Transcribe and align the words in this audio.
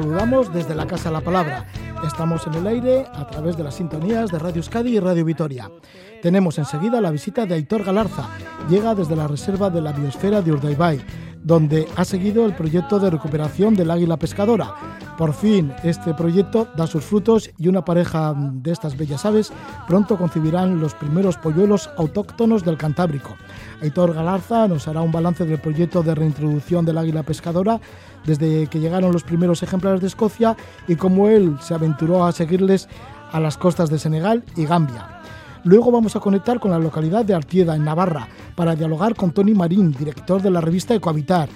saludamos 0.00 0.50
desde 0.50 0.74
la 0.74 0.86
Casa 0.86 1.10
de 1.10 1.16
la 1.16 1.20
Palabra. 1.20 1.66
Estamos 2.06 2.46
en 2.46 2.54
el 2.54 2.66
aire 2.66 3.04
a 3.12 3.26
través 3.26 3.58
de 3.58 3.64
las 3.64 3.74
sintonías 3.74 4.30
de 4.30 4.38
Radio 4.38 4.56
Euskadi 4.56 4.96
y 4.96 4.98
Radio 4.98 5.26
Vitoria. 5.26 5.70
Tenemos 6.22 6.56
enseguida 6.56 7.02
la 7.02 7.10
visita 7.10 7.44
de 7.44 7.54
Aitor 7.54 7.84
Galarza. 7.84 8.30
Llega 8.70 8.94
desde 8.94 9.14
la 9.14 9.28
reserva 9.28 9.68
de 9.68 9.82
la 9.82 9.92
biosfera 9.92 10.40
de 10.40 10.52
Urdaibai, 10.52 11.02
donde 11.42 11.86
ha 11.96 12.04
seguido 12.06 12.46
el 12.46 12.54
proyecto 12.54 12.98
de 12.98 13.10
recuperación 13.10 13.74
del 13.74 13.90
águila 13.90 14.16
pescadora. 14.16 14.74
Por 15.18 15.34
fin, 15.34 15.70
este 15.84 16.14
proyecto 16.14 16.66
da 16.76 16.86
sus 16.86 17.04
frutos 17.04 17.50
y 17.58 17.68
una 17.68 17.84
pareja 17.84 18.34
de 18.34 18.72
estas 18.72 18.96
bellas 18.96 19.26
aves 19.26 19.52
pronto 19.86 20.16
concebirán 20.16 20.80
los 20.80 20.94
primeros 20.94 21.36
polluelos 21.36 21.90
autóctonos 21.98 22.64
del 22.64 22.78
Cantábrico. 22.78 23.36
Aitor 23.82 24.14
Galarza 24.14 24.66
nos 24.66 24.88
hará 24.88 25.02
un 25.02 25.12
balance 25.12 25.44
del 25.44 25.60
proyecto 25.60 26.02
de 26.02 26.14
reintroducción 26.14 26.86
del 26.86 26.96
águila 26.96 27.22
pescadora 27.22 27.80
desde 28.24 28.66
que 28.66 28.80
llegaron 28.80 29.12
los 29.12 29.24
primeros 29.24 29.62
ejemplares 29.62 30.00
de 30.00 30.06
Escocia 30.06 30.56
y 30.88 30.96
cómo 30.96 31.28
él 31.28 31.56
se 31.60 31.74
aventuró 31.74 32.24
a 32.24 32.32
seguirles 32.32 32.88
a 33.32 33.40
las 33.40 33.56
costas 33.56 33.90
de 33.90 33.98
Senegal 33.98 34.44
y 34.56 34.66
Gambia. 34.66 35.20
Luego 35.64 35.90
vamos 35.90 36.16
a 36.16 36.20
conectar 36.20 36.58
con 36.58 36.70
la 36.70 36.78
localidad 36.78 37.24
de 37.24 37.34
Artieda, 37.34 37.76
en 37.76 37.84
Navarra, 37.84 38.28
para 38.54 38.74
dialogar 38.74 39.14
con 39.14 39.32
Tony 39.32 39.54
Marín, 39.54 39.92
director 39.92 40.40
de 40.40 40.50
la 40.50 40.60
revista 40.60 40.94
Ecohabitar. 40.94 41.48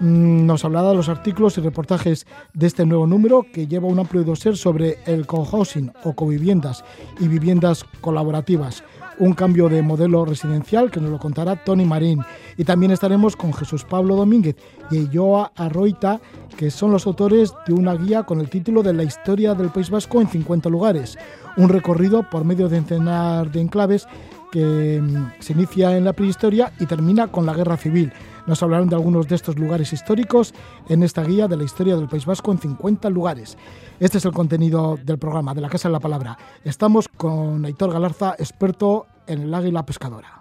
Mm, 0.00 0.46
nos 0.46 0.64
hablará 0.64 0.90
de 0.90 0.96
los 0.96 1.08
artículos 1.08 1.56
y 1.56 1.62
reportajes 1.62 2.26
de 2.52 2.66
este 2.66 2.84
nuevo 2.84 3.06
número 3.06 3.46
que 3.52 3.66
lleva 3.66 3.88
un 3.88 3.98
amplio 3.98 4.22
dossier 4.22 4.56
sobre 4.56 4.98
el 5.06 5.26
cohousing 5.26 5.90
o 6.04 6.12
coviviendas 6.12 6.84
y 7.18 7.26
viviendas 7.26 7.84
colaborativas 8.00 8.84
un 9.20 9.34
cambio 9.34 9.68
de 9.68 9.82
modelo 9.82 10.24
residencial 10.24 10.90
que 10.90 11.00
nos 11.00 11.10
lo 11.10 11.18
contará 11.18 11.56
Tony 11.56 11.84
Marín. 11.84 12.20
Y 12.56 12.64
también 12.64 12.92
estaremos 12.92 13.36
con 13.36 13.52
Jesús 13.52 13.84
Pablo 13.84 14.16
Domínguez 14.16 14.56
y 14.90 15.08
Joa 15.12 15.52
Arroita, 15.56 16.20
que 16.56 16.70
son 16.70 16.92
los 16.92 17.06
autores 17.06 17.54
de 17.66 17.74
una 17.74 17.94
guía 17.94 18.24
con 18.24 18.40
el 18.40 18.50
título 18.50 18.82
de 18.82 18.92
La 18.92 19.04
historia 19.04 19.54
del 19.54 19.70
País 19.70 19.90
Vasco 19.90 20.20
en 20.20 20.28
50 20.28 20.68
lugares, 20.68 21.16
un 21.56 21.68
recorrido 21.68 22.28
por 22.28 22.44
medio 22.44 22.68
de 22.68 22.78
encenar 22.78 23.50
de 23.50 23.60
enclaves 23.60 24.06
que 24.50 25.00
mm, 25.02 25.40
se 25.40 25.52
inicia 25.52 25.96
en 25.96 26.04
la 26.04 26.12
prehistoria 26.12 26.72
y 26.80 26.86
termina 26.86 27.28
con 27.28 27.46
la 27.46 27.54
guerra 27.54 27.76
civil. 27.76 28.12
Nos 28.48 28.62
hablarán 28.62 28.88
de 28.88 28.96
algunos 28.96 29.28
de 29.28 29.34
estos 29.34 29.58
lugares 29.58 29.92
históricos 29.92 30.54
en 30.88 31.02
esta 31.02 31.22
guía 31.22 31.48
de 31.48 31.56
la 31.58 31.64
historia 31.64 31.96
del 31.96 32.08
País 32.08 32.24
Vasco 32.24 32.50
en 32.50 32.58
50 32.58 33.10
lugares. 33.10 33.58
Este 34.00 34.16
es 34.16 34.24
el 34.24 34.32
contenido 34.32 34.98
del 35.04 35.18
programa 35.18 35.52
de 35.52 35.60
la 35.60 35.68
Casa 35.68 35.88
de 35.88 35.92
la 35.92 36.00
Palabra. 36.00 36.38
Estamos 36.64 37.08
con 37.08 37.62
Aitor 37.66 37.92
Galarza, 37.92 38.34
experto 38.38 39.06
en 39.26 39.42
el 39.42 39.54
águila 39.54 39.84
pescadora. 39.84 40.37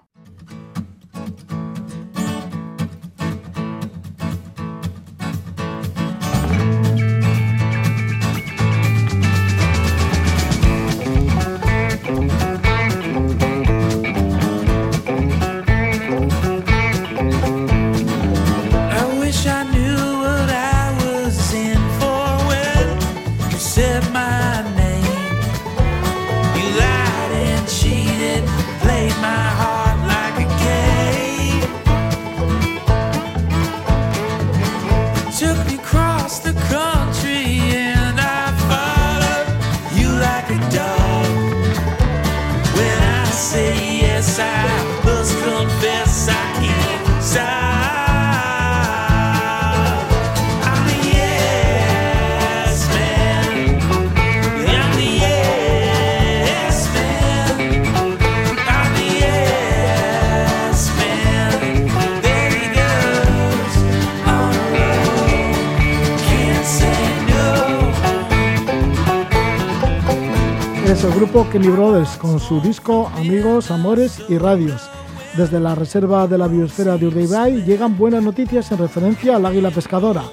El 71.07 71.13
grupo 71.13 71.47
Kenny 71.49 71.69
Brothers 71.69 72.17
con 72.17 72.37
su 72.37 72.59
disco 72.59 73.09
Amigos, 73.15 73.71
Amores 73.71 74.21
y 74.27 74.37
Radios. 74.37 74.89
Desde 75.37 75.57
la 75.57 75.73
reserva 75.73 76.27
de 76.27 76.37
la 76.37 76.49
biosfera 76.49 76.97
de 76.97 77.07
Urdaibai 77.07 77.63
llegan 77.63 77.97
buenas 77.97 78.21
noticias 78.21 78.69
en 78.73 78.77
referencia 78.77 79.37
al 79.37 79.45
águila 79.45 79.71
pescadora. 79.71 80.23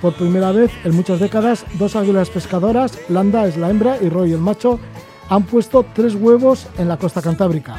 Por 0.00 0.14
primera 0.14 0.50
vez 0.50 0.70
en 0.84 0.94
muchas 0.94 1.20
décadas, 1.20 1.66
dos 1.74 1.94
águilas 1.94 2.30
pescadoras, 2.30 2.98
Landa 3.10 3.46
es 3.46 3.58
la 3.58 3.68
hembra 3.68 3.98
y 4.00 4.08
Roy 4.08 4.32
el 4.32 4.40
macho, 4.40 4.80
han 5.28 5.42
puesto 5.42 5.84
tres 5.94 6.14
huevos 6.14 6.68
en 6.78 6.88
la 6.88 6.96
costa 6.96 7.20
cantábrica. 7.20 7.76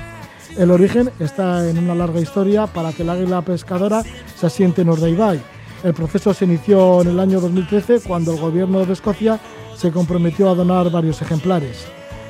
El 0.55 0.69
origen 0.69 1.09
está 1.19 1.67
en 1.67 1.79
una 1.79 1.95
larga 1.95 2.19
historia 2.19 2.67
para 2.67 2.93
que 2.93 3.01
el 3.01 3.09
águila 3.09 3.41
pescadora 3.41 4.03
se 4.35 4.45
asiente 4.45 4.83
en 4.83 4.89
Urdaibai. 4.89 5.41
El 5.83 5.95
proceso 5.95 6.31
se 6.31 6.45
inició 6.45 7.01
en 7.01 7.07
el 7.07 7.19
año 7.19 7.39
2013 7.39 8.01
cuando 8.01 8.33
el 8.33 8.39
gobierno 8.39 8.85
de 8.85 8.93
Escocia 8.93 9.39
se 9.75 9.91
comprometió 9.91 10.49
a 10.49 10.55
donar 10.55 10.91
varios 10.91 11.21
ejemplares. 11.23 11.87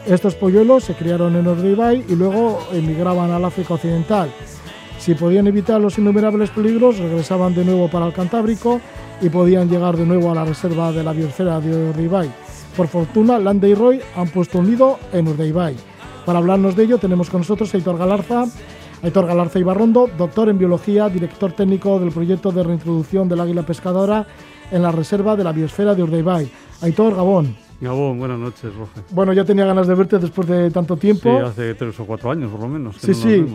Estos 0.07 0.35
polluelos 0.35 0.83
se 0.83 0.93
criaron 0.93 1.35
en 1.35 1.47
Urdaibai 1.47 2.05
y 2.07 2.15
luego 2.15 2.59
emigraban 2.71 3.31
al 3.31 3.43
África 3.43 3.73
Occidental. 3.73 4.29
Si 4.99 5.15
podían 5.15 5.47
evitar 5.47 5.81
los 5.81 5.97
innumerables 5.97 6.51
peligros, 6.51 6.99
regresaban 6.99 7.55
de 7.55 7.65
nuevo 7.65 7.89
para 7.89 8.05
el 8.05 8.13
Cantábrico 8.13 8.79
y 9.19 9.29
podían 9.29 9.67
llegar 9.67 9.97
de 9.97 10.05
nuevo 10.05 10.31
a 10.31 10.35
la 10.35 10.45
reserva 10.45 10.91
de 10.91 11.03
la 11.03 11.11
biosfera 11.11 11.59
de 11.59 11.89
Urdaibai. 11.89 12.29
Por 12.77 12.87
fortuna, 12.87 13.39
Lande 13.39 13.69
y 13.69 13.73
Roy 13.73 13.99
han 14.15 14.29
puesto 14.29 14.59
un 14.59 14.69
nido 14.69 14.99
en 15.11 15.27
Urdaibai. 15.27 15.75
Para 16.23 16.37
hablarnos 16.37 16.75
de 16.75 16.83
ello 16.83 16.99
tenemos 16.99 17.31
con 17.31 17.41
nosotros 17.41 17.73
a 17.73 17.77
Aitor 17.77 17.97
Galarza, 17.97 18.45
Aitor 19.01 19.25
Galarza 19.25 19.57
Ibarrondo, 19.57 20.07
doctor 20.15 20.49
en 20.49 20.59
biología, 20.59 21.09
director 21.09 21.51
técnico 21.53 21.99
del 21.99 22.11
proyecto 22.11 22.51
de 22.51 22.63
reintroducción 22.63 23.27
del 23.27 23.41
águila 23.41 23.63
pescadora 23.63 24.27
en 24.69 24.83
la 24.83 24.91
reserva 24.91 25.35
de 25.35 25.43
la 25.43 25.51
biosfera 25.51 25.95
de 25.95 26.03
Urdaibai. 26.03 26.47
Aitor 26.81 27.15
Gabón. 27.15 27.64
Gabón, 27.85 28.19
buenas 28.19 28.39
noches, 28.39 28.75
Roger. 28.75 29.03
Bueno, 29.11 29.31
ya 29.33 29.45
tenía 29.45 29.65
ganas 29.65 29.87
de 29.87 29.95
verte 29.95 30.19
después 30.19 30.47
de 30.47 30.69
tanto 30.71 30.97
tiempo. 30.97 31.29
Sí, 31.29 31.45
hace 31.45 31.73
tres 31.75 31.99
o 31.99 32.05
cuatro 32.05 32.31
años 32.31 32.51
por 32.51 32.59
lo 32.61 32.67
menos. 32.67 32.95
sí, 32.97 33.13
sí. 33.13 33.45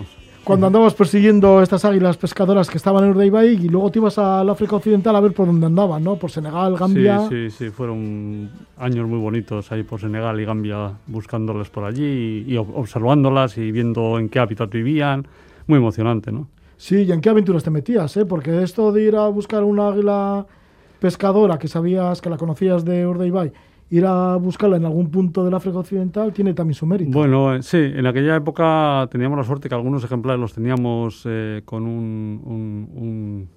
Cuando 0.42 0.66
andabas 0.66 0.94
persiguiendo 0.94 1.60
estas 1.60 1.84
águilas 1.84 2.16
pescadoras 2.16 2.70
que 2.70 2.78
estaban 2.78 3.04
en 3.04 3.10
Urdaibai 3.10 3.48
y 3.48 3.68
luego 3.68 3.90
te 3.90 3.98
ibas 3.98 4.16
al 4.16 4.48
África 4.48 4.76
Occidental 4.76 5.14
a 5.14 5.20
ver 5.20 5.32
por 5.34 5.46
dónde 5.46 5.66
andaban, 5.66 6.02
¿no? 6.02 6.16
Por 6.16 6.30
Senegal, 6.30 6.76
Gambia. 6.78 7.28
Sí, 7.28 7.50
sí, 7.50 7.66
sí, 7.66 7.70
fueron 7.70 8.48
años 8.78 9.06
muy 9.06 9.18
bonitos 9.18 9.70
ahí 9.70 9.82
por 9.82 10.00
Senegal 10.00 10.40
y 10.40 10.46
Gambia 10.46 10.92
buscándolas 11.06 11.68
por 11.68 11.84
allí 11.84 12.44
y, 12.48 12.54
y 12.54 12.56
observándolas 12.56 13.58
y 13.58 13.70
viendo 13.70 14.18
en 14.18 14.30
qué 14.30 14.38
hábitat 14.38 14.70
vivían. 14.70 15.26
Muy 15.66 15.76
emocionante, 15.76 16.32
¿no? 16.32 16.48
Sí, 16.78 17.02
y 17.02 17.12
en 17.12 17.20
qué 17.20 17.28
aventuras 17.28 17.62
te 17.62 17.70
metías, 17.70 18.16
¿eh? 18.16 18.24
Porque 18.24 18.62
esto 18.62 18.92
de 18.92 19.02
ir 19.02 19.16
a 19.16 19.28
buscar 19.28 19.62
una 19.62 19.88
águila 19.88 20.46
pescadora 21.00 21.58
que 21.58 21.68
sabías 21.68 22.22
que 22.22 22.30
la 22.30 22.38
conocías 22.38 22.84
de 22.84 23.06
Urdaibai 23.06 23.52
ir 23.90 24.06
a 24.06 24.36
buscarla 24.36 24.76
en 24.76 24.84
algún 24.84 25.10
punto 25.10 25.44
del 25.44 25.52
África 25.52 25.78
Occidental 25.78 26.32
tiene 26.32 26.54
también 26.54 26.74
su 26.74 26.86
mérito. 26.86 27.10
Bueno, 27.10 27.56
eh, 27.56 27.62
sí, 27.62 27.78
en 27.78 28.06
aquella 28.06 28.36
época 28.36 29.08
teníamos 29.10 29.36
la 29.36 29.44
suerte 29.44 29.68
que 29.68 29.74
algunos 29.74 30.04
ejemplares 30.04 30.40
los 30.40 30.54
teníamos 30.54 31.22
eh, 31.28 31.62
con 31.64 31.82
un, 31.86 32.40
un, 32.44 33.48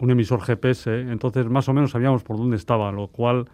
un, 0.00 0.10
emisor 0.10 0.40
GPS, 0.40 1.00
entonces 1.02 1.48
más 1.48 1.68
o 1.68 1.72
menos 1.72 1.92
sabíamos 1.92 2.24
por 2.24 2.36
dónde 2.36 2.56
estaba, 2.56 2.90
lo 2.90 3.06
cual 3.06 3.44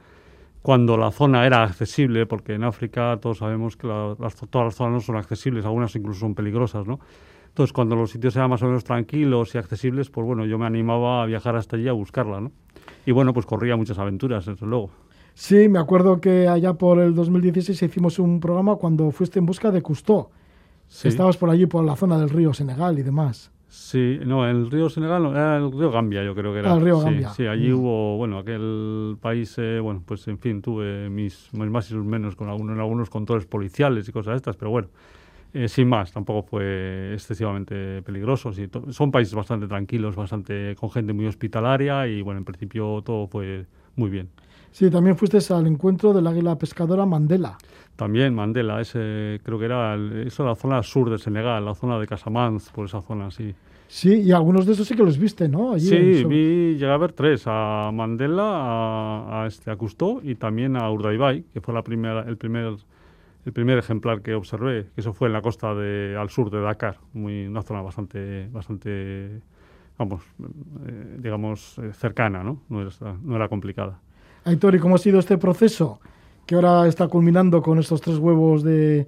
cuando 0.62 0.96
la 0.96 1.10
zona 1.10 1.44
era 1.44 1.62
accesible, 1.62 2.24
porque 2.24 2.54
en 2.54 2.64
África 2.64 3.18
todos 3.20 3.38
sabemos 3.38 3.76
que 3.76 3.86
las, 3.86 4.34
todas 4.48 4.68
las 4.68 4.74
zonas 4.74 4.92
no 4.94 5.00
son 5.00 5.16
accesibles, 5.16 5.66
algunas 5.66 5.94
incluso 5.94 6.20
son 6.20 6.34
peligrosas, 6.34 6.86
¿no? 6.86 7.00
Entonces, 7.48 7.72
cuando 7.72 7.94
los 7.94 8.10
sitios 8.10 8.34
eran 8.34 8.50
más 8.50 8.62
o 8.62 8.66
menos 8.66 8.82
tranquilos 8.82 9.54
y 9.54 9.58
accesibles, 9.58 10.10
pues 10.10 10.26
bueno, 10.26 10.44
yo 10.46 10.58
me 10.58 10.66
animaba 10.66 11.22
a 11.22 11.26
viajar 11.26 11.54
hasta 11.54 11.76
allí 11.76 11.86
a 11.86 11.92
buscarla, 11.92 12.40
¿no? 12.40 12.50
Y 13.04 13.12
bueno, 13.12 13.32
pues 13.34 13.46
corría 13.46 13.76
muchas 13.76 13.98
aventuras, 13.98 14.46
desde 14.46 14.66
luego. 14.66 14.90
Sí, 15.34 15.68
me 15.68 15.78
acuerdo 15.78 16.20
que 16.20 16.48
allá 16.48 16.74
por 16.74 17.00
el 17.00 17.14
2016 17.14 17.82
hicimos 17.82 18.18
un 18.18 18.40
programa 18.40 18.76
cuando 18.76 19.10
fuiste 19.10 19.38
en 19.38 19.46
busca 19.46 19.70
de 19.70 19.82
Custó. 19.82 20.30
Estabas 21.02 21.36
por 21.36 21.50
allí, 21.50 21.66
por 21.66 21.84
la 21.84 21.96
zona 21.96 22.18
del 22.18 22.30
río 22.30 22.54
Senegal 22.54 22.98
y 22.98 23.02
demás. 23.02 23.50
Sí, 23.68 24.20
no, 24.24 24.48
el 24.48 24.70
río 24.70 24.88
Senegal, 24.88 25.26
era 25.26 25.56
el 25.56 25.72
río 25.72 25.90
Gambia, 25.90 26.22
yo 26.22 26.32
creo 26.36 26.52
que 26.52 26.60
era. 26.60 26.72
Ah, 26.72 26.76
el 26.76 26.82
río 26.82 26.98
sí, 26.98 27.04
Gambia. 27.04 27.30
Sí, 27.30 27.46
allí 27.48 27.70
mm. 27.70 27.74
hubo, 27.74 28.16
bueno, 28.16 28.38
aquel 28.38 29.16
país, 29.20 29.52
eh, 29.58 29.80
bueno, 29.80 30.00
pues 30.06 30.28
en 30.28 30.38
fin, 30.38 30.62
tuve 30.62 31.10
mis, 31.10 31.52
mis 31.52 31.70
más 31.70 31.90
y 31.90 31.96
menos 31.96 32.36
con 32.36 32.48
algunos, 32.48 32.78
algunos 32.78 33.10
controles 33.10 33.46
policiales 33.46 34.08
y 34.08 34.12
cosas 34.12 34.36
estas, 34.36 34.56
pero 34.56 34.70
bueno, 34.70 34.88
eh, 35.52 35.66
sin 35.66 35.88
más, 35.88 36.12
tampoco 36.12 36.42
fue 36.42 37.14
excesivamente 37.14 38.02
peligroso. 38.02 38.52
son 38.90 39.10
países 39.10 39.34
bastante 39.34 39.66
tranquilos, 39.66 40.14
bastante 40.14 40.76
con 40.76 40.90
gente 40.90 41.12
muy 41.12 41.26
hospitalaria 41.26 42.06
y 42.06 42.22
bueno, 42.22 42.38
en 42.38 42.44
principio 42.44 43.02
todo 43.04 43.26
fue 43.26 43.66
muy 43.96 44.10
bien. 44.10 44.28
Sí, 44.74 44.90
también 44.90 45.16
fuiste 45.16 45.38
al 45.54 45.68
encuentro 45.68 46.12
del 46.12 46.26
águila 46.26 46.58
pescadora 46.58 47.06
Mandela. 47.06 47.56
También 47.94 48.34
Mandela, 48.34 48.80
ese 48.80 49.40
creo 49.44 49.56
que 49.56 49.66
era 49.66 49.94
eso 50.26 50.44
la 50.44 50.56
zona 50.56 50.82
sur 50.82 51.10
de 51.10 51.18
Senegal, 51.18 51.64
la 51.64 51.76
zona 51.76 51.96
de 52.00 52.08
Casamance, 52.08 52.72
por 52.74 52.86
esa 52.86 53.00
zona, 53.00 53.30
sí. 53.30 53.54
Sí, 53.86 54.22
y 54.22 54.32
algunos 54.32 54.66
de 54.66 54.72
esos 54.72 54.88
sí 54.88 54.96
que 54.96 55.04
los 55.04 55.16
viste, 55.16 55.48
¿no? 55.48 55.78
sí, 55.78 56.24
vi, 56.24 56.72
llegué 56.72 56.90
a 56.90 56.96
ver 56.96 57.12
tres, 57.12 57.44
a 57.46 57.92
Mandela, 57.94 58.42
a, 58.42 59.44
a, 59.44 59.46
este, 59.46 59.70
a 59.70 59.76
Cousteau 59.76 60.20
y 60.24 60.34
también 60.34 60.76
a 60.76 60.90
Urdaibai, 60.90 61.44
que 61.52 61.60
fue 61.60 61.72
la 61.72 61.82
primera, 61.82 62.22
el 62.22 62.36
primer 62.36 62.74
el 63.46 63.52
primer 63.52 63.78
ejemplar 63.78 64.22
que 64.22 64.34
observé, 64.34 64.86
que 64.92 65.02
eso 65.02 65.12
fue 65.12 65.28
en 65.28 65.34
la 65.34 65.42
costa 65.42 65.72
de, 65.72 66.16
al 66.18 66.30
sur 66.30 66.50
de 66.50 66.60
Dakar, 66.60 66.98
muy, 67.12 67.46
una 67.46 67.62
zona 67.62 67.80
bastante, 67.80 68.48
bastante 68.50 69.40
vamos, 69.98 70.24
eh, 70.88 71.16
digamos, 71.20 71.78
eh, 71.78 71.92
cercana, 71.92 72.42
¿no? 72.42 72.62
No 72.68 72.82
era, 72.82 72.90
no 73.22 73.36
era 73.36 73.48
complicada. 73.48 74.00
Aitor, 74.44 74.74
¿y 74.74 74.78
cómo 74.78 74.96
ha 74.96 74.98
sido 74.98 75.18
este 75.18 75.38
proceso 75.38 76.00
que 76.46 76.54
ahora 76.54 76.86
está 76.86 77.08
culminando 77.08 77.62
con 77.62 77.78
estos 77.78 78.00
tres 78.00 78.18
huevos 78.18 78.62
de, 78.62 79.06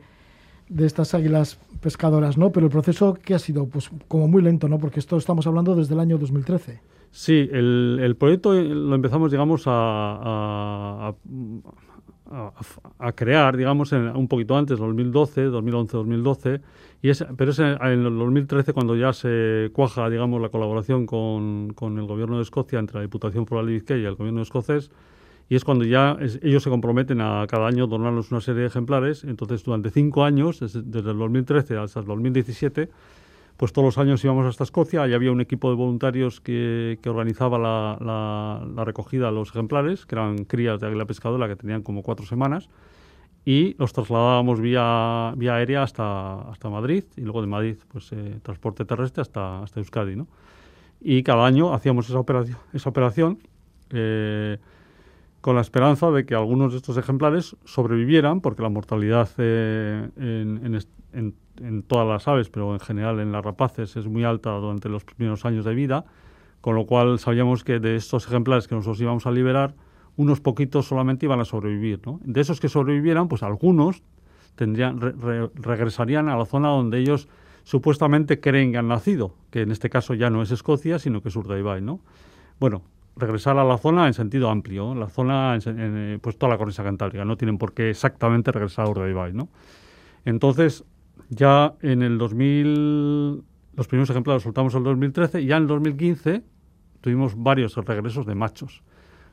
de 0.68 0.86
estas 0.86 1.14
águilas 1.14 1.58
pescadoras, 1.80 2.38
¿no? 2.38 2.50
Pero 2.50 2.66
el 2.66 2.72
proceso 2.72 3.14
que 3.14 3.34
ha 3.34 3.38
sido, 3.38 3.66
pues 3.66 3.90
como 4.08 4.28
muy 4.28 4.42
lento, 4.42 4.68
¿no? 4.68 4.78
Porque 4.78 5.00
esto 5.00 5.16
estamos 5.16 5.46
hablando 5.46 5.74
desde 5.74 5.94
el 5.94 6.00
año 6.00 6.18
2013. 6.18 6.80
Sí, 7.10 7.48
el, 7.52 7.98
el 8.02 8.16
proyecto 8.16 8.52
lo 8.52 8.94
empezamos, 8.94 9.30
digamos, 9.30 9.64
a, 9.66 11.14
a, 12.98 13.12
crear, 13.12 13.56
digamos, 13.56 13.92
un 13.92 14.28
poquito 14.28 14.56
antes, 14.56 14.78
2012, 14.78 15.44
2011, 15.44 15.96
2012, 15.96 16.60
y 17.02 17.10
es, 17.10 17.24
pero 17.36 17.52
es 17.52 17.58
en, 17.58 17.80
el 17.80 18.18
2013 18.18 18.72
cuando 18.72 18.96
ya 18.96 19.12
se 19.12 19.70
cuaja, 19.72 20.10
digamos, 20.10 20.42
la 20.42 20.48
colaboración 20.48 21.06
con, 21.06 21.72
con, 21.74 21.98
el 21.98 22.06
gobierno 22.06 22.36
de 22.36 22.42
Escocia, 22.42 22.78
entre 22.78 22.96
la 22.96 23.02
Diputación 23.02 23.46
Foral 23.46 23.66
de 23.66 23.72
Vizcaya 23.72 24.02
y 24.02 24.06
el 24.06 24.16
gobierno 24.16 24.42
escocés, 24.42 24.90
y 25.48 25.56
es 25.56 25.64
cuando 25.64 25.84
ya 25.84 26.16
ellos 26.42 26.62
se 26.62 26.70
comprometen 26.70 27.20
a 27.20 27.46
cada 27.48 27.68
año 27.68 27.86
donarnos 27.86 28.32
una 28.32 28.40
serie 28.40 28.62
de 28.62 28.66
ejemplares, 28.66 29.24
entonces 29.24 29.62
durante 29.62 29.90
cinco 29.90 30.24
años, 30.24 30.60
desde, 30.60 30.82
desde 30.82 31.10
el 31.10 31.18
2013 31.18 31.76
hasta 31.76 32.00
el 32.00 32.06
2017, 32.06 32.90
pues 33.56 33.72
todos 33.72 33.86
los 33.86 33.98
años 33.98 34.22
íbamos 34.24 34.44
hasta 34.46 34.64
Escocia 34.64 35.06
y 35.06 35.14
había 35.14 35.32
un 35.32 35.40
equipo 35.40 35.70
de 35.70 35.76
voluntarios 35.76 36.40
que, 36.40 36.98
organizaba 37.06 37.58
la, 37.58 38.84
recogida 38.84 39.26
de 39.26 39.32
los 39.32 39.50
ejemplares, 39.50 40.04
que 40.04 40.14
eran 40.14 40.44
crías 40.44 40.80
de 40.80 40.88
águila 40.88 41.06
pescadora 41.06 41.48
que 41.48 41.56
tenían 41.56 41.82
como 41.82 42.02
cuatro 42.02 42.26
semanas, 42.26 42.68
y 43.44 43.74
los 43.78 43.92
trasladábamos 43.92 44.60
vía, 44.60 45.32
vía 45.36 45.54
aérea 45.54 45.84
hasta, 45.84 46.50
hasta 46.50 46.68
Madrid 46.68 47.04
y 47.16 47.20
luego 47.20 47.40
de 47.40 47.46
Madrid 47.46 47.76
pues 47.92 48.10
eh, 48.12 48.40
transporte 48.42 48.84
terrestre 48.84 49.22
hasta, 49.22 49.62
hasta 49.62 49.78
Euskadi. 49.78 50.16
¿no? 50.16 50.26
Y 51.00 51.22
cada 51.22 51.46
año 51.46 51.72
hacíamos 51.72 52.08
esa 52.08 52.18
operación, 52.18 52.58
esa 52.72 52.90
operación 52.90 53.38
eh, 53.90 54.58
con 55.46 55.54
la 55.54 55.62
esperanza 55.62 56.10
de 56.10 56.26
que 56.26 56.34
algunos 56.34 56.72
de 56.72 56.78
estos 56.78 56.96
ejemplares 56.96 57.54
sobrevivieran, 57.64 58.40
porque 58.40 58.62
la 58.62 58.68
mortalidad 58.68 59.28
eh, 59.38 60.08
en, 60.16 61.82
todas 61.86 62.08
las 62.08 62.26
aves, 62.26 62.48
pero 62.48 62.72
en 62.72 62.80
general 62.80 63.20
en 63.20 63.30
las 63.30 63.44
rapaces 63.44 63.94
es 63.94 64.08
muy 64.08 64.24
alta 64.24 64.50
durante 64.50 64.88
los 64.88 65.04
primeros 65.04 65.44
años 65.44 65.64
de 65.64 65.72
vida, 65.72 66.04
con 66.60 66.74
lo 66.74 66.84
cual 66.84 67.20
sabíamos 67.20 67.62
que 67.62 67.78
de 67.78 67.94
estos 67.94 68.26
ejemplares 68.26 68.66
que 68.66 68.74
nosotros 68.74 69.00
íbamos 69.00 69.24
a 69.26 69.30
liberar, 69.30 69.76
unos 70.16 70.40
poquitos 70.40 70.88
solamente 70.88 71.26
iban 71.26 71.38
a 71.38 71.44
sobrevivir. 71.44 72.00
¿no? 72.04 72.18
De 72.24 72.40
esos 72.40 72.58
que 72.58 72.68
sobrevivieran, 72.68 73.28
pues 73.28 73.44
algunos 73.44 74.02
tendrían, 74.56 74.98
regresarían 75.00 76.28
a 76.28 76.36
la 76.36 76.46
zona 76.46 76.70
donde 76.70 76.98
ellos 76.98 77.28
supuestamente 77.62 78.40
creen 78.40 78.72
que 78.72 78.78
han 78.78 78.88
nacido, 78.88 79.36
que 79.52 79.60
en 79.60 79.70
este 79.70 79.90
caso 79.90 80.12
ya 80.14 80.28
no 80.28 80.42
es 80.42 80.50
Escocia, 80.50 80.98
sino 80.98 81.22
que 81.22 81.28
es 81.28 81.36
Urdaibai, 81.36 81.82
¿no? 81.82 82.00
Bueno, 82.58 82.82
regresar 83.16 83.58
a 83.58 83.64
la 83.64 83.78
zona 83.78 84.06
en 84.06 84.14
sentido 84.14 84.50
amplio, 84.50 84.94
la 84.94 85.08
zona, 85.08 85.58
en, 85.64 86.20
pues 86.20 86.38
toda 86.38 86.50
la 86.50 86.58
cornisa 86.58 86.84
cantábrica, 86.84 87.24
no 87.24 87.36
tienen 87.36 87.58
por 87.58 87.72
qué 87.72 87.90
exactamente 87.90 88.52
regresar 88.52 88.86
a 88.86 88.90
Urdaibai, 88.90 89.32
¿no? 89.32 89.48
Entonces, 90.24 90.84
ya 91.30 91.74
en 91.80 92.02
el 92.02 92.18
2000, 92.18 93.42
los 93.74 93.88
primeros 93.88 94.10
ejemplares 94.10 94.38
los 94.38 94.42
soltamos 94.42 94.74
en 94.74 94.78
el 94.78 94.84
2013 94.84 95.40
y 95.40 95.46
ya 95.46 95.56
en 95.56 95.62
el 95.62 95.68
2015 95.68 96.42
tuvimos 97.00 97.34
varios 97.36 97.76
regresos 97.76 98.26
de 98.26 98.34
machos. 98.34 98.82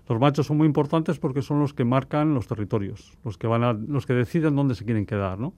Los 0.08 0.20
machos 0.20 0.48
son 0.48 0.58
muy 0.58 0.68
importantes 0.68 1.18
porque 1.18 1.42
son 1.42 1.60
los 1.60 1.74
que 1.74 1.86
marcan 1.86 2.34
los 2.34 2.48
territorios, 2.48 3.18
los 3.24 3.38
que 3.38 3.48
van 3.48 3.64
a, 3.64 3.74
los 3.74 4.06
que 4.06 4.14
deciden 4.14 4.56
dónde 4.56 4.76
se 4.76 4.84
quieren 4.86 5.06
quedar, 5.06 5.40
¿no? 5.40 5.54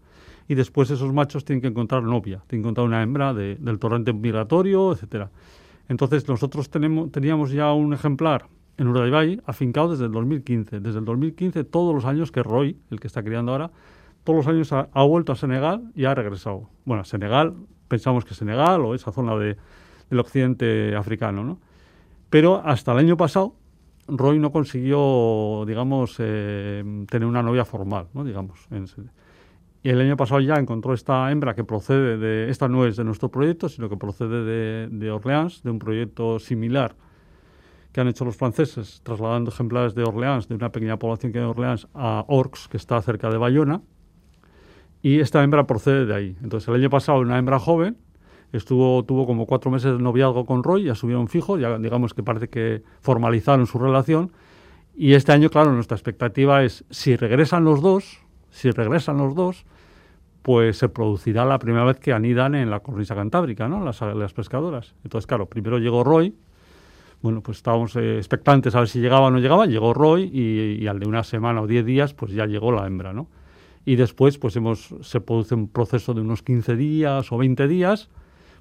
Y 0.48 0.54
después 0.54 0.92
esos 0.92 1.12
machos 1.12 1.46
tienen 1.46 1.62
que 1.62 1.68
encontrar 1.68 2.04
novia, 2.04 2.44
tienen 2.48 2.62
que 2.64 2.68
encontrar 2.70 2.86
una 2.86 3.02
hembra 3.02 3.34
del 3.34 3.80
torrente 3.80 4.14
migratorio, 4.14 4.92
etcétera. 4.92 5.32
Entonces 5.88 6.28
nosotros 6.28 6.70
tenemos, 6.70 7.12
teníamos 7.12 7.52
ya 7.52 7.74
un 7.74 7.94
ejemplar 7.94 8.48
en 8.78 8.88
Urdaibai 8.88 9.42
afincado 9.46 9.92
desde 9.92 10.06
el 10.06 10.12
2015. 10.12 10.80
Desde 10.80 11.00
el 11.00 11.06
2015 11.06 11.64
todos 11.64 11.94
los 11.94 12.06
años 12.06 12.32
que 12.32 12.44
Roy, 12.44 12.78
el 12.90 13.00
que 13.00 13.08
está 13.08 13.24
criando 13.24 13.52
ahora, 13.52 13.72
todos 14.24 14.38
los 14.38 14.48
años 14.48 14.72
ha, 14.74 15.04
vuelto 15.04 15.32
a 15.32 15.36
Senegal 15.36 15.92
y 15.96 16.06
ha 16.06 16.16
regresado. 16.16 16.70
Bueno, 16.84 17.02
a 17.02 17.06
Senegal, 17.06 17.54
pensamos 17.88 18.26
que 18.26 18.34
Senegal 18.34 18.82
o 18.82 18.96
esa 18.96 19.12
zona 19.12 19.36
de, 19.36 19.56
del 20.10 20.20
occidente 20.20 20.96
africano, 20.96 21.44
¿no? 21.44 21.60
Pero 22.32 22.62
hasta 22.66 22.92
el 22.94 22.98
año 22.98 23.18
pasado, 23.18 23.54
Roy 24.08 24.40
no 24.40 24.52
consiguió, 24.52 25.64
digamos, 25.68 26.16
eh, 26.20 26.84
tener 27.08 27.28
una 27.28 27.44
novia 27.44 27.66
formal, 27.66 28.08
¿no? 28.14 28.24
Digamos. 28.24 28.68
Y 29.86 29.90
el 29.90 30.02
año 30.02 30.18
pasado 30.18 30.42
ya 30.42 30.56
encontró 30.56 30.96
esta 30.96 31.32
hembra 31.32 31.54
que 31.54 31.64
procede 31.64 32.18
de, 32.18 32.50
esta 32.50 32.68
no 32.68 32.88
es 32.88 32.96
de 32.96 33.04
nuestro 33.04 33.30
proyecto, 33.30 33.70
sino 33.70 33.88
que 33.88 33.96
procede 33.96 34.44
de, 34.44 34.88
de 34.90 35.12
Orleans, 35.12 35.62
de 35.62 35.70
un 35.70 35.78
proyecto 35.78 36.40
similar 36.40 36.96
que 37.92 38.02
han 38.02 38.08
hecho 38.08 38.26
los 38.26 38.36
franceses, 38.36 39.02
trasladando 39.04 39.52
ejemplares 39.52 39.94
de 39.94 40.02
Orleans, 40.02 40.48
de 40.48 40.56
una 40.56 40.72
pequeña 40.72 40.98
población 40.98 41.32
que 41.32 41.38
hay 41.38 41.44
en 41.44 41.52
Orleans, 41.52 41.88
a 41.94 42.26
Orx, 42.28 42.68
que 42.68 42.78
está 42.78 43.00
cerca 43.04 43.30
de 43.30 43.38
Bayona, 43.38 43.84
y 45.04 45.20
esta 45.20 45.44
hembra 45.44 45.68
procede 45.68 46.08
de 46.08 46.16
ahí. 46.16 46.36
Entonces, 46.42 46.68
el 46.68 46.74
año 46.82 46.90
pasado, 46.90 47.20
una 47.20 47.38
hembra 47.38 47.60
joven 47.60 47.96
estuvo 48.54 49.06
tuvo 49.06 49.28
como 49.28 49.46
cuatro 49.46 49.70
meses 49.70 49.96
de 49.96 50.00
noviazgo 50.00 50.48
con 50.48 50.64
Roy, 50.64 50.86
ya 50.86 50.96
subieron 50.96 51.28
fijo, 51.28 51.60
ya 51.60 51.78
digamos 51.78 52.16
que 52.16 52.24
parece 52.24 52.50
que 52.50 52.82
formalizaron 53.02 53.68
su 53.68 53.78
relación. 53.78 54.32
Y 54.96 55.14
este 55.14 55.32
año, 55.32 55.52
claro, 55.52 55.74
nuestra 55.74 55.96
expectativa 55.96 56.64
es 56.64 56.86
si 56.90 57.16
regresan 57.16 57.64
los 57.64 57.84
dos, 57.84 58.20
si 58.50 58.72
regresan 58.72 59.18
los 59.18 59.36
dos, 59.36 59.64
pues 60.46 60.78
se 60.78 60.90
producirá 60.90 61.44
la 61.44 61.58
primera 61.58 61.84
vez 61.86 61.98
que 61.98 62.14
anidan 62.14 62.54
en 62.54 62.70
la 62.70 62.82
cornisa 62.82 63.16
cantábrica, 63.16 63.68
¿no? 63.68 63.84
Las, 63.84 64.00
las 64.02 64.32
pescadoras. 64.32 64.94
Entonces, 65.04 65.26
claro, 65.26 65.48
primero 65.48 65.80
llegó 65.80 66.04
Roy, 66.04 66.36
bueno, 67.24 67.42
pues 67.42 67.58
estábamos 67.58 67.96
eh, 67.96 68.18
expectantes 68.18 68.76
a 68.76 68.82
ver 68.82 68.88
si 68.88 69.00
llegaba 69.00 69.26
o 69.26 69.32
no 69.32 69.40
llegaba, 69.40 69.66
llegó 69.66 69.96
Roy 69.96 70.30
y, 70.32 70.86
al 70.86 71.00
de 71.00 71.08
una 71.08 71.24
semana 71.24 71.62
o 71.62 71.66
diez 71.66 71.84
días, 71.84 72.14
pues 72.14 72.32
ya 72.32 72.46
llegó 72.46 72.72
la 72.72 72.86
hembra, 72.86 73.12
¿no? 73.12 73.28
y 73.86 73.96
después 73.96 74.38
pues 74.38 74.56
hemos, 74.56 74.94
se 75.02 75.20
produce 75.20 75.56
un 75.56 75.68
proceso 75.68 76.14
de 76.14 76.22
unos 76.22 76.44
15 76.44 76.76
días 76.76 77.32
o 77.32 77.38
20 77.40 77.68
días, 77.68 78.10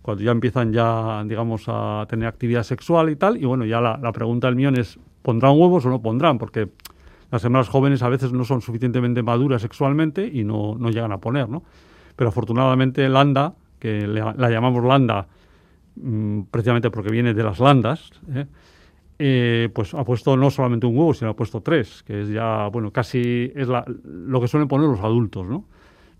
cuando 0.01 0.25
ya 0.25 0.31
empiezan 0.31 0.73
ya, 0.73 1.23
digamos, 1.27 1.65
a 1.67 2.07
tener 2.09 2.29
actividad 2.29 2.63
sexual 2.63 3.11
y 3.11 3.17
tal, 3.17 3.37
y 3.37 3.45
bueno, 3.45 3.67
ya 3.67 3.83
la, 3.83 4.13
pregunta 4.13 4.47
del 4.47 4.57
millón 4.57 4.79
es, 4.79 4.99
¿pondrán 5.21 5.53
huevos 5.53 5.85
o 5.85 5.91
no 5.91 6.01
pondrán? 6.01 6.39
Porque 6.39 6.71
las 7.35 7.45
hembras 7.45 7.69
jóvenes 7.69 8.01
a 8.05 8.09
veces 8.09 8.33
no 8.33 8.45
son 8.45 8.61
suficientemente 8.61 9.21
maduras 9.21 9.61
sexualmente 9.61 10.25
y 10.33 10.45
no, 10.45 10.77
no 10.79 10.91
llegan 10.91 11.11
a 11.11 11.19
poner, 11.19 11.49
¿no? 11.49 11.65
Pero 12.15 12.29
afortunadamente 12.29 13.09
Landa, 13.09 13.55
que 13.81 14.07
la 14.07 14.51
llamamos 14.51 14.85
Landa 14.85 15.27
mm, 15.97 16.43
precisamente 16.51 16.93
porque 16.93 17.11
viene 17.11 17.35
de 17.35 17.43
las 17.43 17.59
landas, 17.59 18.11
¿eh? 18.33 18.47
Eh, 19.19 19.69
pues 19.75 19.95
ha 19.95 20.05
puesto 20.05 20.37
no 20.37 20.49
solamente 20.49 20.87
un 20.87 20.97
huevo, 20.97 21.13
sino 21.13 21.31
ha 21.31 21.35
puesto 21.35 21.61
tres, 21.61 22.05
que 22.05 22.23
es 22.23 22.29
ya, 22.29 22.69
bueno, 22.69 22.93
casi 22.93 23.51
es 23.55 23.67
lo 23.69 24.41
que 24.41 24.47
suelen 24.47 24.69
poner 24.69 24.89
los 24.89 25.01
adultos, 25.01 25.45
¿no? 25.47 25.65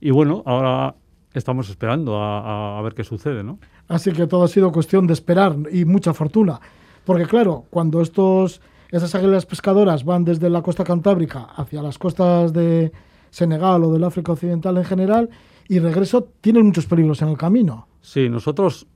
Y 0.01 0.11
bueno, 0.11 0.43
ahora 0.47 0.97
estamos 1.33 1.71
esperando 1.71 2.21
a, 2.21 2.81
ver 2.83 2.95
qué 2.95 3.05
sucede, 3.05 3.45
¿no? 3.45 3.61
Así 3.87 4.11
que 4.11 4.27
todo 4.27 4.43
ha 4.43 4.49
sido 4.49 4.73
cuestión 4.73 5.07
de 5.07 5.13
esperar 5.13 5.57
y 5.71 5.85
mucha 5.85 6.13
fortuna. 6.13 6.61
Porque 7.05 7.27
claro, 7.27 7.67
cuando 7.71 8.01
estos, 8.01 8.61
esas 8.97 9.15
águilas 9.15 9.47
pescadoras 9.47 10.05
van 10.05 10.25
desde 10.25 10.49
la 10.51 10.63
costa 10.63 10.85
cantábrica 10.85 11.49
hacia 11.57 11.83
las 11.83 11.99
costas 11.99 12.53
de 12.53 12.93
Senegal 13.31 13.83
o 13.85 13.93
del 13.93 14.05
África 14.05 14.33
Occidental 14.33 14.77
en 14.77 14.85
general, 14.85 15.31
y 15.69 15.79
regreso, 15.79 16.29
tienen 16.41 16.67
muchos 16.67 16.87
peligros 16.87 17.21
en 17.23 17.29
el 17.29 17.37
camino. 17.37 17.89
Sí, 18.01 18.29
nosotros 18.29 18.87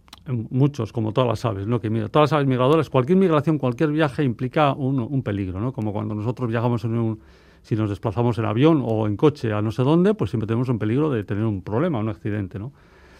muchos, 0.51 0.93
como 0.93 1.13
todas 1.13 1.29
las 1.29 1.45
aves, 1.45 1.67
¿no? 1.67 1.81
Que 1.81 1.91
mira, 1.91 2.09
todas 2.09 2.31
las 2.31 2.37
aves 2.37 2.47
migradoras, 2.47 2.91
cualquier 2.91 3.19
migración, 3.19 3.59
cualquier 3.59 3.91
viaje 3.91 4.23
implica 4.23 4.73
un, 4.73 5.01
un, 5.01 5.23
peligro, 5.23 5.61
¿no? 5.61 5.73
Como 5.73 5.93
cuando 5.93 6.15
nosotros 6.15 6.49
viajamos 6.51 6.85
en 6.85 6.99
un, 6.99 7.21
si 7.63 7.75
nos 7.77 7.91
desplazamos 7.91 8.39
en 8.39 8.45
avión 8.45 8.83
o 8.85 9.07
en 9.07 9.17
coche 9.17 9.53
a 9.53 9.63
no 9.63 9.73
sé 9.73 9.83
dónde, 9.83 10.15
pues 10.15 10.31
siempre 10.31 10.47
tenemos 10.47 10.69
un 10.69 10.79
peligro 10.79 11.11
de 11.11 11.25
tener 11.25 11.45
un 11.45 11.63
problema, 11.63 11.99
un 11.99 12.09
accidente, 12.09 12.59
¿no? 12.59 12.73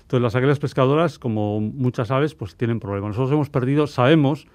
Entonces 0.03 0.23
las 0.23 0.35
águilas 0.37 0.59
pescadoras, 0.59 1.19
como 1.19 1.61
muchas 1.61 2.11
aves, 2.11 2.35
pues 2.35 2.57
tienen 2.57 2.81
problemas. 2.81 3.09
Nosotros 3.09 3.33
hemos 3.33 3.51
perdido, 3.51 3.87
sabemos, 3.87 4.47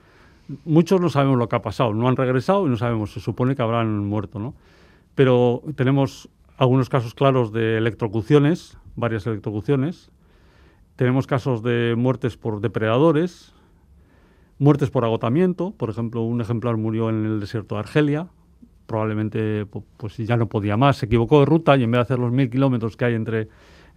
muchos 0.66 1.00
no 1.02 1.10
sabemos 1.10 1.38
lo 1.38 1.50
que 1.50 1.56
ha 1.56 1.62
pasado, 1.62 1.94
no 1.94 2.08
han 2.08 2.16
regresado 2.16 2.66
y 2.66 2.70
no 2.70 2.78
sabemos, 2.78 3.14
se 3.14 3.20
supone 3.20 3.56
que 3.56 3.62
habrán 3.62 4.06
muerto, 4.06 4.40
¿no? 4.40 4.54
Pero 5.16 5.62
tenemos 5.76 6.30
algunos 6.58 6.90
casos 6.90 7.14
claros 7.14 7.52
de 7.52 7.78
electrocuciones 7.78 8.78
varias 8.96 9.26
electrocuciones. 9.28 10.10
Tenemos 10.96 11.28
casos 11.28 11.64
de 11.64 11.96
muertes 11.98 12.38
por 12.38 12.62
depredadores, 12.62 13.54
muertes 14.60 14.90
por 14.90 15.04
agotamiento. 15.06 15.72
Por 15.72 15.90
ejemplo, 15.90 16.22
un 16.22 16.42
ejemplar 16.42 16.78
murió 16.78 17.10
en 17.10 17.26
el 17.26 17.40
desierto 17.40 17.76
de 17.76 17.80
Argelia. 17.80 18.28
Probablemente 18.86 19.66
pues 19.98 20.18
ya 20.18 20.38
no 20.38 20.48
podía 20.48 20.78
más, 20.78 20.98
se 20.98 21.06
equivocó 21.06 21.40
de 21.40 21.46
ruta 21.46 21.78
y 21.78 21.84
en 21.84 21.92
vez 21.92 22.00
de 22.00 22.02
hacer 22.02 22.20
los 22.20 22.32
mil 22.32 22.50
kilómetros 22.50 22.98
que 22.98 23.06
hay 23.06 23.14
entre, 23.14 23.48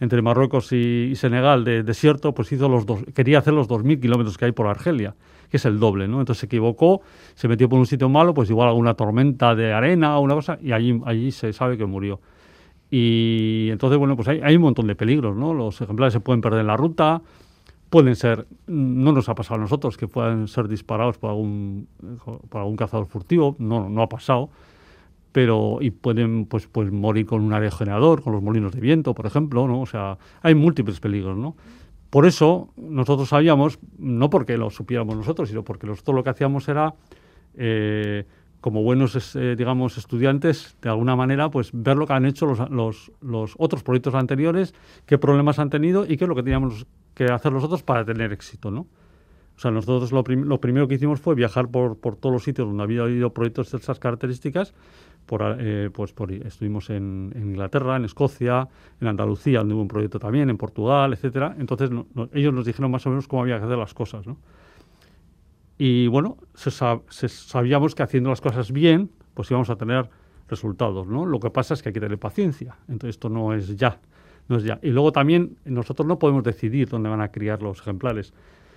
entre 0.01 0.23
Marruecos 0.23 0.73
y, 0.73 1.15
Senegal 1.17 1.65
de 1.65 1.83
desierto, 1.83 2.33
pues 2.35 2.53
hizo 2.53 2.69
los 2.69 2.87
dos, 2.87 3.01
quería 3.15 3.39
hacer 3.39 3.55
los 3.55 3.69
dos 3.69 3.83
mil 3.83 4.01
kilómetros 4.01 4.37
que 4.37 4.47
hay 4.47 4.53
por 4.53 4.67
Argelia, 4.67 5.15
que 5.51 5.57
es 5.57 5.65
el 5.65 5.79
doble, 5.79 6.07
¿no? 6.09 6.21
Entonces 6.21 6.41
se 6.41 6.47
equivocó, 6.47 7.01
se 7.35 7.49
metió 7.49 7.69
por 7.69 7.79
un 7.79 7.87
sitio 7.87 8.09
malo, 8.09 8.35
pues 8.35 8.51
igual 8.51 8.69
alguna 8.69 8.95
tormenta 8.95 9.55
de 9.55 9.73
arena 9.73 10.19
o 10.19 10.21
una 10.21 10.35
cosa, 10.35 10.59
y 10.63 10.73
allí, 10.73 11.01
allí 11.07 11.31
se 11.33 11.53
sabe 11.53 11.79
que 11.79 11.87
murió. 11.87 12.21
Y 12.91 13.69
entonces, 13.71 13.99
bueno, 13.99 14.17
pues 14.17 14.29
hay, 14.29 14.41
hay 14.43 14.57
un 14.57 14.63
montón 14.63 14.87
de 14.87 14.95
peligros, 14.95 15.37
¿no? 15.37 15.55
Los 15.55 15.81
ejemplares 15.81 16.13
se 16.13 16.21
pueden 16.21 16.41
perder 16.41 16.61
en 16.61 16.67
la 16.67 16.77
ruta, 16.77 17.23
pueden 17.91 18.17
ser, 18.17 18.47
no 18.67 19.13
nos 19.13 19.29
ha 19.29 19.35
pasado 19.35 19.57
a 19.57 19.63
nosotros, 19.63 19.97
que 19.97 20.09
puedan 20.09 20.49
ser 20.49 20.69
disparados 20.69 21.19
por 21.19 21.31
algún, 21.31 21.89
por 22.49 22.61
algún 22.61 22.77
cazador 22.77 23.07
furtivo, 23.07 23.57
no, 23.59 23.89
no 23.89 24.03
ha 24.03 24.09
pasado, 24.09 24.51
pero 25.37 25.81
y 25.83 25.91
pueden 25.91 26.47
pues, 26.47 26.67
pues 26.67 26.91
morir 26.91 27.27
con 27.27 27.43
un 27.43 27.53
área 27.53 27.71
generador, 27.71 28.23
con 28.23 28.33
los 28.33 28.43
molinos 28.43 28.73
de 28.73 28.81
viento, 28.81 29.13
por 29.13 29.27
ejemplo, 29.27 29.69
¿no? 29.69 29.83
O 29.83 29.85
sea, 29.85 30.17
hay 30.41 30.55
múltiples 30.55 30.99
peligros, 30.99 31.37
¿no? 31.37 31.55
Por 32.09 32.25
eso 32.25 32.71
nosotros 32.79 33.29
sabíamos, 33.29 33.79
no 33.99 34.31
porque 34.31 34.57
lo 34.57 34.71
supiéramos 34.71 35.15
nosotros, 35.15 35.51
sino 35.51 35.63
porque 35.63 35.87
nosotros 35.87 36.15
lo 36.15 36.25
que 36.25 36.31
hacíamos 36.31 36.67
era 36.71 36.95
eh, 37.55 38.25
como 38.63 38.83
buenos, 38.83 39.37
eh, 39.37 39.57
digamos, 39.59 39.99
estudiantes, 39.99 40.75
de 40.81 40.89
alguna 40.89 41.17
manera, 41.17 41.51
pues 41.51 41.69
ver 41.75 41.99
lo 41.99 42.07
que 42.07 42.15
han 42.15 42.25
hecho 42.25 42.47
los, 42.47 42.71
los, 42.71 43.13
los, 43.21 43.57
otros 43.59 43.83
proyectos 43.83 44.15
anteriores, 44.15 44.73
qué 45.05 45.19
problemas 45.19 45.59
han 45.59 45.69
tenido 45.69 46.07
y 46.07 46.17
qué 46.17 46.25
es 46.25 46.29
lo 46.29 46.35
que 46.35 46.45
teníamos 46.45 46.87
que 47.13 47.25
hacer 47.25 47.53
nosotros 47.53 47.83
para 47.83 48.07
tener 48.07 48.33
éxito, 48.33 48.71
¿no? 48.71 48.87
O 49.57 49.59
sea, 49.59 49.71
nosotros 49.71 50.13
lo, 50.13 50.23
lo 50.23 50.61
primero 50.61 50.87
que 50.87 50.97
hicimos 50.97 51.21
fue 51.21 51.35
viajar 51.35 51.69
por, 51.69 51.97
por, 51.97 52.17
todos 52.17 52.33
los 52.33 52.45
sitios 52.45 52.69
donde 52.69 52.83
había 52.83 53.03
habido 53.03 53.33
proyectos 53.33 53.71
de 53.71 53.79
esas 53.79 53.99
características. 53.99 54.75
Por, 55.25 55.43
eh, 55.59 55.91
pues 55.93 56.13
por, 56.13 56.31
estuvimos 56.31 56.91
en, 56.91 57.33
Inglaterra, 57.35 57.97
en 57.97 58.05
Escocia, 58.05 58.69
en 59.01 59.09
Andalucía, 59.09 59.61
donde 59.61 59.75
hubo 59.75 59.83
un 59.83 59.89
proyecto 59.89 60.21
también, 60.21 60.51
en 60.51 60.57
Portugal, 60.57 61.13
etcétera. 61.15 61.57
Entonces 61.59 61.91
ellos 62.33 62.55
nos 62.55 62.65
dijeron 62.65 62.91
más 62.91 63.07
o 63.07 63.11
menos 63.11 63.27
cómo 63.27 63.43
había 63.43 63.59
que 63.59 63.65
hacer 63.65 63.79
las 63.79 63.93
cosas, 63.93 64.27
¿no? 64.27 64.37
Y 65.79 66.07
bueno, 66.07 66.37
se, 66.55 66.71
sabíamos 67.29 67.95
que 67.95 68.03
haciendo 68.03 68.31
las 68.31 68.41
cosas 68.41 68.73
bien, 68.73 69.11
pues 69.35 69.51
íbamos 69.51 69.69
a 69.69 69.77
tener 69.77 70.09
resultados, 70.49 71.07
¿no? 71.07 71.27
Lo 71.27 71.41
que 71.41 71.51
pasa 71.51 71.75
es 71.75 71.83
que 71.83 71.91
hay 71.91 71.93
que 71.93 72.01
tener 72.01 72.19
paciencia. 72.19 72.77
Entonces 72.89 73.17
esto 73.17 73.29
no 73.29 73.53
es 73.53 73.77
ya, 73.77 74.01
no 74.49 74.57
es 74.57 74.65
ya. 74.65 74.79
Y 74.83 74.91
luego 74.91 75.13
también 75.13 75.57
nosotros 75.65 76.07
no 76.07 76.19
podemos 76.19 76.45
decidir 76.45 76.89
dónde 76.89 77.09
van 77.09 77.21
a 77.21 77.29
criar 77.29 77.63
los 77.63 77.81
ejemplares. 77.81 78.33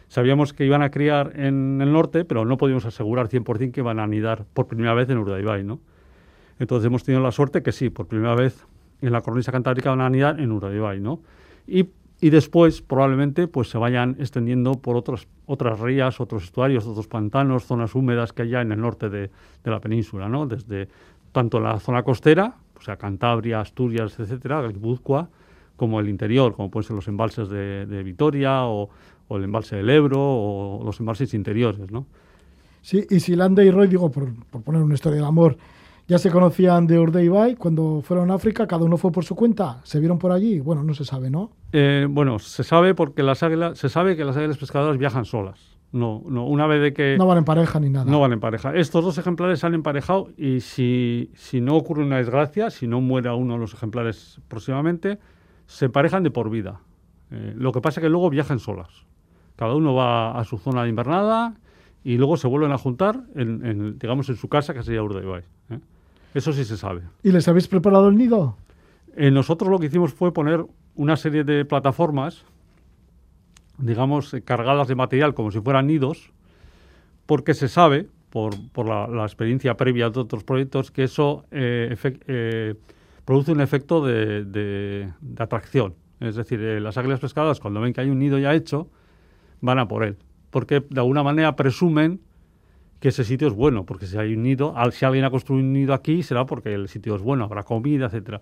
Sabíamos 0.09 0.53
que 0.53 0.65
iban 0.65 0.81
a 0.81 0.91
criar 0.91 1.39
en 1.39 1.79
el 1.81 1.93
norte, 1.93 2.25
pero 2.25 2.43
no 2.43 2.57
podíamos 2.57 2.85
asegurar 2.85 3.29
100% 3.29 3.71
que 3.71 3.79
iban 3.79 3.99
a 3.99 4.03
anidar 4.03 4.45
por 4.53 4.67
primera 4.67 4.93
vez 4.93 5.09
en 5.09 5.19
Urdaibai, 5.19 5.63
¿no? 5.63 5.79
Entonces 6.59 6.85
hemos 6.85 7.03
tenido 7.03 7.23
la 7.23 7.31
suerte 7.31 7.63
que 7.63 7.71
sí, 7.71 7.89
por 7.89 8.07
primera 8.07 8.35
vez 8.35 8.65
en 9.01 9.13
la 9.13 9.21
cornisa 9.21 9.51
cantábrica 9.51 9.91
van 9.91 10.01
a 10.01 10.07
anidar 10.07 10.41
en 10.41 10.51
Urdaibai, 10.51 10.99
¿no? 10.99 11.21
Y 11.65 11.87
y 12.21 12.29
después 12.29 12.81
probablemente 12.81 13.47
pues 13.47 13.69
se 13.69 13.77
vayan 13.77 14.17
extendiendo 14.19 14.73
por 14.73 14.97
otras, 14.97 15.27
otras 15.45 15.79
rías, 15.79 16.19
otros 16.19 16.43
estuarios, 16.43 16.85
otros 16.85 17.07
pantanos, 17.07 17.65
zonas 17.65 17.95
húmedas 17.95 18.33
que 18.33 18.41
hay 18.41 18.55
en 18.55 18.71
el 18.71 18.81
norte 18.81 19.09
de, 19.09 19.29
la 19.63 19.79
península, 19.79 20.27
¿no? 20.27 20.45
desde 20.45 20.89
tanto 21.31 21.59
la 21.59 21.79
zona 21.79 22.03
costera, 22.03 22.55
o 22.77 22.81
sea, 22.81 22.97
Cantabria, 22.97 23.61
Asturias, 23.61 24.19
etcétera, 24.19 24.67
Guipúzcoa, 24.67 25.29
como 25.75 25.99
el 25.99 26.09
interior, 26.09 26.55
como 26.55 26.69
pueden 26.69 26.87
ser 26.87 26.95
los 26.95 27.07
embalses 27.07 27.49
de, 27.49 28.03
Vitoria 28.03 28.65
o, 28.65 28.89
el 29.37 29.43
embalse 29.43 29.75
del 29.75 29.89
Ebro 29.89 30.19
o 30.19 30.81
los 30.83 30.99
embalses 30.99 31.33
interiores. 31.33 31.91
¿no? 31.91 32.05
Sí, 32.81 33.05
y 33.09 33.19
si 33.19 33.35
Landa 33.35 33.63
y 33.63 33.71
Roy, 33.71 33.87
digo, 33.87 34.09
por, 34.09 34.33
por 34.49 34.61
poner 34.61 34.81
una 34.81 34.95
historia 34.95 35.19
de 35.21 35.27
amor, 35.27 35.57
ya 36.09 36.17
se 36.17 36.31
conocían 36.31 36.87
de 36.87 36.97
Urdaibai 36.97 37.55
cuando 37.55 38.01
fueron 38.01 38.31
a 38.31 38.33
África, 38.33 38.65
cada 38.65 38.83
uno 38.83 38.97
fue 38.97 39.11
por 39.11 39.23
su 39.23 39.35
cuenta, 39.35 39.79
se 39.83 39.99
vieron 39.99 40.17
por 40.17 40.31
allí, 40.31 40.59
bueno, 40.59 40.83
no 40.83 40.95
se 40.95 41.05
sabe, 41.05 41.29
¿no? 41.29 41.51
Eh, 41.71 42.07
bueno, 42.09 42.39
se 42.39 42.63
sabe 42.63 42.95
porque 42.95 43.21
las 43.21 43.43
águilas, 43.43 43.77
se 43.77 43.89
sabe 43.89 44.17
que 44.17 44.25
las 44.25 44.35
águilas 44.35 44.57
pescadoras 44.57 44.97
viajan 44.97 45.25
solas. 45.25 45.77
No, 45.91 46.23
no, 46.27 46.47
una 46.47 46.65
vez 46.65 46.81
de 46.81 46.93
que... 46.93 47.15
No 47.17 47.27
van 47.27 47.39
en 47.39 47.45
pareja 47.45 47.79
ni 47.79 47.89
nada. 47.89 48.09
No 48.09 48.19
van 48.19 48.33
en 48.33 48.39
pareja. 48.39 48.75
Estos 48.75 49.03
dos 49.03 49.17
ejemplares 49.19 49.59
se 49.59 49.67
han 49.67 49.75
emparejado 49.75 50.29
y 50.35 50.61
si, 50.61 51.29
si 51.35 51.61
no 51.61 51.75
ocurre 51.75 52.03
una 52.03 52.17
desgracia, 52.17 52.71
si 52.71 52.87
no 52.87 53.01
muere 53.01 53.31
uno 53.31 53.53
de 53.53 53.59
los 53.59 53.75
ejemplares 53.75 54.39
próximamente, 54.47 55.19
se 55.67 55.85
emparejan 55.85 56.23
de 56.23 56.31
por 56.31 56.49
vida. 56.49 56.81
Eh, 57.29 57.53
lo 57.55 57.71
que 57.71 57.81
pasa 57.81 57.99
es 57.99 58.03
que 58.03 58.09
luego 58.09 58.31
viajan 58.31 58.57
solas. 58.57 59.05
Cada 59.59 59.75
uno 59.75 59.93
va 59.93 60.39
a 60.39 60.45
su 60.45 60.57
zona 60.57 60.83
de 60.83 60.89
invernada 60.89 61.53
y 62.05 62.15
luego 62.15 62.37
se 62.37 62.47
vuelven 62.47 62.71
a 62.71 62.77
juntar, 62.77 63.25
en, 63.35 63.99
digamos, 63.99 64.29
en 64.29 64.37
su 64.37 64.47
casa, 64.47 64.73
que 64.73 64.83
sería 64.83 65.03
Urdaibai. 65.03 65.43
¿eh? 65.71 65.79
Eso 66.33 66.53
sí 66.53 66.63
se 66.63 66.77
sabe. 66.77 67.01
¿Y 67.23 67.33
les 67.33 67.45
habéis 67.49 67.67
preparado 67.67 68.07
el 68.07 68.15
nido? 68.15 68.55
Eh, 69.17 69.31
nosotros 69.31 69.69
lo 69.69 69.77
que 69.77 69.87
hicimos 69.87 70.13
fue 70.13 70.31
poner 70.31 70.65
una 70.95 71.17
serie 71.17 71.43
de 71.43 71.65
plataformas, 71.65 72.45
digamos, 73.77 74.33
cargadas 74.45 74.87
de 74.87 74.95
material 74.95 75.33
como 75.33 75.51
si 75.51 75.59
fueran 75.59 75.87
nidos, 75.87 76.31
porque 77.25 77.53
se 77.53 77.67
sabe, 77.67 78.07
por, 78.29 78.55
la, 78.85 79.23
experiencia 79.23 79.75
previa 79.75 80.09
de 80.09 80.21
otros 80.21 80.45
proyectos, 80.45 80.89
que 80.89 81.03
eso 81.03 81.43
eh, 81.51 82.75
produce 83.25 83.51
un 83.51 83.59
efecto 83.59 84.05
de, 84.05 85.09
atracción. 85.37 85.95
Es 86.21 86.37
decir, 86.37 86.61
las 86.61 86.97
águilas 86.97 87.19
pescadoras, 87.19 87.59
cuando 87.59 87.81
ven 87.81 87.91
que 87.91 87.99
hay 87.99 88.09
un 88.09 88.19
nido 88.19 88.39
ya 88.39 88.53
hecho, 88.53 88.87
van 89.61 89.79
a 89.79 89.87
por 89.87 90.03
él, 90.03 90.17
porque 90.49 90.83
de 90.89 90.99
alguna 90.99 91.23
manera 91.23 91.55
presumen 91.55 92.21
que 92.99 93.09
ese 93.09 93.23
sitio 93.23 93.47
es 93.47 93.53
bueno, 93.53 93.85
porque 93.85 94.05
si 94.05 94.17
hay 94.17 94.33
un 94.33 94.43
nido, 94.43 94.75
si 94.91 95.05
alguien 95.05 95.23
ha 95.23 95.29
construido 95.29 95.63
un 95.63 95.73
nido 95.73 95.93
aquí, 95.93 96.21
será 96.21 96.45
porque 96.45 96.73
el 96.73 96.89
sitio 96.89 97.15
es 97.15 97.21
bueno, 97.21 97.45
habrá 97.45 97.63
comida, 97.63 98.07
etcétera. 98.07 98.41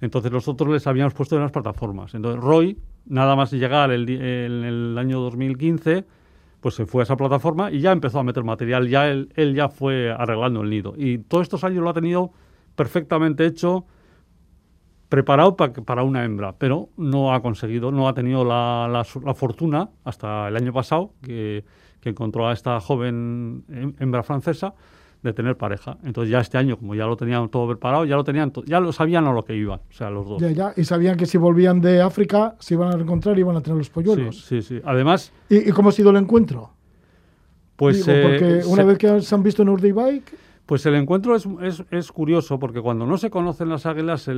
Entonces 0.00 0.32
nosotros 0.32 0.70
les 0.70 0.86
habíamos 0.86 1.12
puesto 1.12 1.36
en 1.36 1.42
las 1.42 1.50
plataformas. 1.50 2.14
Entonces 2.14 2.40
Roy, 2.42 2.78
nada 3.06 3.36
más 3.36 3.52
llegar 3.52 3.90
el, 3.90 4.08
en 4.08 4.64
el 4.64 4.96
año 4.96 5.20
2015, 5.20 6.04
pues 6.60 6.74
se 6.74 6.86
fue 6.86 7.02
a 7.02 7.04
esa 7.04 7.16
plataforma 7.16 7.70
y 7.70 7.80
ya 7.80 7.92
empezó 7.92 8.18
a 8.18 8.22
meter 8.22 8.44
material, 8.44 8.88
ya 8.88 9.08
él, 9.08 9.30
él 9.36 9.54
ya 9.54 9.68
fue 9.68 10.10
arreglando 10.10 10.62
el 10.62 10.70
nido. 10.70 10.94
Y 10.96 11.18
todos 11.18 11.42
estos 11.42 11.64
años 11.64 11.82
lo 11.82 11.90
ha 11.90 11.94
tenido 11.94 12.32
perfectamente 12.76 13.44
hecho, 13.44 13.86
preparado 15.08 15.56
para 15.56 16.02
una 16.02 16.24
hembra, 16.24 16.54
pero 16.58 16.90
no 16.96 17.34
ha 17.34 17.40
conseguido, 17.40 17.90
no 17.90 18.08
ha 18.08 18.14
tenido 18.14 18.44
la, 18.44 18.88
la 18.88 19.34
fortuna 19.34 19.88
hasta 20.04 20.48
el 20.48 20.56
año 20.56 20.72
pasado, 20.72 21.12
que 21.22 21.64
que 22.00 22.10
encontró 22.10 22.48
a 22.48 22.52
esta 22.52 22.80
joven 22.80 23.64
hembra 23.98 24.22
francesa 24.22 24.74
de 25.22 25.32
tener 25.32 25.56
pareja. 25.56 25.98
Entonces 26.04 26.30
ya 26.30 26.38
este 26.38 26.58
año, 26.58 26.76
como 26.76 26.94
ya 26.94 27.06
lo 27.06 27.16
tenían 27.16 27.48
todo 27.48 27.68
preparado, 27.68 28.04
ya 28.04 28.14
lo 28.14 28.22
tenían, 28.22 28.52
ya 28.66 28.78
lo 28.78 28.92
sabían 28.92 29.26
a 29.26 29.32
lo 29.32 29.44
que 29.44 29.56
iban, 29.56 29.80
o 29.88 29.92
sea, 29.92 30.10
los 30.10 30.28
dos. 30.28 30.40
Ya, 30.40 30.50
ya, 30.50 30.72
y 30.76 30.84
sabían 30.84 31.16
que 31.16 31.26
si 31.26 31.38
volvían 31.38 31.80
de 31.80 32.00
África 32.00 32.54
se 32.60 32.74
iban 32.74 32.92
a 32.92 33.00
encontrar 33.00 33.36
y 33.36 33.40
iban 33.40 33.56
a 33.56 33.60
tener 33.60 33.78
los 33.78 33.90
polluelos. 33.90 34.44
Sí, 34.44 34.62
sí, 34.62 34.76
sí. 34.76 34.80
Además... 34.84 35.32
¿Y, 35.48 35.70
cómo 35.72 35.88
ha 35.88 35.92
sido 35.92 36.10
el 36.10 36.16
encuentro? 36.16 36.70
Pues... 37.74 37.98
porque 38.04 38.60
eh, 38.60 38.64
una 38.66 38.84
vez 38.84 38.98
que 38.98 39.20
se 39.20 39.34
han 39.34 39.42
visto 39.42 39.62
en 39.62 39.70
Urdaibai... 39.70 40.22
Pues 40.68 40.84
el 40.84 40.96
encuentro 40.96 41.34
es, 41.34 41.48
es, 41.62 41.82
es, 41.90 42.12
curioso 42.12 42.58
porque 42.58 42.82
cuando 42.82 43.06
no 43.06 43.16
se 43.16 43.30
conocen 43.30 43.70
las 43.70 43.86
águilas 43.86 44.20
se, 44.20 44.34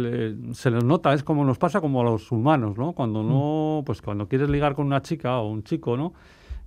se, 0.53 0.71
les 0.71 0.85
nota, 0.85 1.13
es 1.13 1.25
como 1.25 1.45
nos 1.45 1.59
pasa 1.59 1.81
como 1.81 2.03
a 2.03 2.05
los 2.05 2.31
humanos, 2.31 2.79
¿no? 2.79 2.93
Cuando 2.93 3.25
no, 3.25 3.81
mm. 3.81 3.85
pues 3.85 4.01
cuando 4.01 4.29
quieres 4.29 4.49
ligar 4.49 4.77
con 4.77 4.87
una 4.87 5.03
chica 5.03 5.41
o 5.41 5.51
un 5.51 5.65
chico, 5.65 5.97
¿no? 5.97 6.13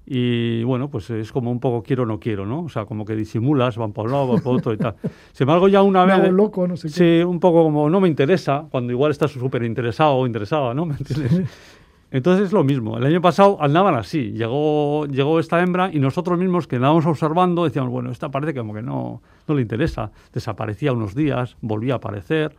Y 0.05 0.65
bueno, 0.65 0.89
pues 0.89 1.09
es 1.11 1.31
como 1.31 1.49
un 1.49 1.61
poco 1.61 1.81
quiero 1.81 2.05
no 2.05 2.19
quiero, 2.19 2.45
¿no? 2.45 2.63
O 2.63 2.67
sea, 2.67 2.83
como 2.83 3.05
que 3.05 3.15
disimulas, 3.15 3.77
van 3.77 3.93
por 3.93 4.07
un 4.07 4.11
lado, 4.11 4.27
van 4.27 4.41
por 4.41 4.57
otro 4.57 4.73
y 4.73 4.77
tal. 4.77 4.95
Sin 5.31 5.45
embargo, 5.45 5.69
ya 5.69 5.81
una 5.81 6.03
vez... 6.03 6.29
loco, 6.33 6.67
no 6.67 6.75
sé 6.75 6.89
qué. 6.89 6.93
Sí, 6.93 7.23
un 7.23 7.39
poco 7.39 7.63
como 7.63 7.89
no 7.89 8.01
me 8.01 8.09
interesa, 8.09 8.65
cuando 8.69 8.91
igual 8.91 9.11
estás 9.11 9.31
súper 9.31 9.63
interesado 9.63 10.15
o 10.15 10.27
interesada, 10.27 10.73
¿no? 10.73 10.85
¿Me 10.85 10.95
entiendes? 10.95 11.49
Entonces 12.13 12.45
es 12.45 12.53
lo 12.53 12.63
mismo. 12.63 12.95
El 12.95 13.07
año 13.07 13.21
pasado 13.21 13.57
andaban 13.59 13.95
así. 13.95 14.33
Llegó, 14.33 15.07
llegó 15.07 15.39
esta 15.39 15.59
hembra 15.63 15.89
y 15.91 15.97
nosotros 15.97 16.37
mismos 16.37 16.67
que 16.67 16.75
andábamos 16.75 17.07
observando 17.07 17.63
decíamos, 17.63 17.91
bueno, 17.91 18.11
esta 18.11 18.29
parece 18.29 18.53
como 18.53 18.71
que 18.71 18.83
no, 18.83 19.23
no 19.47 19.55
le 19.55 19.63
interesa. 19.63 20.11
Desaparecía 20.31 20.93
unos 20.93 21.15
días, 21.15 21.57
volvía 21.61 21.93
a 21.93 21.97
aparecer. 21.97 22.55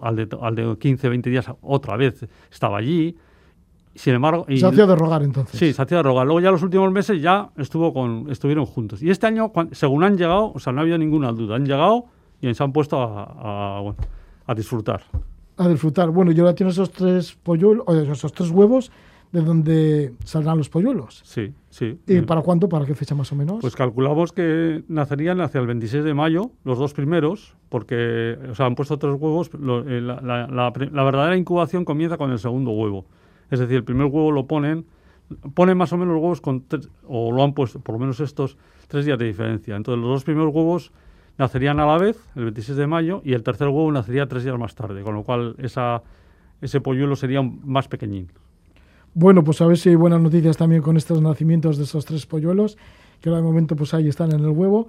Al 0.00 0.14
de, 0.14 0.28
al 0.40 0.54
de 0.54 0.76
15, 0.78 1.08
20 1.08 1.30
días 1.30 1.46
otra 1.62 1.96
vez 1.96 2.24
estaba 2.48 2.78
allí. 2.78 3.16
Sin 3.96 4.14
embargo, 4.14 4.46
y, 4.48 4.58
se 4.58 4.66
hacía 4.66 4.86
de 4.86 4.94
rogar 4.94 5.24
entonces. 5.24 5.58
Sí, 5.58 5.72
se 5.72 5.82
hacía 5.82 5.96
de 5.96 6.04
rogar. 6.04 6.24
Luego 6.24 6.38
ya 6.38 6.52
los 6.52 6.62
últimos 6.62 6.92
meses 6.92 7.20
ya 7.20 7.50
estuvo 7.56 7.92
con, 7.92 8.30
estuvieron 8.30 8.66
juntos. 8.66 9.02
Y 9.02 9.10
este 9.10 9.26
año, 9.26 9.50
según 9.72 10.04
han 10.04 10.16
llegado, 10.16 10.52
o 10.54 10.60
sea, 10.60 10.72
no 10.72 10.80
había 10.80 10.96
ninguna 10.96 11.32
duda. 11.32 11.56
Han 11.56 11.66
llegado 11.66 12.04
y 12.40 12.54
se 12.54 12.62
han 12.62 12.72
puesto 12.72 13.02
a, 13.02 13.80
bueno, 13.80 13.96
a 14.46 14.54
disfrutar. 14.54 15.02
A 15.56 15.68
disfrutar. 15.68 16.10
Bueno, 16.10 16.32
yo 16.32 16.44
ahora 16.44 16.54
tiene 16.54 16.72
esos 16.72 16.90
tres 16.90 17.32
polluelos, 17.34 17.86
esos 17.88 18.32
tres 18.32 18.50
huevos, 18.50 18.90
de 19.32 19.40
donde 19.40 20.12
saldrán 20.24 20.58
los 20.58 20.68
polluelos. 20.68 21.22
Sí, 21.24 21.54
sí. 21.70 21.98
¿Y 22.06 22.20
para 22.20 22.42
cuándo? 22.42 22.68
¿Para 22.68 22.84
qué 22.84 22.94
fecha 22.94 23.14
más 23.14 23.32
o 23.32 23.34
menos? 23.34 23.58
Pues 23.62 23.74
calculamos 23.74 24.32
que 24.32 24.84
nacerían 24.88 25.40
hacia 25.40 25.60
el 25.60 25.66
26 25.66 26.04
de 26.04 26.14
mayo, 26.14 26.50
los 26.64 26.78
dos 26.78 26.92
primeros, 26.92 27.56
porque 27.70 28.38
o 28.50 28.54
sea, 28.54 28.66
han 28.66 28.74
puesto 28.74 28.98
tres 28.98 29.14
huevos. 29.18 29.50
Eh, 29.54 30.00
la, 30.02 30.20
la, 30.20 30.70
verdadera 30.70 31.36
incubación 31.36 31.86
comienza 31.86 32.18
con 32.18 32.30
el 32.30 32.38
segundo 32.38 32.72
huevo. 32.72 33.06
Es 33.50 33.58
decir, 33.58 33.76
el 33.76 33.84
primer 33.84 34.06
huevo 34.06 34.30
lo 34.32 34.46
ponen, 34.46 34.84
ponen 35.54 35.78
más 35.78 35.92
o 35.94 35.96
menos 35.96 36.14
los 36.14 36.22
huevos 36.22 36.40
con 36.42 36.64
o 37.08 37.32
lo 37.32 37.42
han 37.42 37.54
puesto, 37.54 37.80
por 37.80 37.94
lo 37.94 37.98
menos 38.00 38.20
estos, 38.20 38.58
tres 38.86 39.06
días 39.06 39.18
de 39.18 39.24
diferencia. 39.24 39.76
Entonces, 39.76 40.00
los 40.02 40.10
dos 40.10 40.24
primeros 40.24 40.54
huevos 40.54 40.92
nacerían 41.38 41.80
a 41.80 41.86
la 41.86 41.98
vez, 41.98 42.18
el 42.36 42.44
26 42.44 42.76
de 42.76 42.86
mayo, 42.86 43.22
y 43.24 43.32
el 43.32 43.42
tercer 43.42 43.68
huevo 43.68 43.90
nacería 43.90 44.26
tres 44.26 44.44
días 44.44 44.58
más 44.58 44.74
tarde, 44.74 45.02
con 45.02 45.14
lo 45.14 45.22
cual 45.22 45.54
esa, 45.58 46.02
ese 46.60 46.80
polluelo 46.80 47.16
sería 47.16 47.42
más 47.42 47.88
pequeñín. 47.88 48.28
Bueno, 49.14 49.44
pues 49.44 49.60
a 49.60 49.66
ver 49.66 49.76
si 49.76 49.90
hay 49.90 49.94
buenas 49.94 50.20
noticias 50.20 50.56
también 50.56 50.80
con 50.80 50.96
estos 50.96 51.20
nacimientos 51.20 51.76
de 51.76 51.84
esos 51.84 52.04
tres 52.04 52.24
polluelos, 52.24 52.78
que 53.20 53.28
ahora 53.28 53.42
de 53.42 53.46
momento 53.46 53.76
pues 53.76 53.92
ahí 53.94 54.08
están 54.08 54.32
en 54.32 54.40
el 54.40 54.50
huevo. 54.50 54.88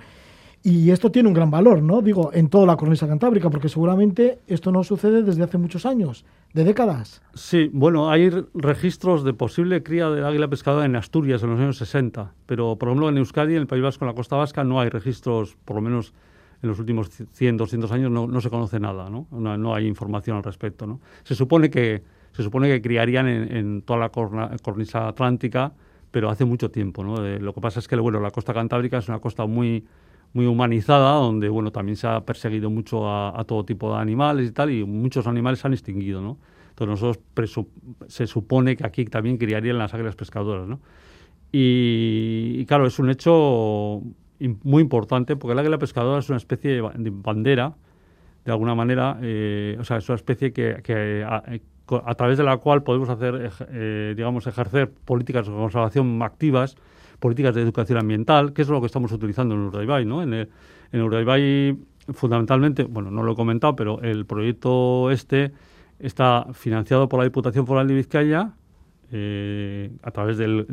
Y 0.65 0.91
esto 0.91 1.11
tiene 1.11 1.27
un 1.27 1.33
gran 1.33 1.51
valor, 1.51 1.83
¿no? 1.83 2.01
Digo, 2.01 2.31
en 2.33 2.47
toda 2.47 2.65
la 2.65 2.77
cornisa 2.77 3.05
cantábrica, 3.05 3.49
porque 3.49 3.67
seguramente 3.67 4.39
esto 4.47 4.71
no 4.71 4.81
sucede 4.85 5.21
desde 5.21 5.43
hace 5.43 5.57
muchos 5.57 5.85
años, 5.85 6.23
de 6.53 6.63
décadas. 6.63 7.21
Sí, 7.33 7.69
bueno, 7.73 8.09
hay 8.09 8.29
registros 8.53 9.25
de 9.25 9.33
posible 9.33 9.83
cría 9.83 10.09
del 10.09 10.23
águila 10.25 10.47
pescadora 10.47 10.85
en 10.85 10.95
Asturias 10.95 11.43
en 11.43 11.49
los 11.49 11.59
años 11.59 11.77
60, 11.79 12.31
pero 12.45 12.77
por 12.77 12.87
ejemplo 12.87 13.09
en 13.09 13.17
Euskadi, 13.17 13.55
en 13.55 13.59
el 13.59 13.67
País 13.67 13.83
Vasco, 13.83 14.05
en 14.05 14.07
la 14.11 14.15
costa 14.15 14.37
vasca, 14.37 14.63
no 14.63 14.79
hay 14.79 14.87
registros, 14.87 15.57
por 15.65 15.75
lo 15.75 15.81
menos 15.81 16.13
en 16.63 16.69
los 16.69 16.79
últimos 16.79 17.09
100, 17.09 17.57
200 17.57 17.91
años, 17.91 18.09
no, 18.09 18.41
se 18.41 18.49
conoce 18.49 18.79
nada, 18.79 19.09
¿no? 19.09 19.27
¿no? 19.31 19.75
Hay 19.75 19.85
información 19.85 20.37
al 20.37 20.43
respecto, 20.43 20.87
¿no? 20.87 21.01
Se 21.23 21.35
supone 21.35 21.69
que 21.69 22.01
se 22.33 22.41
supone 22.41 22.67
que 22.67 22.81
criarían 22.81 23.27
en, 23.27 23.81
toda 23.83 23.99
la 23.99 24.09
cornisa 24.09 25.07
atlántica, 25.07 25.71
pero 26.09 26.29
hace 26.29 26.45
mucho 26.45 26.71
tiempo. 26.71 27.03
¿no? 27.03 27.17
lo 27.21 27.53
que 27.53 27.61
pasa 27.61 27.79
es 27.79 27.87
que 27.87 27.95
bueno, 27.95 28.19
la 28.19 28.31
costa 28.31 28.53
cantábrica 28.53 28.97
es 28.97 29.07
una 29.07 29.19
costa 29.19 29.45
muy, 29.45 29.85
muy 30.33 30.47
humanizada, 30.47 31.13
donde 31.13 31.47
bueno, 31.49 31.71
también 31.71 31.95
se 31.95 32.07
ha 32.07 32.21
perseguido 32.21 32.71
mucho 32.71 33.07
a, 33.07 33.43
todo 33.45 33.65
tipo 33.65 33.93
de 33.93 34.01
animales 34.01 34.49
y 34.49 34.51
tal, 34.51 34.71
y 34.71 34.83
muchos 34.83 35.27
animales 35.27 35.59
se 35.59 35.67
han 35.67 35.73
extinguido. 35.73 36.21
¿no? 36.21 36.39
Entonces 36.69 37.19
se 38.07 38.25
supone 38.25 38.75
que 38.75 38.85
aquí 38.85 39.05
también 39.05 39.37
criarían 39.37 39.77
las 39.77 39.93
águilas 39.93 40.15
pescadoras. 40.15 40.67
¿no? 40.67 40.79
Y, 41.51 42.65
claro, 42.65 42.87
es 42.87 42.97
un 42.97 43.11
hecho 43.11 44.01
muy 44.39 44.81
importante 44.81 45.35
porque 45.35 45.53
el 45.53 45.59
águila 45.59 45.77
pescadora 45.77 46.19
es 46.19 46.29
una 46.29 46.37
especie 46.37 46.71
de 46.71 47.11
bandera, 47.11 47.75
de 48.45 48.51
alguna 48.51 48.75
manera, 48.75 49.17
eh, 49.21 49.77
o 49.79 49.83
sea, 49.83 49.97
es 49.97 50.09
una 50.09 50.15
especie 50.15 50.51
que, 50.51 50.81
que, 50.83 51.23
a 51.25 52.15
través 52.15 52.37
de 52.37 52.43
la 52.43 52.57
cual 52.57 52.83
podemos 52.83 53.09
hacer, 53.09 53.51
eh, 53.69 54.13
digamos, 54.15 54.47
ejercer 54.47 54.91
políticas 54.91 55.47
de 55.47 55.53
conservación 55.53 56.21
activas, 56.21 56.75
políticas 57.19 57.55
de 57.55 57.61
educación 57.61 57.99
ambiental, 57.99 58.53
que 58.53 58.63
es 58.63 58.69
lo 58.69 58.81
que 58.81 58.87
estamos 58.87 59.11
utilizando 59.11 59.55
en 59.55 59.61
Urdaibai, 59.61 60.05
¿no? 60.05 60.21
En, 60.21 60.33
el, 60.33 60.49
en 60.91 61.01
Urdaibai, 61.01 61.77
fundamentalmente, 62.13 62.83
bueno, 62.83 63.11
no 63.11 63.23
lo 63.23 63.31
he 63.31 63.35
comentado, 63.35 63.75
pero 63.75 64.01
el 64.01 64.25
proyecto 64.25 65.09
este 65.09 65.53
está 65.99 66.47
financiado 66.53 67.07
por 67.07 67.19
la 67.19 67.23
Diputación 67.23 67.65
Foral 67.65 67.87
de 67.87 67.93
Vizcaya, 67.93 68.51
eh, 69.15 69.91
a 70.01 70.09
través 70.09 70.39
del, 70.39 70.65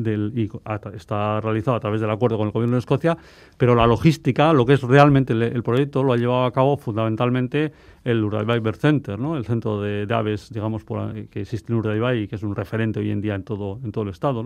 está 0.94 1.42
realizado 1.42 1.76
a 1.76 1.80
través 1.80 2.00
del 2.00 2.08
acuerdo 2.08 2.38
con 2.38 2.46
el 2.46 2.52
gobierno 2.52 2.76
de 2.76 2.78
Escocia, 2.78 3.18
pero 3.58 3.74
la 3.74 3.86
logística, 3.86 4.54
lo 4.54 4.64
que 4.64 4.72
es 4.72 4.82
realmente 4.82 5.34
el, 5.34 5.62
proyecto, 5.62 6.02
lo 6.02 6.14
ha 6.14 6.16
llevado 6.16 6.46
a 6.46 6.52
cabo 6.52 6.78
fundamentalmente 6.78 7.70
el 8.02 8.24
Urdaibai 8.24 8.62
Center, 8.72 9.18
¿no? 9.18 9.36
el 9.36 9.44
centro 9.44 9.82
de, 9.82 10.06
aves, 10.10 10.48
digamos, 10.50 10.84
que 11.30 11.42
existe 11.42 11.70
en 11.70 11.80
Urdaibai 11.80 12.22
y 12.22 12.28
que 12.28 12.36
es 12.36 12.42
un 12.42 12.56
referente 12.56 13.00
hoy 13.00 13.10
en 13.10 13.20
día 13.20 13.34
en 13.34 13.42
todo, 13.42 13.78
en 13.84 13.92
todo 13.92 14.04
el 14.04 14.10
estado. 14.10 14.42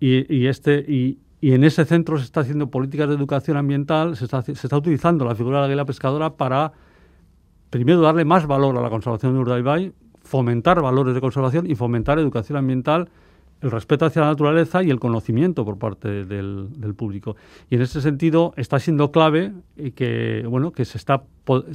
este, 0.00 0.84
y, 0.88 1.18
en 1.42 1.64
ese 1.64 1.84
centro 1.84 2.16
se 2.16 2.24
está 2.24 2.40
haciendo 2.40 2.70
políticas 2.70 3.10
de 3.10 3.14
educación 3.14 3.58
ambiental, 3.58 4.16
se 4.16 4.24
está, 4.24 4.40
se 4.40 4.52
está 4.52 4.78
utilizando 4.78 5.26
la 5.26 5.34
figura 5.34 5.58
de 5.58 5.60
la 5.60 5.66
águila 5.66 5.84
pescadora 5.84 6.34
para 6.34 6.72
primero 7.68 8.00
darle 8.00 8.24
más 8.24 8.46
valor 8.46 8.78
a 8.78 8.80
la 8.80 8.88
conservación 8.88 9.34
de 9.34 9.40
Urdaibai, 9.40 9.92
fomentar 10.24 10.80
valores 10.80 11.14
de 11.14 11.20
conservación 11.20 11.70
y 11.70 11.74
fomentar 11.74 12.18
educación 12.18 12.58
ambiental, 12.58 13.08
el 13.60 13.70
respeto 13.70 14.04
hacia 14.04 14.22
la 14.22 14.28
naturaleza 14.28 14.82
y 14.82 14.90
el 14.90 15.00
conocimiento 15.00 15.64
por 15.64 15.78
parte 15.78 16.24
del, 16.24 16.94
público. 16.96 17.36
Y 17.70 17.76
en 17.76 17.82
ese 17.82 18.00
sentido 18.00 18.52
está 18.56 18.78
siendo 18.78 19.10
clave 19.10 19.52
que 19.94 20.44
bueno 20.46 20.72
que 20.72 20.84
se 20.84 20.98
está 20.98 21.22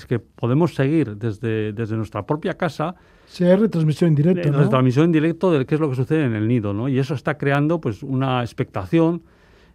que 0.08 0.20
podemos 0.20 0.76
seguir 0.76 1.16
desde, 1.16 1.74
desde 1.74 1.96
nuestra 1.96 2.26
propia 2.26 2.56
casa 2.56 2.96
si 3.30 3.44
hay 3.44 3.56
retransmisión 3.56 4.10
en 4.10 4.16
directo. 4.16 4.52
Retransmisión 4.52 5.06
en 5.06 5.12
directo 5.12 5.52
de 5.52 5.66
qué 5.66 5.76
es 5.76 5.82
lo 5.82 5.90
que 5.90 5.96
sucede 5.96 6.26
en 6.26 6.34
el 6.34 6.48
nido, 6.48 6.74
¿no? 6.74 6.90
Y 6.90 6.98
eso 6.98 7.14
está 7.14 7.38
creando 7.38 7.80
pues 7.80 8.02
una 8.02 8.42
expectación 8.42 9.22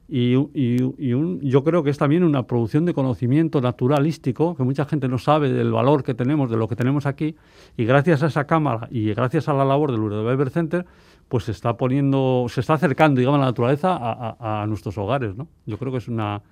y, 0.07 0.35
un, 0.35 1.41
yo 1.41 1.65
creo 1.65 1.83
que 1.83 1.91
es 1.91 1.97
también 1.97 2.25
una 2.25 2.47
producción 2.47 2.85
de 2.85 2.93
conocimiento 2.93 3.61
naturalístico, 3.61 4.55
que 4.55 4.63
mucha 4.63 4.85
gente 4.85 5.09
no 5.09 5.19
sabe 5.19 5.51
del 5.51 5.73
valor 5.73 6.05
que 6.05 6.15
tenemos, 6.15 6.51
de 6.51 6.57
lo 6.57 6.69
que 6.69 6.77
tenemos 6.77 7.07
aquí, 7.07 7.37
y 7.77 7.85
gracias 7.85 8.23
a 8.23 8.27
esa 8.27 8.47
cámara 8.47 8.89
y 8.91 9.15
gracias 9.15 9.49
a 9.49 9.55
la 9.55 9.65
labor 9.65 9.93
del 9.93 10.01
Weber 10.01 10.51
Center, 10.51 10.85
pues 11.29 11.45
se 11.45 11.53
está 11.53 11.77
poniendo, 11.77 12.47
se 12.49 12.61
está 12.61 12.75
acercando, 12.75 13.19
digamos, 13.19 13.41
la 13.41 13.47
naturaleza 13.47 13.97
a, 13.99 14.67
nuestros 14.67 14.99
hogares, 14.99 15.37
¿no? 15.37 15.49
Yo 15.65 15.79
creo 15.79 15.91
que 15.91 15.99
es 15.99 16.09
una 16.09 16.43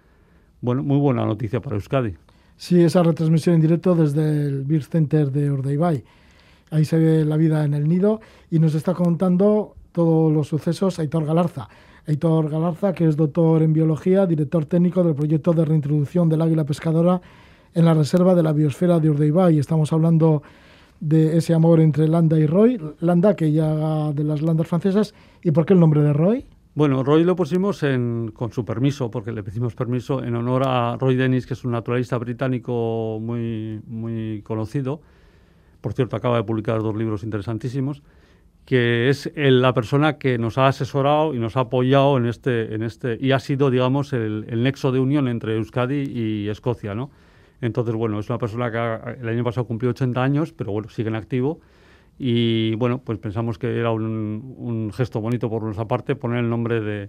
bueno, 0.62 0.82
muy 0.82 0.98
buena 0.98 1.26
noticia 1.26 1.60
para 1.60 1.76
Euskadi. 1.76 2.14
Sí, 2.56 2.80
esa 2.80 3.02
retransmisión 3.02 3.56
en 3.56 3.60
directo 3.60 3.94
desde 3.94 4.46
el 4.46 4.64
Beer 4.64 4.84
Center 4.84 5.30
de 5.30 5.50
Ordeibay. 5.50 6.04
Ahí 6.70 6.84
se 6.84 6.96
ve 6.96 7.24
la 7.24 7.36
vida 7.36 7.64
en 7.64 7.74
el 7.74 7.86
nido 7.86 8.20
y 8.50 8.58
nos 8.58 8.74
está 8.74 8.94
contando 8.94 9.74
todos 9.92 10.32
los 10.32 10.48
sucesos 10.48 10.98
Aitor 10.98 11.26
Galarza. 11.26 11.68
Heitor 12.06 12.50
Galarza, 12.50 12.92
que 12.92 13.06
es 13.06 13.16
doctor 13.16 13.62
en 13.62 13.72
biología, 13.72 14.26
director 14.26 14.64
técnico 14.64 15.04
del 15.04 15.14
proyecto 15.14 15.52
de 15.52 15.64
reintroducción 15.64 16.28
del 16.28 16.42
águila 16.42 16.64
pescadora 16.64 17.20
en 17.74 17.84
la 17.84 17.94
reserva 17.94 18.34
de 18.34 18.42
la 18.42 18.52
biosfera 18.52 18.98
de 18.98 19.08
Urdaibai. 19.08 19.58
Estamos 19.58 19.92
hablando 19.92 20.42
de 20.98 21.36
ese 21.36 21.54
amor 21.54 21.80
entre 21.80 22.08
Landa 22.08 22.38
y 22.38 22.46
Roy. 22.46 22.80
Landa, 23.00 23.36
que 23.36 23.52
ya 23.52 24.12
de 24.12 24.24
las 24.24 24.42
landas 24.42 24.66
francesas. 24.66 25.14
¿Y 25.42 25.52
por 25.52 25.64
qué 25.64 25.74
el 25.74 25.80
nombre 25.80 26.02
de 26.02 26.12
Roy? 26.12 26.44
Bueno, 26.74 27.04
Roy 27.04 27.22
lo 27.22 27.36
pusimos 27.36 27.82
en, 27.82 28.32
con 28.34 28.50
su 28.50 28.64
permiso, 28.64 29.10
porque 29.10 29.30
le 29.30 29.42
pedimos 29.42 29.74
permiso 29.74 30.24
en 30.24 30.34
honor 30.34 30.62
a 30.66 30.96
Roy 30.96 31.14
Dennis, 31.14 31.46
que 31.46 31.54
es 31.54 31.64
un 31.64 31.70
naturalista 31.70 32.18
británico 32.18 33.18
muy, 33.20 33.80
muy 33.86 34.42
conocido. 34.42 35.00
Por 35.80 35.92
cierto, 35.92 36.16
acaba 36.16 36.36
de 36.36 36.44
publicar 36.44 36.82
dos 36.82 36.96
libros 36.96 37.22
interesantísimos 37.22 38.02
que 38.64 39.08
es 39.08 39.30
la 39.34 39.74
persona 39.74 40.18
que 40.18 40.38
nos 40.38 40.56
ha 40.58 40.68
asesorado 40.68 41.34
y 41.34 41.38
nos 41.38 41.56
ha 41.56 41.60
apoyado 41.60 42.16
en 42.16 42.26
este, 42.26 42.74
en 42.74 42.82
este 42.82 43.18
y 43.20 43.32
ha 43.32 43.40
sido, 43.40 43.70
digamos, 43.70 44.12
el, 44.12 44.62
nexo 44.62 44.92
de 44.92 45.00
unión 45.00 45.28
entre 45.28 45.56
Euskadi 45.56 46.04
y 46.04 46.48
Escocia, 46.48 46.94
¿no? 46.94 47.10
Entonces, 47.60 47.94
bueno, 47.94 48.18
es 48.18 48.28
una 48.28 48.38
persona 48.38 48.70
que 48.70 49.20
el 49.20 49.28
año 49.28 49.44
pasado 49.44 49.66
cumplió 49.66 49.90
80 49.90 50.22
años, 50.22 50.52
pero 50.52 50.72
bueno, 50.72 50.88
sigue 50.88 51.08
en 51.08 51.16
activo. 51.16 51.60
Y 52.18 52.74
bueno, 52.74 52.98
pues 52.98 53.18
pensamos 53.18 53.58
que 53.58 53.78
era 53.78 53.90
un, 53.90 54.92
gesto 54.94 55.20
bonito 55.20 55.48
por 55.48 55.62
nuestra 55.62 55.86
parte 55.86 56.14
poner 56.16 56.40
el 56.40 56.50
nombre 56.50 56.80
de, 56.80 57.08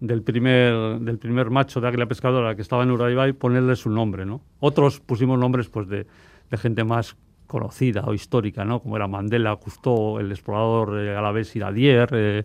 del, 0.00 0.22
primer, 0.22 0.98
del 1.00 1.18
primer 1.18 1.50
macho 1.50 1.80
de 1.80 1.88
águila 1.88 2.06
pescadora 2.06 2.54
que 2.54 2.62
estaba 2.62 2.82
en 2.82 2.90
Urdaibai, 2.90 3.32
ponerle 3.32 3.76
su 3.76 3.88
nombre, 3.88 4.26
¿no? 4.26 4.42
Otros 4.60 5.00
pusimos 5.00 5.38
nombres 5.38 5.68
pues 5.68 5.88
de, 5.88 6.06
de 6.50 6.56
gente 6.56 6.84
más 6.84 7.16
conocida 7.46 8.04
o 8.06 8.14
histórica, 8.14 8.64
¿no? 8.64 8.80
Como 8.80 8.96
era 8.96 9.06
Mandela, 9.06 9.56
Cousteau, 9.56 10.18
el 10.18 10.30
explorador 10.30 10.98
eh, 10.98 11.16
alavés 11.16 11.54
Iradier, 11.56 12.08
eh, 12.12 12.44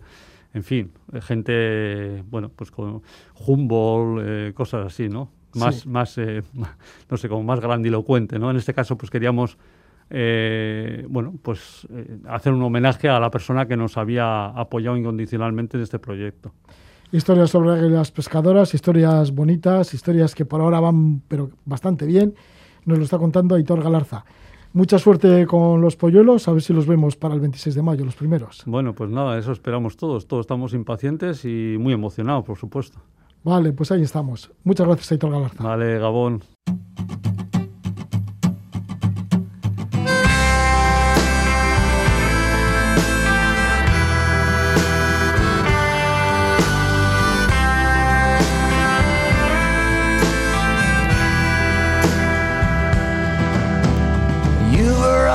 en 0.52 0.64
fin, 0.64 0.92
eh, 1.12 1.20
gente, 1.20 2.24
bueno, 2.28 2.50
pues 2.54 2.70
como 2.70 3.02
Humboldt, 3.46 4.24
eh, 4.24 4.52
cosas 4.54 4.86
así, 4.86 5.08
¿no? 5.08 5.30
Más, 5.54 5.86
más 5.86 6.16
no 7.10 7.16
sé, 7.16 7.28
como 7.28 7.42
más 7.42 7.60
grandilocuente, 7.60 8.38
¿no? 8.38 8.50
En 8.50 8.56
este 8.56 8.74
caso, 8.74 8.96
pues 8.96 9.10
queríamos, 9.10 9.58
bueno, 10.08 11.34
pues 11.42 11.86
hacer 12.28 12.52
un 12.52 12.62
homenaje 12.62 13.08
a 13.08 13.18
la 13.20 13.30
persona 13.30 13.66
que 13.66 13.76
nos 13.76 13.96
había 13.96 14.46
apoyado 14.46 14.96
incondicionalmente 14.96 15.76
en 15.76 15.82
este 15.82 15.98
proyecto. 15.98 16.52
Historias 17.12 17.50
sobre 17.50 17.90
las 17.90 18.12
pescadoras, 18.12 18.72
historias 18.72 19.32
bonitas, 19.32 19.92
historias 19.94 20.34
que 20.36 20.44
por 20.44 20.60
ahora 20.60 20.78
van, 20.78 21.22
pero 21.26 21.50
bastante 21.64 22.06
bien. 22.06 22.34
Nos 22.84 22.98
lo 22.98 23.04
está 23.04 23.18
contando 23.18 23.56
Aitor 23.56 23.82
Galarza. 23.82 24.24
Mucha 24.72 25.00
suerte 25.00 25.46
con 25.46 25.80
los 25.80 25.96
polluelos, 25.96 26.46
a 26.46 26.52
ver 26.52 26.62
si 26.62 26.72
los 26.72 26.86
vemos 26.86 27.16
para 27.16 27.34
el 27.34 27.40
26 27.40 27.74
de 27.74 27.82
mayo, 27.82 28.04
los 28.04 28.14
primeros. 28.14 28.62
Bueno, 28.66 28.94
pues 28.94 29.10
nada, 29.10 29.36
eso 29.36 29.50
esperamos 29.50 29.96
todos. 29.96 30.28
Todos 30.28 30.44
estamos 30.44 30.74
impacientes 30.74 31.44
y 31.44 31.76
muy 31.78 31.92
emocionados, 31.92 32.44
por 32.44 32.56
supuesto. 32.56 33.00
Vale, 33.42 33.72
pues 33.72 33.90
ahí 33.90 34.02
estamos. 34.02 34.50
Muchas 34.62 34.86
gracias, 34.86 35.10
Aitor 35.10 35.32
Galarza. 35.32 35.64
Vale, 35.64 35.98
Gabón. 35.98 36.42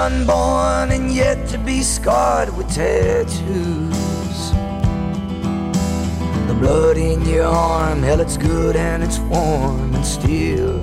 unborn 0.05 0.91
and 0.91 1.11
yet 1.11 1.47
to 1.47 1.57
be 1.57 1.81
scarred 1.81 2.55
with 2.55 2.69
tattoos. 2.71 4.51
The 6.47 6.55
blood 6.59 6.97
in 6.97 7.25
your 7.25 7.45
arm, 7.45 8.03
hell, 8.03 8.19
it's 8.19 8.37
good 8.37 8.75
and 8.75 9.03
it's 9.03 9.17
warm 9.17 9.95
and 9.95 10.05
still 10.05 10.79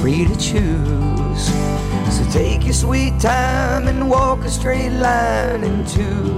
free 0.00 0.24
to 0.24 0.36
choose. 0.36 1.44
So 2.16 2.22
take 2.30 2.64
your 2.64 2.72
sweet 2.72 3.20
time 3.20 3.88
and 3.88 4.08
walk 4.08 4.38
a 4.46 4.48
straight 4.48 4.96
line 5.06 5.62
in 5.62 5.84
two. 5.84 6.32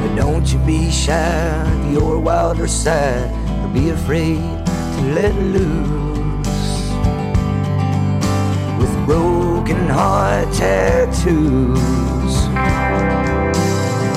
But 0.00 0.14
don't 0.16 0.46
you 0.52 0.58
be 0.66 0.90
shy 0.90 1.64
of 1.76 1.92
your 1.92 2.18
wilder 2.18 2.68
side 2.68 3.30
or 3.64 3.68
be 3.72 3.88
afraid 3.88 4.42
to 4.96 5.00
let 5.14 5.34
loose. 5.34 6.13
Broken 9.64 9.88
heart 9.88 10.52
tattoos. 10.52 12.34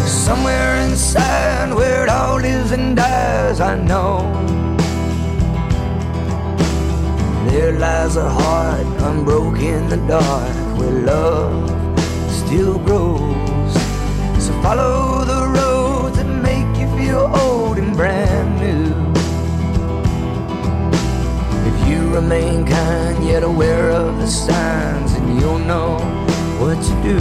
Somewhere 0.06 0.76
inside 0.82 1.74
where 1.74 2.04
it 2.04 2.10
all 2.10 2.36
lives 2.36 2.72
and 2.72 2.98
dies, 2.98 3.62
I 3.62 3.76
know. 3.80 4.30
There 7.50 7.80
lies 7.80 8.18
a 8.18 8.30
heart 8.30 8.86
unbroken 9.04 9.64
in 9.64 9.90
the 9.90 9.98
dark 10.08 10.78
where 10.78 10.92
love 10.92 12.00
still 12.30 12.78
grows. 12.80 13.74
So 14.44 14.52
follow 14.62 15.24
the 15.24 15.48
roads 15.48 16.18
that 16.18 16.28
make 16.28 16.78
you 16.78 16.88
feel 16.98 17.32
old 17.42 17.78
and 17.78 17.96
brand 17.96 18.60
new. 18.60 18.92
If 21.70 21.88
you 21.88 22.14
remain 22.14 22.66
kind 22.66 23.26
yet 23.26 23.44
aware 23.44 23.92
of 23.92 24.18
the 24.18 24.28
signs, 24.28 25.17
you'll 25.40 25.60
know 25.60 25.98
what 26.60 26.82
to 26.82 26.94
do. 27.04 27.20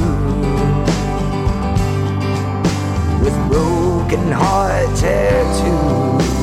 With 3.23 3.37
broken 3.49 4.33
heart 4.33 4.89
tattoos. 5.01 6.37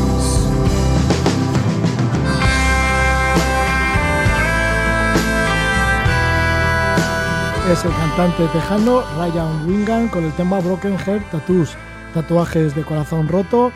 Es 7.71 7.85
el 7.85 7.91
cantante 7.91 8.45
tejano 8.47 9.03
Ryan 9.17 9.67
Wingan 9.67 10.09
con 10.09 10.25
el 10.25 10.33
tema 10.33 10.59
Broken 10.59 10.97
Heart 10.97 11.31
Tattoos, 11.31 11.75
tatuajes 12.13 12.75
de 12.75 12.83
corazón 12.83 13.29
roto, 13.29 13.71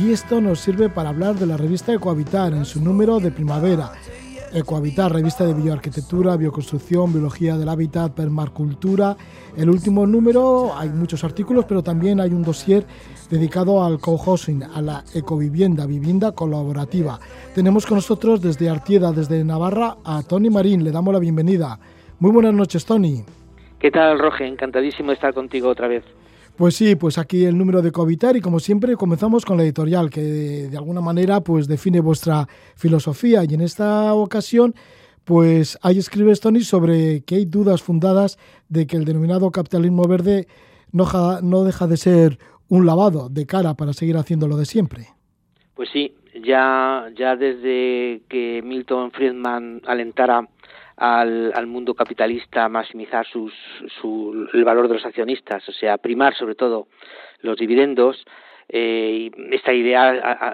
y 0.00 0.10
esto 0.10 0.40
nos 0.40 0.60
sirve 0.60 0.88
para 0.88 1.10
hablar 1.10 1.36
de 1.36 1.46
la 1.46 1.56
revista 1.56 1.92
Ecohabitar 1.92 2.54
en 2.54 2.64
su 2.64 2.80
número 2.80 3.20
de 3.20 3.30
primavera. 3.30 3.92
Ecohabitar, 4.56 5.12
revista 5.12 5.44
de 5.44 5.52
bioarquitectura, 5.52 6.34
bioconstrucción, 6.34 7.12
biología 7.12 7.58
del 7.58 7.68
hábitat, 7.68 8.14
permacultura. 8.14 9.14
El 9.54 9.68
último 9.68 10.06
número 10.06 10.74
hay 10.74 10.88
muchos 10.88 11.24
artículos, 11.24 11.66
pero 11.66 11.82
también 11.82 12.20
hay 12.20 12.30
un 12.30 12.42
dossier 12.42 12.86
dedicado 13.28 13.84
al 13.84 14.00
cohousing, 14.00 14.62
a 14.62 14.80
la 14.80 15.04
ecovivienda, 15.14 15.84
vivienda 15.84 16.32
colaborativa. 16.32 17.20
Tenemos 17.54 17.84
con 17.84 17.96
nosotros 17.96 18.40
desde 18.40 18.70
Artieda, 18.70 19.12
desde 19.12 19.44
Navarra, 19.44 19.98
a 20.02 20.22
Tony 20.22 20.48
Marín. 20.48 20.82
Le 20.82 20.90
damos 20.90 21.12
la 21.12 21.20
bienvenida. 21.20 21.78
Muy 22.18 22.30
buenas 22.30 22.54
noches, 22.54 22.86
Tony. 22.86 23.24
¿Qué 23.78 23.90
tal, 23.90 24.18
Roge? 24.18 24.46
Encantadísimo 24.46 25.10
de 25.10 25.16
estar 25.16 25.34
contigo 25.34 25.68
otra 25.68 25.86
vez. 25.86 26.02
Pues 26.56 26.74
sí, 26.74 26.96
pues 26.96 27.18
aquí 27.18 27.44
el 27.44 27.58
número 27.58 27.82
de 27.82 27.92
Covitar 27.92 28.34
y 28.34 28.40
como 28.40 28.60
siempre 28.60 28.96
comenzamos 28.96 29.44
con 29.44 29.58
la 29.58 29.62
editorial 29.62 30.08
que 30.08 30.22
de 30.22 30.76
alguna 30.78 31.02
manera 31.02 31.42
pues 31.42 31.68
define 31.68 32.00
vuestra 32.00 32.48
filosofía 32.76 33.44
y 33.44 33.52
en 33.52 33.60
esta 33.60 34.14
ocasión 34.14 34.74
pues 35.24 35.78
ahí 35.82 35.98
escribes 35.98 36.40
Tony 36.40 36.62
sobre 36.62 37.22
que 37.24 37.34
hay 37.34 37.44
dudas 37.44 37.82
fundadas 37.82 38.38
de 38.70 38.86
que 38.86 38.96
el 38.96 39.04
denominado 39.04 39.50
capitalismo 39.50 40.04
verde 40.08 40.46
no, 40.92 41.06
no 41.42 41.64
deja 41.64 41.86
de 41.86 41.98
ser 41.98 42.38
un 42.68 42.86
lavado 42.86 43.28
de 43.28 43.44
cara 43.44 43.74
para 43.74 43.92
seguir 43.92 44.16
haciendo 44.16 44.48
lo 44.48 44.56
de 44.56 44.64
siempre. 44.64 45.08
Pues 45.74 45.90
sí, 45.92 46.14
ya, 46.42 47.06
ya 47.18 47.36
desde 47.36 48.22
que 48.30 48.62
Milton 48.64 49.10
Friedman 49.10 49.82
alentara 49.86 50.48
al, 50.96 51.52
al 51.54 51.66
mundo 51.66 51.94
capitalista 51.94 52.68
maximizar 52.68 53.26
sus, 53.26 53.52
su, 54.00 54.48
el 54.52 54.64
valor 54.64 54.88
de 54.88 54.94
los 54.94 55.06
accionistas, 55.06 55.68
o 55.68 55.72
sea, 55.72 55.98
primar 55.98 56.34
sobre 56.34 56.54
todo 56.54 56.88
los 57.40 57.58
dividendos, 57.58 58.24
eh, 58.68 59.30
esta 59.52 59.72
idea 59.72 60.08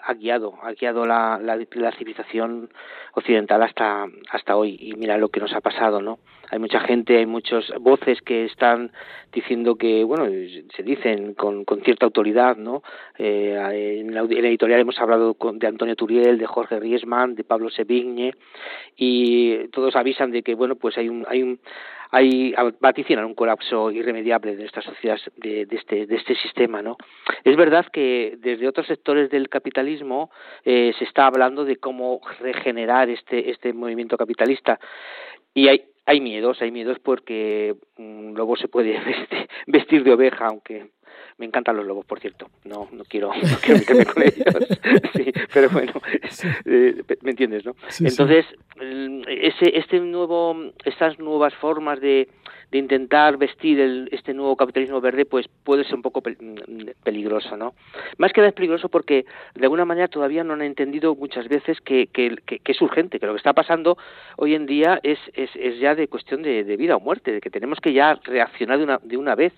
ha, 0.04 0.14
guiado, 0.14 0.58
ha 0.62 0.72
guiado 0.72 1.06
la, 1.06 1.40
la, 1.42 1.92
civilización 1.92 2.70
occidental 3.14 3.62
hasta, 3.62 4.06
hasta 4.30 4.56
hoy. 4.56 4.76
Y 4.78 4.94
mira 4.94 5.16
lo 5.16 5.30
que 5.30 5.40
nos 5.40 5.52
ha 5.54 5.60
pasado, 5.60 6.02
¿no? 6.02 6.18
Hay 6.50 6.58
mucha 6.58 6.80
gente, 6.80 7.16
hay 7.16 7.24
muchas 7.24 7.64
voces 7.80 8.20
que 8.20 8.44
están 8.44 8.92
diciendo 9.32 9.76
que, 9.76 10.04
bueno, 10.04 10.26
se 10.76 10.82
dicen 10.82 11.32
con, 11.32 11.64
con 11.64 11.80
cierta 11.80 12.04
autoridad, 12.04 12.58
¿no? 12.58 12.82
Eh, 13.16 14.00
en, 14.00 14.14
la, 14.14 14.20
en, 14.20 14.44
editorial 14.44 14.80
hemos 14.80 14.98
hablado 14.98 15.32
con, 15.32 15.58
de 15.58 15.66
Antonio 15.66 15.96
Turiel, 15.96 16.36
de 16.36 16.46
Jorge 16.46 16.78
Riesman, 16.78 17.34
de 17.34 17.44
Pablo 17.44 17.70
Sevigne, 17.70 18.34
y 18.94 19.68
todos 19.68 19.96
avisan 19.96 20.30
de 20.30 20.42
que, 20.42 20.54
bueno, 20.54 20.76
pues 20.76 20.98
hay 20.98 21.08
un, 21.08 21.24
hay 21.26 21.42
un, 21.42 21.58
hay 22.12 22.54
vaticinan 22.80 23.24
un 23.24 23.34
colapso 23.34 23.90
irremediable 23.90 24.54
de 24.54 24.66
esta 24.66 24.82
sociedad 24.82 25.18
de, 25.36 25.66
de, 25.66 25.76
este 25.76 26.06
de 26.06 26.16
este 26.16 26.34
sistema 26.36 26.82
no 26.82 26.96
es 27.42 27.56
verdad 27.56 27.86
que 27.92 28.36
desde 28.38 28.68
otros 28.68 28.86
sectores 28.86 29.30
del 29.30 29.48
capitalismo 29.48 30.30
eh, 30.64 30.92
se 30.98 31.04
está 31.04 31.26
hablando 31.26 31.64
de 31.64 31.76
cómo 31.76 32.20
regenerar 32.40 33.08
este 33.10 33.50
este 33.50 33.72
movimiento 33.72 34.16
capitalista. 34.16 34.78
Y 35.54 35.68
hay 35.68 35.84
hay 36.04 36.20
miedos, 36.20 36.60
hay 36.60 36.70
miedos 36.70 36.98
porque 36.98 37.76
um, 37.96 38.34
luego 38.34 38.56
se 38.56 38.68
puede 38.68 39.00
vestir 39.66 40.02
de 40.04 40.12
oveja, 40.12 40.46
aunque 40.46 40.90
me 41.38 41.46
encantan 41.46 41.76
los 41.76 41.86
lobos, 41.86 42.06
por 42.06 42.20
cierto. 42.20 42.48
No, 42.64 42.88
no 42.92 43.04
quiero, 43.04 43.32
no 43.34 43.58
quiero 43.60 43.80
meterme 43.80 44.06
con 44.06 44.22
ellos. 44.22 44.42
Sí, 45.14 45.32
pero 45.52 45.68
bueno, 45.70 45.92
sí. 46.30 46.48
eh, 46.64 47.02
me 47.22 47.30
entiendes, 47.30 47.64
¿no? 47.64 47.74
Sí, 47.88 48.06
Entonces, 48.06 48.46
ese, 49.28 49.76
este 49.78 50.00
nuevo, 50.00 50.56
estas 50.84 51.18
nuevas 51.18 51.54
formas 51.54 52.00
de, 52.00 52.28
de 52.70 52.78
intentar 52.78 53.36
vestir 53.36 53.78
el, 53.80 54.08
este 54.12 54.32
nuevo 54.32 54.56
capitalismo 54.56 55.00
verde, 55.00 55.26
pues 55.26 55.46
puede 55.48 55.84
ser 55.84 55.94
un 55.96 56.02
poco 56.02 56.22
peligroso, 56.22 57.56
¿no? 57.56 57.74
Más 58.16 58.32
que 58.32 58.40
nada 58.40 58.48
es 58.48 58.54
peligroso 58.54 58.88
porque 58.88 59.26
de 59.54 59.64
alguna 59.64 59.84
manera 59.84 60.08
todavía 60.08 60.42
no 60.42 60.54
han 60.54 60.62
entendido 60.62 61.14
muchas 61.14 61.48
veces 61.48 61.80
que, 61.82 62.06
que, 62.06 62.36
que, 62.46 62.60
que 62.60 62.72
es 62.72 62.80
urgente, 62.80 63.20
que 63.20 63.26
lo 63.26 63.32
que 63.34 63.38
está 63.38 63.52
pasando 63.52 63.98
hoy 64.36 64.54
en 64.54 64.64
día 64.66 64.98
es, 65.02 65.18
es, 65.34 65.50
es 65.54 65.78
ya 65.78 65.94
de 65.94 66.08
cuestión 66.08 66.42
de, 66.42 66.64
de 66.64 66.76
vida 66.76 66.96
o 66.96 67.00
muerte, 67.00 67.32
de 67.32 67.40
que 67.40 67.50
tenemos 67.50 67.78
que 67.80 67.92
ya 67.92 68.14
reaccionar 68.24 68.78
de 68.78 68.84
una, 68.84 69.00
de 69.02 69.16
una 69.16 69.34
vez. 69.34 69.52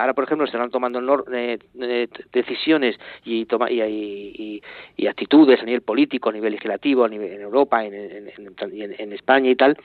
Ahora, 0.00 0.14
por 0.14 0.24
ejemplo, 0.24 0.46
están 0.46 0.70
tomando 0.70 0.98
eh, 1.30 1.58
eh, 1.78 2.08
decisiones 2.32 2.96
y, 3.22 3.44
toma, 3.44 3.70
y, 3.70 4.62
actitudes 5.06 5.60
a 5.60 5.64
nivel 5.64 5.82
político, 5.82 6.30
a 6.30 6.32
nivel 6.32 6.52
legislativo, 6.52 7.04
en 7.04 7.42
Europa, 7.42 7.84
en 7.84 9.12
España 9.12 9.50
y 9.50 9.56
tal, 9.56 9.76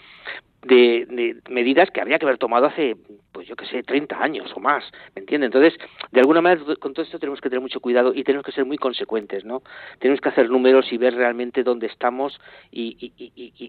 de, 0.65 1.06
de, 1.08 1.38
medidas 1.49 1.91
que 1.91 2.01
habría 2.01 2.17
que 2.17 2.25
haber 2.25 2.39
tomado 2.39 2.65
hace, 2.65 2.95
pues 3.32 3.47
yo 3.47 3.56
que 3.56 3.67
sé, 3.67 3.84
30 3.84 4.21
años 4.21 4.51
o 4.56 4.60
más, 4.60 4.84
¿me 5.15 5.19
entiende? 5.19 5.45
Entonces, 5.45 5.73
de 6.12 6.19
alguna 6.19 6.41
manera, 6.41 6.75
con 6.80 6.93
todo 6.93 7.06
esto 7.06 7.19
tenemos 7.19 7.39
que 7.39 7.49
tener 7.49 7.62
mucho 7.62 7.80
cuidado 7.80 8.13
y 8.15 8.23
tenemos 8.23 8.43
que 8.43 8.51
ser 8.51 8.65
muy 8.65 8.78
consecuentes, 8.78 9.45
¿no? 9.45 9.62
Tenemos 9.99 10.21
que 10.21 10.30
hacer 10.30 10.49
números 10.49 10.91
y 10.91 10.97
ver 10.97 11.13
realmente 11.13 11.63
dónde 11.63 11.86
estamos 11.86 12.39
y, 12.71 13.13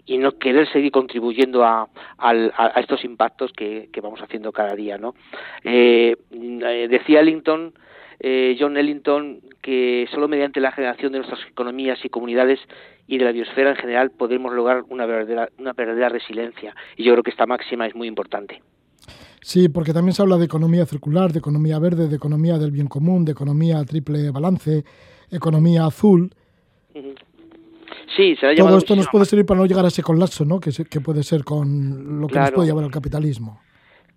y, 0.05 0.17
no 0.17 0.39
querer 0.39 0.67
seguir 0.71 0.91
contribuyendo 0.91 1.63
a, 1.63 1.87
a, 2.17 2.29
a 2.29 2.79
estos 2.79 3.03
impactos 3.05 3.53
que, 3.53 3.89
vamos 4.01 4.21
haciendo 4.21 4.51
cada 4.51 4.75
día, 4.75 4.97
¿no? 4.97 5.13
Eh, 5.63 6.15
decía 6.89 7.19
Ellington, 7.19 7.73
eh, 8.19 8.55
John 8.59 8.77
Ellington, 8.77 9.41
que 9.61 10.07
solo 10.11 10.27
mediante 10.27 10.59
la 10.59 10.71
generación 10.71 11.11
de 11.11 11.19
nuestras 11.19 11.41
economías 11.49 11.99
y 12.03 12.09
comunidades 12.09 12.59
y 13.07 13.17
de 13.17 13.25
la 13.25 13.31
biosfera 13.31 13.71
en 13.71 13.75
general 13.75 14.11
podemos 14.11 14.53
lograr 14.53 14.83
una 14.89 15.05
verdadera, 15.05 15.49
una 15.57 15.73
verdadera 15.73 16.09
resiliencia. 16.09 16.75
Y 16.95 17.03
yo 17.03 17.13
creo 17.13 17.23
que 17.23 17.31
esta 17.31 17.45
máxima 17.45 17.87
es 17.87 17.95
muy 17.95 18.07
importante. 18.07 18.61
Sí, 19.41 19.69
porque 19.69 19.93
también 19.93 20.13
se 20.13 20.21
habla 20.21 20.37
de 20.37 20.45
economía 20.45 20.85
circular, 20.85 21.31
de 21.31 21.39
economía 21.39 21.79
verde, 21.79 22.07
de 22.07 22.15
economía 22.15 22.57
del 22.57 22.71
bien 22.71 22.87
común, 22.87 23.23
de 23.23 23.31
economía 23.31 23.83
triple 23.85 24.29
balance, 24.31 24.83
economía 25.31 25.85
azul. 25.85 26.31
Uh 26.93 26.99
-huh. 26.99 27.15
Sí, 28.15 28.35
se 28.35 28.47
ha 28.47 28.55
Todo 28.55 28.77
esto 28.77 28.95
nos 28.95 29.07
puede 29.09 29.25
servir 29.25 29.45
para 29.45 29.59
no 29.59 29.67
llegar 29.67 29.85
a 29.85 29.89
ese 29.89 30.01
colapso, 30.01 30.43
¿no? 30.43 30.59
Que, 30.59 30.71
se, 30.71 30.85
que 30.85 31.01
puede 31.01 31.21
ser 31.23 31.43
con 31.43 32.19
lo 32.19 32.27
que 32.27 32.33
claro. 32.33 32.47
nos 32.47 32.55
puede 32.55 32.67
llevar 32.67 32.83
al 32.83 32.91
capitalismo. 32.91 33.61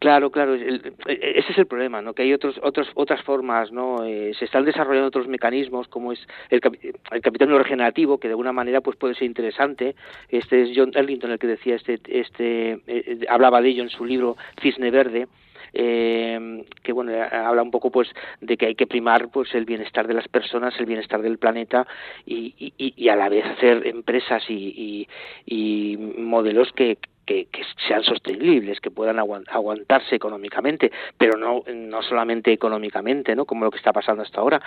Claro, 0.00 0.30
claro, 0.30 0.54
el, 0.54 0.94
ese 1.06 1.52
es 1.52 1.58
el 1.58 1.66
problema, 1.66 2.00
¿no? 2.00 2.14
Que 2.14 2.22
hay 2.22 2.32
otros, 2.32 2.58
otros, 2.62 2.88
otras 2.94 3.22
formas, 3.22 3.70
¿no? 3.70 4.02
Eh, 4.02 4.32
se 4.38 4.46
están 4.46 4.64
desarrollando 4.64 5.08
otros 5.08 5.28
mecanismos, 5.28 5.88
como 5.88 6.12
es 6.12 6.26
el, 6.48 6.62
el 7.10 7.20
capitalismo 7.20 7.58
regenerativo, 7.58 8.16
que 8.16 8.28
de 8.28 8.32
alguna 8.32 8.54
manera 8.54 8.80
pues 8.80 8.96
puede 8.96 9.14
ser 9.14 9.24
interesante. 9.24 9.94
Este 10.30 10.62
es 10.62 10.70
John 10.74 10.92
Ellington 10.94 11.32
el 11.32 11.38
que 11.38 11.48
decía 11.48 11.74
este, 11.76 12.00
este, 12.06 12.80
eh, 12.86 13.26
hablaba 13.28 13.60
de 13.60 13.68
ello 13.68 13.82
en 13.82 13.90
su 13.90 14.06
libro 14.06 14.38
Cisne 14.62 14.90
Verde. 14.90 15.28
Eh, 15.72 16.64
que 16.82 16.92
bueno 16.92 17.12
habla 17.30 17.62
un 17.62 17.70
poco 17.70 17.92
pues 17.92 18.08
de 18.40 18.56
que 18.56 18.66
hay 18.66 18.74
que 18.74 18.88
primar 18.88 19.30
pues 19.30 19.54
el 19.54 19.66
bienestar 19.66 20.08
de 20.08 20.14
las 20.14 20.26
personas 20.26 20.74
el 20.80 20.86
bienestar 20.86 21.22
del 21.22 21.38
planeta 21.38 21.86
y, 22.26 22.54
y, 22.58 22.92
y 22.96 23.08
a 23.08 23.14
la 23.14 23.28
vez 23.28 23.44
hacer 23.44 23.86
empresas 23.86 24.42
y, 24.48 25.06
y 25.46 25.96
modelos 25.96 26.72
que, 26.72 26.98
que, 27.50 27.62
sean 27.86 28.02
sostenibles, 28.02 28.80
que 28.80 28.90
puedan 28.90 29.18
aguantarse 29.18 30.16
económicamente, 30.16 30.90
pero 31.16 31.38
no, 31.38 31.62
no 31.72 32.02
solamente 32.02 32.52
económicamente, 32.52 33.36
¿no? 33.36 33.44
Como 33.44 33.64
lo 33.64 33.70
que 33.70 33.78
está 33.78 33.92
pasando 33.92 34.22
hasta 34.22 34.40
ahora. 34.40 34.60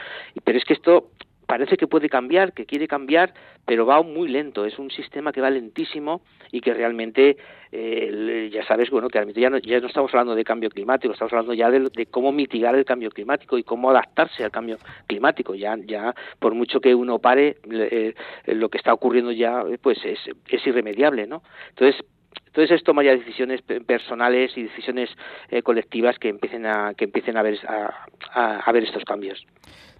Pero 0.44 0.58
es 0.58 0.66
que 0.66 0.74
esto 0.74 1.10
parece 1.46 1.76
que 1.76 1.88
puede 1.88 2.08
cambiar, 2.08 2.54
que 2.54 2.66
quiere 2.66 2.88
cambiar, 2.88 3.34
pero 3.66 3.86
va 3.86 4.02
muy 4.02 4.30
lento. 4.30 4.66
Es 4.66 4.80
un 4.80 4.90
sistema 4.92 5.34
que 5.34 5.42
va 5.42 5.50
lentísimo 5.50 6.22
y 6.52 6.62
que 6.62 6.74
realmente, 6.74 7.36
eh, 7.72 8.50
ya 8.52 8.66
sabes, 8.66 8.90
bueno, 8.90 9.10
que 9.10 9.20
ya 9.36 9.50
no, 9.50 9.58
ya 9.58 9.82
no 9.82 9.88
estamos 9.88 10.12
hablando 10.14 10.36
de 10.36 10.46
cambio 10.46 10.70
climático, 10.70 11.14
estamos 11.14 11.34
hablando 11.34 11.54
ya 11.54 11.70
de, 11.70 12.06
cómo 12.06 12.32
mitigar 12.32 12.76
el 12.76 12.86
cambio 12.86 13.10
climático 13.12 13.58
y 13.58 13.64
cómo 13.64 13.90
adaptarse 13.90 14.44
al 14.46 14.52
cambio 14.52 14.78
climático. 15.06 15.54
Ya, 15.54 15.76
ya 15.86 16.16
por 16.40 16.56
mucho 16.56 16.80
que 16.80 16.96
uno 16.96 17.20
pare, 17.20 17.58
eh, 17.70 18.14
lo 18.46 18.70
que 18.70 18.78
está 18.78 18.94
ocurriendo 18.94 19.34
ya, 19.34 19.66
pues 19.82 19.98
es, 20.06 20.20
es 20.48 20.66
irremediable, 20.66 21.28
¿no? 21.28 21.44
Entonces, 21.72 22.06
entonces 22.54 22.78
es 22.78 22.84
tomar 22.84 23.06
decisiones 23.06 23.62
personales 23.62 24.52
y 24.56 24.64
decisiones 24.64 25.10
eh, 25.50 25.64
colectivas 25.64 26.20
que 26.20 26.30
empiecen 26.30 26.68
a 26.68 26.94
que 26.94 27.06
empiecen 27.06 27.36
a 27.36 27.42
ver 27.42 27.58
a, 27.68 28.72
ver 28.72 28.84
estos 28.84 29.04
cambios. 29.06 29.44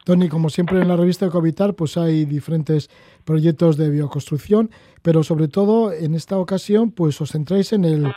Tony, 0.06 0.30
como 0.30 0.50
siempre 0.50 0.80
en 0.80 0.88
la 0.88 0.96
revista 0.98 1.26
Ecovitar, 1.26 1.74
pues 1.74 1.98
hay 1.98 2.26
diferentes 2.26 2.90
proyectos 3.26 3.78
de 3.78 3.90
bioconstrucción, 3.90 4.70
pero 5.02 5.24
sobre 5.24 5.48
todo 5.48 5.94
en 5.94 6.14
esta 6.14 6.38
ocasión, 6.38 6.92
pues 6.92 7.20
os 7.22 7.32
centráis 7.32 7.74
en 7.74 7.86
el 7.86 8.14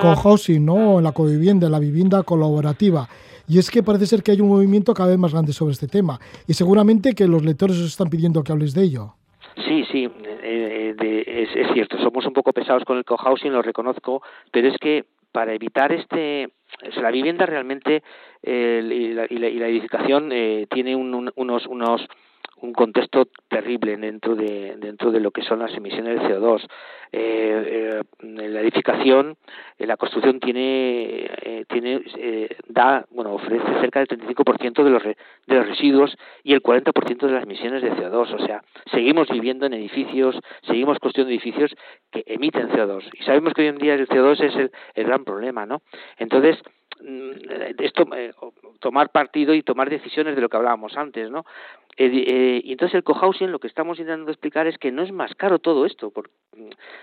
cohousing, 0.00 0.64
¿no? 0.64 0.98
En 0.98 1.04
la 1.04 1.12
covivienda, 1.12 1.66
en 1.66 1.72
la 1.72 1.78
vivienda 1.78 2.22
colaborativa. 2.22 3.08
Y 3.48 3.58
es 3.58 3.70
que 3.70 3.82
parece 3.82 4.06
ser 4.06 4.22
que 4.22 4.30
hay 4.30 4.40
un 4.40 4.48
movimiento 4.48 4.94
cada 4.94 5.08
vez 5.08 5.18
más 5.18 5.32
grande 5.32 5.52
sobre 5.52 5.72
este 5.72 5.88
tema. 5.88 6.20
Y 6.46 6.54
seguramente 6.54 7.14
que 7.14 7.26
los 7.26 7.44
lectores 7.44 7.78
os 7.78 7.86
están 7.86 8.08
pidiendo 8.08 8.44
que 8.44 8.52
habléis 8.52 8.74
de 8.74 8.82
ello. 8.82 9.14
Sí, 9.66 9.84
sí, 9.90 10.08
eh, 10.42 10.94
es, 11.26 11.56
es, 11.56 11.72
cierto. 11.72 11.98
Somos 11.98 12.26
un 12.26 12.32
poco 12.32 12.52
pesados 12.52 12.84
con 12.84 12.98
el 12.98 13.04
cohousing, 13.04 13.52
lo 13.52 13.62
reconozco, 13.62 14.22
pero 14.50 14.68
es 14.68 14.76
que 14.78 15.04
para 15.32 15.54
evitar 15.54 15.92
este 15.92 16.48
la 17.00 17.10
vivienda 17.10 17.46
realmente 17.46 18.02
eh, 18.42 18.80
y, 18.82 19.12
la, 19.12 19.26
y, 19.28 19.58
la, 19.58 19.68
edificación 19.68 20.30
eh, 20.32 20.66
tiene 20.70 20.96
un, 20.96 21.30
unos 21.34 21.66
unos 21.66 22.06
un 22.62 22.72
contexto 22.72 23.28
terrible 23.48 23.96
dentro 23.96 24.34
de 24.34 24.76
dentro 24.78 25.10
de 25.10 25.20
lo 25.20 25.30
que 25.30 25.42
son 25.42 25.60
las 25.60 25.74
emisiones 25.74 26.20
de 26.20 26.28
CO2. 26.28 26.66
Eh, 27.12 28.02
eh, 28.22 28.48
la 28.48 28.60
edificación, 28.60 29.36
eh, 29.78 29.86
la 29.86 29.96
construcción 29.96 30.40
tiene 30.40 31.28
eh, 31.42 31.64
tiene 31.68 32.02
eh, 32.16 32.56
da 32.68 33.06
bueno 33.10 33.34
ofrece 33.34 33.66
cerca 33.80 34.00
del 34.00 34.08
35% 34.08 34.84
de 34.84 34.90
los 34.90 35.02
de 35.02 35.16
los 35.54 35.66
residuos 35.66 36.16
y 36.44 36.52
el 36.52 36.62
40% 36.62 37.26
de 37.26 37.32
las 37.32 37.42
emisiones 37.42 37.82
de 37.82 37.92
CO2. 37.92 38.34
O 38.34 38.46
sea, 38.46 38.62
seguimos 38.90 39.28
viviendo 39.28 39.66
en 39.66 39.74
edificios, 39.74 40.38
seguimos 40.62 40.98
construyendo 40.98 41.30
edificios 41.30 41.74
que 42.10 42.24
emiten 42.26 42.68
CO2 42.70 43.08
y 43.18 43.24
sabemos 43.24 43.54
que 43.54 43.62
hoy 43.62 43.68
en 43.68 43.78
día 43.78 43.94
el 43.94 44.08
CO2 44.08 44.40
es 44.44 44.56
el, 44.56 44.70
el 44.94 45.04
gran 45.04 45.24
problema, 45.24 45.66
¿no? 45.66 45.82
Entonces 46.18 46.58
esto 47.78 48.06
eh, 48.14 48.32
tomar 48.78 49.10
partido 49.10 49.54
y 49.54 49.62
tomar 49.62 49.88
decisiones 49.90 50.34
de 50.34 50.42
lo 50.42 50.48
que 50.48 50.56
hablábamos 50.56 50.96
antes, 50.96 51.30
¿no? 51.30 51.44
Eh, 51.96 52.24
eh, 52.26 52.60
y 52.64 52.72
entonces 52.72 52.94
el 52.94 53.04
cohousing 53.04 53.50
lo 53.50 53.58
que 53.58 53.66
estamos 53.66 53.98
intentando 53.98 54.30
explicar 54.30 54.66
es 54.66 54.78
que 54.78 54.90
no 54.90 55.02
es 55.02 55.12
más 55.12 55.34
caro 55.34 55.58
todo 55.58 55.84
esto. 55.84 56.10
Por, 56.10 56.30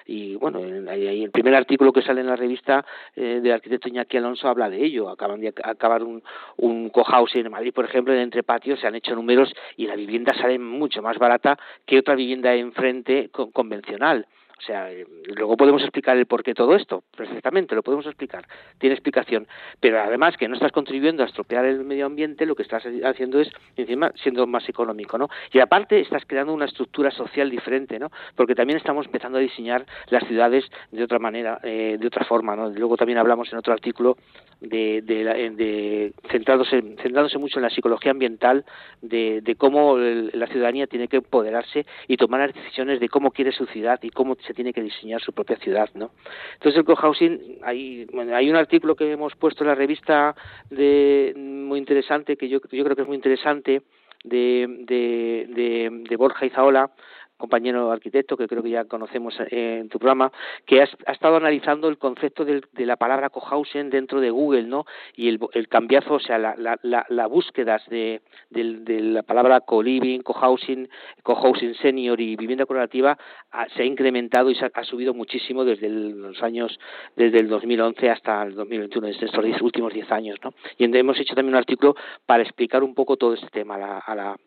y 0.05 0.35
bueno, 0.35 0.59
ahí 0.89 1.23
el 1.23 1.29
primer 1.29 1.53
artículo 1.53 1.93
que 1.93 2.01
sale 2.01 2.21
en 2.21 2.27
la 2.27 2.35
revista 2.35 2.83
eh, 3.15 3.39
del 3.41 3.51
arquitecto 3.51 3.89
Iñaki 3.89 4.17
Alonso 4.17 4.47
habla 4.47 4.69
de 4.69 4.83
ello. 4.83 5.09
Acaban 5.09 5.41
de 5.41 5.53
acabar 5.63 6.03
un, 6.03 6.23
un 6.55 6.89
cohousing 6.89 7.45
en 7.45 7.51
Madrid, 7.51 7.73
por 7.73 7.85
ejemplo, 7.85 8.13
en 8.13 8.21
entre 8.21 8.43
patios, 8.43 8.79
se 8.79 8.87
han 8.87 8.95
hecho 8.95 9.13
números 9.13 9.53
y 9.75 9.85
la 9.85 9.95
vivienda 9.95 10.33
sale 10.33 10.57
mucho 10.57 11.01
más 11.01 11.17
barata 11.19 11.59
que 11.85 11.99
otra 11.99 12.15
vivienda 12.15 12.55
enfrente 12.55 13.29
convencional. 13.29 14.25
O 14.59 14.61
sea, 14.61 14.91
eh, 14.91 15.05
luego 15.35 15.55
podemos 15.55 15.81
explicar 15.83 16.17
el 16.17 16.25
por 16.25 16.43
qué 16.43 16.53
todo 16.53 16.75
esto, 16.75 17.03
perfectamente, 17.15 17.75
lo 17.75 17.83
podemos 17.83 18.05
explicar, 18.07 18.45
tiene 18.79 18.95
explicación. 18.95 19.47
Pero 19.79 20.01
además 20.01 20.35
que 20.35 20.47
no 20.47 20.55
estás 20.55 20.71
contribuyendo 20.71 21.23
a 21.23 21.27
estropear 21.27 21.65
el 21.65 21.83
medio 21.83 22.05
ambiente, 22.05 22.45
lo 22.45 22.55
que 22.55 22.63
estás 22.63 22.83
haciendo 23.03 23.39
es, 23.39 23.49
encima, 23.75 24.11
siendo 24.15 24.47
más 24.47 24.67
económico, 24.67 25.17
¿no? 25.17 25.29
Y 25.51 25.59
aparte 25.59 25.99
estás 25.99 26.23
creando 26.25 26.53
una 26.53 26.65
estructura 26.65 27.11
social 27.11 27.49
diferente, 27.51 27.99
¿no? 27.99 28.09
Porque 28.35 28.55
también 28.55 28.77
estamos 28.77 29.05
empezando 29.05 29.37
a 29.37 29.41
diseñar 29.41 29.85
las 30.09 30.25
ciudades 30.27 30.65
de 30.91 31.03
otra 31.03 31.19
manera, 31.19 31.59
eh, 31.63 31.97
de 31.99 32.07
otra 32.07 32.25
forma, 32.25 32.55
¿no? 32.55 32.69
Luego 32.69 32.97
también 32.97 33.19
hablamos 33.19 33.51
en 33.51 33.59
otro 33.59 33.73
artículo 33.73 34.17
de, 34.59 35.03
de, 35.03 35.51
de 35.51 36.13
centrándose, 36.31 36.81
centrándose 37.01 37.37
mucho 37.37 37.59
en 37.59 37.63
la 37.63 37.69
psicología 37.69 38.11
ambiental, 38.11 38.65
de, 39.01 39.41
de 39.41 39.55
cómo 39.55 39.97
la 39.97 40.47
ciudadanía 40.47 40.87
tiene 40.87 41.07
que 41.07 41.17
empoderarse 41.17 41.85
y 42.07 42.17
tomar 42.17 42.39
las 42.39 42.53
decisiones 42.55 42.99
de 42.99 43.09
cómo 43.09 43.31
quiere 43.31 43.51
su 43.51 43.67
ciudad 43.67 43.99
y 44.01 44.09
cómo 44.09 44.35
se 44.47 44.53
tiene 44.53 44.73
que 44.73 44.81
diseñar 44.81 45.21
su 45.21 45.33
propia 45.33 45.57
ciudad, 45.57 45.89
¿no? 45.93 46.11
Entonces 46.53 46.79
el 46.79 46.85
cohousing, 46.85 47.59
hay, 47.63 48.07
hay 48.33 48.49
un 48.49 48.55
artículo 48.55 48.95
que 48.95 49.11
hemos 49.11 49.35
puesto 49.35 49.63
en 49.63 49.67
la 49.67 49.75
revista 49.75 50.35
muy 50.71 51.77
interesante, 51.77 52.37
que 52.37 52.49
yo, 52.49 52.59
yo 52.71 52.83
creo 52.83 52.95
que 52.95 53.01
es 53.03 53.07
muy 53.07 53.17
interesante, 53.17 53.83
de, 54.23 54.65
de, 54.79 55.47
de, 55.53 56.03
de 56.09 56.15
Borja 56.15 56.45
Izaola, 56.45 56.91
compañero 57.37 57.91
arquitecto 57.91 58.35
que 58.35 58.47
creo 58.47 58.63
que 58.63 58.71
ya 58.71 58.85
conocemos 58.85 59.39
eh, 59.39 59.79
en 59.81 59.89
tu 59.89 59.99
programa, 59.99 60.31
que 60.65 60.81
ha, 60.81 61.11
estado 61.11 61.37
analizando 61.37 61.87
el 61.87 61.97
concepto 61.97 62.45
de, 62.45 62.61
la 62.85 62.95
palabra 62.95 63.29
cohousing 63.29 63.89
dentro 63.89 64.19
de 64.19 64.29
Google, 64.29 64.63
¿no? 64.63 64.85
Y 65.15 65.29
el, 65.29 65.39
el 65.53 65.67
cambiazo, 65.67 66.15
o 66.15 66.19
sea, 66.19 66.37
la, 66.37 66.55
la, 66.57 66.79
la, 66.81 67.05
la 67.09 67.27
búsquedas 67.27 67.83
de, 67.89 68.21
de, 68.49 68.63
de, 68.81 69.01
la 69.01 69.23
palabra 69.23 69.61
co-living, 69.61 70.19
cohousing, 70.21 70.89
cohousing 71.23 71.75
senior 71.75 72.19
y 72.19 72.35
vivienda 72.35 72.65
colaborativa 72.65 73.17
ha, 73.51 73.69
se 73.69 73.83
ha 73.83 73.85
incrementado 73.85 74.49
y 74.49 74.55
se 74.55 74.69
ha, 74.73 74.83
subido 74.83 75.13
muchísimo 75.13 75.65
desde 75.65 75.89
los 75.89 76.41
años, 76.41 76.79
desde 77.15 77.39
el 77.39 77.49
2011 77.49 78.09
hasta 78.09 78.43
el 78.43 78.55
2021, 78.55 79.07
desde 79.07 79.25
estos 79.25 79.61
últimos 79.61 79.93
10 79.93 80.11
años, 80.11 80.37
¿no? 80.43 80.53
Y 80.77 80.85
hemos 80.97 81.19
hecho 81.19 81.35
también 81.35 81.53
un 81.53 81.59
artículo 81.59 81.95
para 82.25 82.43
explicar 82.43 82.83
un 82.83 82.95
poco 82.95 83.17
todo 83.17 83.33
este 83.33 83.47
tema 83.49 83.75
a 83.75 83.77
la, 83.77 83.99
a 83.99 84.15
la 84.15 84.37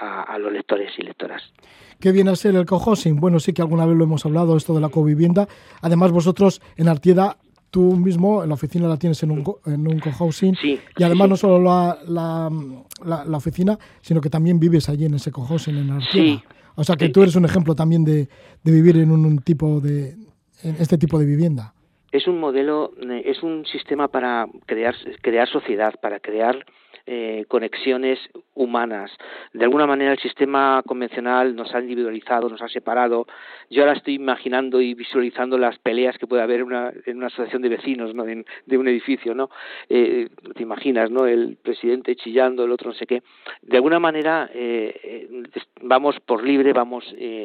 a, 0.00 0.22
a, 0.22 0.38
los 0.38 0.52
lectores 0.52 0.90
y 0.98 1.02
lectoras. 1.02 1.42
¿Qué 2.00 2.12
viene 2.12 2.30
a 2.30 2.36
ser 2.36 2.56
el 2.56 2.66
cohousing? 2.66 3.16
Bueno, 3.16 3.38
sí 3.38 3.52
que 3.52 3.62
alguna 3.62 3.86
vez 3.86 3.96
lo 3.96 4.04
hemos 4.04 4.24
hablado, 4.24 4.56
esto 4.56 4.74
de 4.74 4.80
la 4.80 4.88
covivienda. 4.88 5.46
Además, 5.82 6.10
vosotros 6.12 6.62
en 6.76 6.88
Artieda, 6.88 7.36
tú 7.70 7.96
mismo 7.96 8.42
en 8.42 8.48
la 8.48 8.54
oficina 8.54 8.88
la 8.88 8.96
tienes 8.96 9.22
en 9.22 9.30
un, 9.30 9.44
en 9.66 9.86
un 9.86 10.00
cohousing. 10.00 10.56
Sí, 10.56 10.80
y 10.96 11.02
además 11.02 11.26
sí. 11.26 11.30
no 11.30 11.36
solo 11.36 11.62
la, 11.62 11.98
la, 12.08 12.50
la, 13.04 13.24
la, 13.24 13.36
oficina, 13.36 13.78
sino 14.00 14.20
que 14.20 14.30
también 14.30 14.58
vives 14.58 14.88
allí 14.88 15.04
en 15.04 15.14
ese 15.14 15.30
cohousing 15.30 15.76
en 15.76 15.90
Artieda. 15.90 16.38
Sí. 16.38 16.42
O 16.76 16.84
sea 16.84 16.96
que 16.96 17.10
tú 17.10 17.22
eres 17.22 17.36
un 17.36 17.44
ejemplo 17.44 17.74
también 17.74 18.04
de, 18.04 18.28
de 18.62 18.72
vivir 18.72 18.96
en 18.96 19.10
un, 19.10 19.26
un 19.26 19.38
tipo 19.40 19.80
de 19.80 20.16
en 20.62 20.76
este 20.78 20.98
tipo 20.98 21.18
de 21.18 21.26
vivienda. 21.26 21.74
Es 22.12 22.26
un 22.26 22.40
modelo, 22.40 22.92
es 23.24 23.42
un 23.42 23.64
sistema 23.66 24.08
para 24.08 24.46
crear, 24.66 24.94
crear 25.22 25.48
sociedad, 25.48 25.94
para 26.00 26.18
crear 26.18 26.64
eh, 27.06 27.44
conexiones 27.48 28.18
humanas. 28.54 29.10
De 29.52 29.64
alguna 29.64 29.86
manera 29.86 30.12
el 30.12 30.18
sistema 30.18 30.82
convencional 30.86 31.56
nos 31.56 31.74
ha 31.74 31.80
individualizado, 31.80 32.48
nos 32.48 32.62
ha 32.62 32.68
separado. 32.68 33.26
Yo 33.70 33.82
ahora 33.82 33.96
estoy 33.96 34.14
imaginando 34.14 34.80
y 34.80 34.94
visualizando 34.94 35.56
las 35.56 35.78
peleas 35.78 36.18
que 36.18 36.26
puede 36.26 36.42
haber 36.42 36.60
en 36.60 37.16
una 37.16 37.26
asociación 37.26 37.62
de 37.62 37.68
vecinos 37.68 38.14
¿no? 38.14 38.24
de, 38.24 38.78
un 38.78 38.88
edificio. 38.88 39.34
¿no? 39.34 39.50
Eh, 39.88 40.28
te 40.54 40.62
imaginas, 40.62 41.10
¿no? 41.10 41.26
El 41.26 41.56
presidente 41.56 42.16
chillando, 42.16 42.64
el 42.64 42.72
otro 42.72 42.90
no 42.90 42.94
sé 42.94 43.06
qué. 43.06 43.22
De 43.62 43.76
alguna 43.76 43.98
manera 43.98 44.50
eh, 44.52 45.48
vamos 45.80 46.18
por 46.20 46.44
libre, 46.44 46.72
vamos 46.72 47.04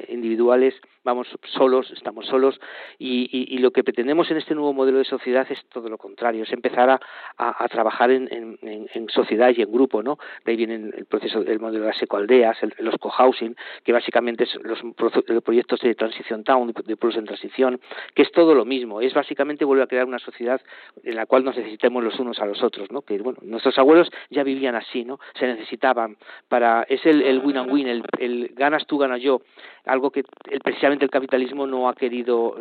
individuales, 0.10 0.74
vamos 1.04 1.28
solos, 1.54 1.90
estamos 1.92 2.26
solos 2.26 2.60
y, 3.00 3.58
lo 3.60 3.72
que 3.72 3.84
pretendemos 3.84 4.30
en 4.30 4.38
este 4.38 4.54
nuevo 4.54 4.74
modelo 4.74 4.98
de 4.98 5.06
sociedad 5.06 5.48
es 5.50 5.64
todo 5.70 5.90
lo 5.90 5.98
contrario, 5.98 6.44
es 6.44 6.52
empezar 6.52 6.90
a, 6.90 7.68
trabajar 7.70 8.12
en 8.12 9.08
sociedad 9.10 9.45
y 9.52 9.62
en 9.62 9.72
grupo, 9.72 10.04
¿no? 10.04 10.18
De 10.44 10.52
ahí 10.52 10.58
viene 10.58 10.76
el 10.76 11.06
proceso 11.06 11.44
del 11.44 11.60
modelo 11.60 11.82
de 11.82 11.92
las 11.92 12.02
ecoaldeas, 12.02 12.62
el, 12.64 12.74
los 12.80 12.96
cohousing, 12.98 13.56
que 13.84 13.92
básicamente 13.92 14.46
son 14.46 14.64
los, 14.64 14.80
los, 14.84 15.44
proyectos 15.44 15.80
de 15.82 15.96
transición 15.96 16.44
town, 16.44 16.74
de, 16.86 16.98
pueblos 16.98 17.18
en 17.18 17.26
transición, 17.26 17.80
que 18.14 18.24
es 18.24 18.32
todo 18.32 18.54
lo 18.56 18.66
mismo, 18.66 19.02
es 19.02 19.14
básicamente 19.14 19.66
volver 19.66 19.84
a 19.84 19.88
crear 19.88 20.06
una 20.06 20.20
sociedad 20.20 20.62
en 21.04 21.16
la 21.16 21.26
cual 21.26 21.44
nos 21.44 21.58
necesitemos 21.58 22.04
los 22.04 22.20
unos 22.20 22.40
a 22.40 22.46
los 22.46 22.62
otros, 22.64 22.92
¿no? 22.92 23.02
Que 23.02 23.18
bueno, 23.20 23.40
nuestros 23.42 23.78
abuelos 23.78 24.10
ya 24.30 24.44
vivían 24.44 24.76
así, 24.76 25.04
¿no? 25.04 25.20
Se 25.40 25.48
necesitaban 25.48 26.18
para 26.48 26.84
es 26.84 27.06
el, 27.06 27.22
el 27.22 27.40
win 27.40 27.58
and 27.58 27.72
win, 27.72 27.88
el, 27.88 28.04
el 28.20 28.52
ganas 28.56 28.86
tú, 28.86 28.98
ganas 28.98 29.22
yo, 29.22 29.42
algo 29.86 30.12
que 30.12 30.24
el, 30.50 30.60
precisamente 30.60 31.06
el 31.06 31.12
capitalismo 31.12 31.68
no 31.68 31.90
ha 31.90 31.94
querido, 31.94 32.56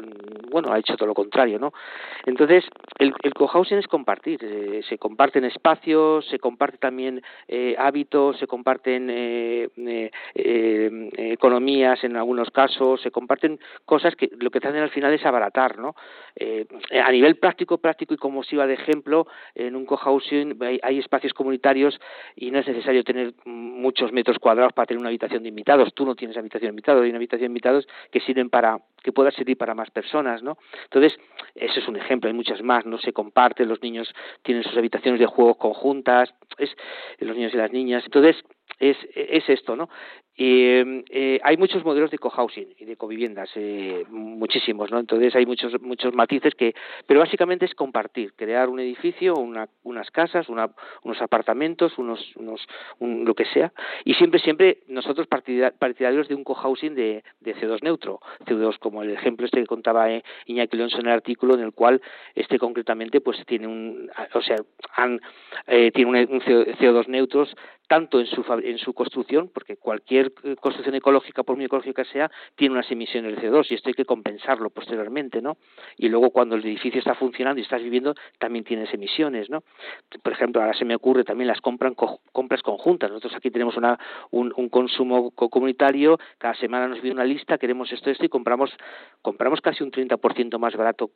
bueno, 0.51 0.73
ha 0.73 0.79
hecho 0.79 0.97
todo 0.97 1.09
lo 1.09 1.15
contrario, 1.15 1.59
¿no? 1.59 1.73
Entonces, 2.27 2.65
el, 2.99 3.15
el 3.23 3.35
cohousing 3.35 3.79
es 3.79 3.87
compartir, 3.87 4.41
eh, 4.43 4.83
se 4.89 4.99
comparten 4.99 5.45
espacios, 5.45 6.27
se 6.27 6.39
también 6.79 7.23
eh, 7.49 7.75
hábitos, 7.79 8.39
se 8.39 8.47
comparten 8.47 9.09
eh, 9.11 9.69
eh, 9.77 10.11
eh, 10.35 11.11
economías 11.33 12.03
en 12.05 12.17
algunos 12.17 12.51
casos, 12.51 13.01
se 13.01 13.11
comparten 13.11 13.59
cosas 13.85 14.17
que 14.17 14.31
lo 14.39 14.51
que 14.51 14.59
hacen 14.59 14.77
al 14.77 14.91
final 14.91 15.13
es 15.13 15.25
abaratar, 15.25 15.79
¿no? 15.79 15.95
A 17.05 17.13
nivel 17.13 17.37
práctico, 17.37 17.79
práctico 17.79 18.15
y 18.15 18.17
como 18.17 18.43
si 18.43 18.57
iba 18.57 18.67
de 18.67 18.75
ejemplo, 18.75 19.27
en 19.55 19.77
un 19.77 19.87
cohousing 19.87 20.57
hay, 20.63 20.81
hay 20.83 20.99
espacios 20.99 21.33
comunitarios 21.33 22.01
y 22.35 22.51
no 22.51 22.59
es 22.59 22.67
necesario 22.67 23.05
tener 23.05 23.35
muchos 23.45 24.13
metros 24.13 24.39
cuadrados 24.39 24.73
para 24.73 24.87
tener 24.87 25.01
una 25.01 25.09
habitación 25.09 25.43
de 25.43 25.49
invitados. 25.49 25.95
Tú 25.95 26.05
no 26.05 26.15
tienes 26.15 26.37
habitación 26.37 26.69
de 26.69 26.73
invitados, 26.73 27.03
hay 27.03 27.11
una 27.11 27.19
habitación 27.19 27.49
de 27.49 27.53
invitados 27.53 27.87
que 28.11 28.21
sirven 28.21 28.51
para 28.51 28.79
que 29.05 29.13
pueda 29.13 29.31
servir 29.31 29.59
para 29.59 29.75
más 29.75 29.91
personas, 29.91 30.43
¿no? 30.43 30.57
Entonces, 30.85 31.17
ese 31.55 31.81
es 31.81 31.87
un 31.87 31.97
ejemplo, 31.97 32.29
hay 32.29 32.35
muchas 32.35 32.63
más, 32.63 32.87
no 32.87 32.99
se 32.99 33.13
comparte, 33.13 33.67
los 33.67 33.83
niños 33.83 34.13
tienen 34.43 34.65
sus 34.65 34.77
habitaciones 34.77 35.21
de 35.21 35.27
juegos 35.27 35.59
conjuntas, 35.59 36.35
es 36.59 36.75
los 37.19 37.37
niños 37.37 37.53
y 37.53 37.59
las 37.59 37.71
niñas. 37.71 38.03
Entonces, 38.07 38.43
es, 38.79 38.97
es 39.15 39.49
esto, 39.49 39.77
¿no? 39.77 39.89
Eh, 40.37 41.05
eh, 41.11 41.41
hay 41.45 41.57
muchos 41.57 41.85
modelos 41.85 42.11
de 42.11 42.19
cohousing 42.19 42.75
y 42.77 42.85
de 42.85 42.97
coviviendas, 42.97 43.49
eh, 43.55 44.05
muchísimos, 44.09 44.91
¿no? 44.91 44.99
Entonces 44.99 45.35
hay 45.37 45.47
muchos 45.47 45.81
muchos 45.81 46.13
matices 46.13 46.55
que, 46.57 46.75
pero 47.07 47.21
básicamente 47.21 47.67
es 47.67 47.75
compartir, 47.75 48.33
crear 48.35 48.69
un 48.69 48.81
edificio, 48.81 49.35
una, 49.35 49.69
unas 49.85 50.11
casas, 50.11 50.49
una, 50.49 50.71
unos 51.05 51.23
apartamentos, 51.23 51.97
unos, 51.99 52.35
unos 52.35 52.67
un, 52.99 53.25
lo 53.25 53.35
que 53.35 53.45
sea, 53.45 53.73
y 54.05 54.15
siempre 54.15 54.41
siempre 54.41 54.79
nosotros 54.89 55.29
partidarios 55.29 56.27
de 56.27 56.35
un 56.35 56.43
cohousing 56.43 56.97
de, 56.97 57.23
de 57.39 57.55
CO2 57.55 57.83
neutro, 57.83 58.19
CO2 58.45 58.79
como 58.81 59.05
el 59.05 59.11
ejemplo 59.11 59.47
este 59.47 59.61
que 59.61 59.67
contaba 59.67 60.11
eh, 60.11 60.25
Iñaki 60.47 60.77
Alonso 60.77 60.99
en 60.99 61.07
el 61.07 61.13
artículo, 61.13 61.55
en 61.55 61.61
el 61.61 61.73
cual 61.73 62.03
este 62.35 62.59
concretamente 62.59 63.21
pues 63.21 63.39
tiene 63.47 63.69
un, 63.69 64.11
o 64.33 64.43
sea, 64.43 64.57
eh, 65.69 65.93
tiene 65.93 66.11
un, 66.11 66.35
un 66.35 66.41
CO2 66.41 67.07
neutros 67.07 67.55
tanto 67.89 68.19
en 68.19 68.27
su 68.27 68.43
en 68.63 68.79
su 68.79 68.93
construcción, 68.93 69.51
porque 69.53 69.77
cualquier 69.77 70.33
eh, 70.43 70.57
construcción 70.57 70.95
ecológica, 70.95 71.43
por 71.43 71.57
muy 71.57 71.65
ecológica 71.67 72.05
sea, 72.05 72.31
tiene 72.55 72.75
unas 72.75 72.91
emisiones 72.91 73.37
de 73.37 73.43
CO2 73.43 73.71
y 73.71 73.75
esto 73.75 73.89
hay 73.89 73.95
que 73.95 74.05
compensarlo 74.05 74.71
posteriormente, 74.71 75.41
¿no? 75.41 75.57
Y 75.97 76.09
luego 76.09 76.31
cuando 76.31 76.57
el 76.57 76.65
edificio 76.65 76.99
está 76.99 77.15
funcionando 77.15 77.61
y 77.61 77.63
estás 77.65 77.83
viviendo, 77.83 78.15
también 78.39 78.65
tienes 78.65 78.93
emisiones, 78.93 79.51
¿no? 79.51 79.63
Por 80.23 80.33
ejemplo, 80.33 80.61
ahora 80.61 80.75
se 80.75 80.85
me 80.85 80.95
ocurre 80.95 81.25
también 81.25 81.49
las 81.49 81.61
compras, 81.61 81.95
compras 82.33 82.63
conjuntas. 82.63 83.11
Nosotros 83.11 83.35
aquí 83.37 83.51
tenemos 83.51 83.77
una, 83.77 83.99
un, 84.31 84.53
un 84.57 84.69
consumo 84.69 85.31
comunitario, 85.31 86.19
cada 86.39 86.55
semana 86.55 86.89
nos 86.89 87.01
viene 87.01 87.15
una 87.15 87.25
lista, 87.25 87.59
queremos 87.59 87.93
esto, 87.93 88.11
esto 88.11 88.25
y 88.25 88.29
compramos, 88.29 88.71
compramos 89.23 89.61
casi 89.61 89.83
un 89.83 89.91
30% 89.91 90.59
más 90.59 90.77
barato 90.77 91.11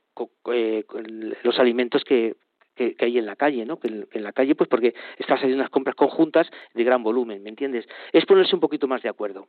eh, 0.53 0.85
los 1.43 1.59
alimentos 1.59 2.05
que, 2.05 2.35
que, 2.79 3.05
hay 3.05 3.19
en 3.19 3.27
la 3.27 3.37
calle, 3.37 3.67
¿no? 3.67 3.79
Que 3.79 3.89
en, 3.89 4.23
la 4.23 4.33
calle, 4.33 4.55
pues 4.55 4.69
porque 4.69 4.95
estás 5.19 5.39
haciendo 5.39 5.57
unas 5.57 5.71
compras 5.71 5.97
conjuntas 5.97 6.47
de 6.75 6.85
gran 6.85 7.03
volumen, 7.03 7.43
¿me 7.43 7.51
entiendes? 7.51 7.87
Es 8.13 8.25
ponerse 8.25 8.55
un 8.55 8.61
poquito 8.61 8.87
más 8.87 9.03
de 9.03 9.09
acuerdo. 9.09 9.49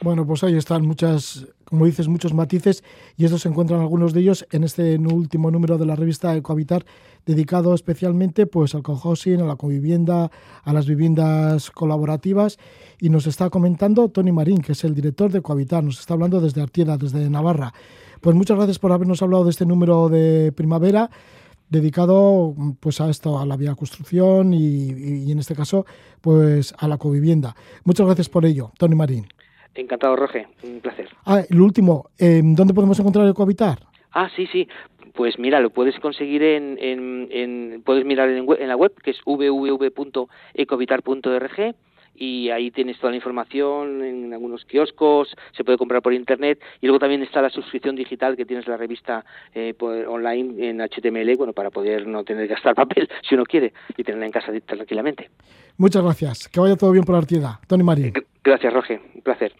Bueno, 0.00 0.26
pues 0.26 0.42
ahí 0.42 0.56
están 0.56 0.84
muchas, 0.84 1.46
como 1.64 1.86
dices, 1.86 2.08
muchos 2.08 2.34
matices 2.34 2.82
y 3.16 3.24
estos 3.24 3.42
se 3.42 3.48
encuentran 3.48 3.80
algunos 3.80 4.12
de 4.12 4.20
ellos 4.20 4.46
en 4.50 4.64
este 4.64 4.96
último 4.98 5.50
número 5.50 5.78
de 5.78 5.86
la 5.86 5.94
revista 5.94 6.36
Ecohabitar, 6.36 6.84
dedicado 7.24 7.72
especialmente 7.72 8.46
pues 8.46 8.74
al 8.74 8.82
cohousing, 8.82 9.40
a 9.40 9.44
la 9.44 9.56
convivienda, 9.56 10.30
a 10.64 10.72
las 10.72 10.86
viviendas 10.86 11.70
colaborativas 11.70 12.58
y 13.00 13.10
nos 13.10 13.26
está 13.28 13.48
comentando 13.48 14.08
Tony 14.08 14.32
Marín, 14.32 14.60
que 14.60 14.72
es 14.72 14.82
el 14.82 14.94
director 14.94 15.30
de 15.30 15.38
Ecohabitar, 15.38 15.84
nos 15.84 16.00
está 16.00 16.14
hablando 16.14 16.40
desde 16.40 16.60
Artieda, 16.60 16.96
desde 16.96 17.30
Navarra. 17.30 17.72
Pues 18.20 18.36
muchas 18.36 18.56
gracias 18.56 18.78
por 18.78 18.92
habernos 18.92 19.22
hablado 19.22 19.44
de 19.44 19.50
este 19.50 19.66
número 19.66 20.08
de 20.08 20.52
primavera 20.52 21.10
dedicado 21.72 22.54
pues 22.78 23.00
a 23.00 23.10
esto, 23.10 23.38
a 23.38 23.46
la 23.46 23.56
vía 23.56 23.74
construcción 23.74 24.52
y, 24.52 25.24
y, 25.26 25.32
en 25.32 25.38
este 25.38 25.56
caso 25.56 25.86
pues 26.20 26.74
a 26.78 26.86
la 26.86 26.98
covivienda. 26.98 27.56
Muchas 27.84 28.06
gracias 28.06 28.28
por 28.28 28.44
ello, 28.44 28.70
Tony 28.78 28.94
Marín. 28.94 29.26
Encantado, 29.74 30.14
Roge, 30.14 30.46
un 30.62 30.80
placer. 30.80 31.08
Ah, 31.24 31.42
lo 31.48 31.64
último, 31.64 32.10
¿dónde 32.18 32.74
podemos 32.74 33.00
encontrar 33.00 33.26
el 33.26 33.32
cohabitar? 33.34 33.78
Ah, 34.12 34.28
sí, 34.36 34.46
sí. 34.52 34.68
Pues 35.14 35.38
mira, 35.38 35.60
lo 35.60 35.70
puedes 35.70 35.98
conseguir 35.98 36.42
en, 36.42 36.76
en, 36.78 37.28
en 37.30 37.82
puedes 37.84 38.04
mirar 38.04 38.28
en, 38.28 38.46
en 38.58 38.68
la 38.68 38.76
web 38.76 38.92
que 39.02 39.12
es 39.12 39.16
www.ecohabitar.org 39.24 41.74
y 42.14 42.50
ahí 42.50 42.70
tienes 42.70 42.98
toda 42.98 43.10
la 43.10 43.16
información 43.16 44.02
en 44.04 44.32
algunos 44.32 44.64
kioscos, 44.64 45.34
se 45.56 45.64
puede 45.64 45.78
comprar 45.78 46.02
por 46.02 46.12
internet 46.12 46.60
y 46.80 46.86
luego 46.86 46.98
también 46.98 47.22
está 47.22 47.42
la 47.42 47.50
suscripción 47.50 47.96
digital 47.96 48.36
que 48.36 48.44
tienes 48.44 48.66
la 48.66 48.76
revista 48.76 49.24
eh, 49.54 49.74
online 49.80 50.68
en 50.68 50.80
HTML, 50.80 51.36
bueno, 51.36 51.52
para 51.52 51.70
poder 51.70 52.06
no 52.06 52.24
tener 52.24 52.46
que 52.46 52.54
gastar 52.54 52.74
papel 52.76 53.08
si 53.28 53.34
uno 53.34 53.44
quiere 53.44 53.72
y 53.96 54.04
tenerla 54.04 54.26
en 54.26 54.32
casa 54.32 54.52
tranquilamente. 54.66 55.30
Muchas 55.76 56.02
gracias, 56.02 56.48
que 56.48 56.60
vaya 56.60 56.76
todo 56.76 56.92
bien 56.92 57.04
por 57.04 57.14
la 57.14 57.20
Artieda. 57.20 57.60
Tony 57.66 57.82
Marín. 57.82 58.12
Gracias, 58.44 58.72
Roge, 58.72 59.00
un 59.14 59.22
placer. 59.22 59.52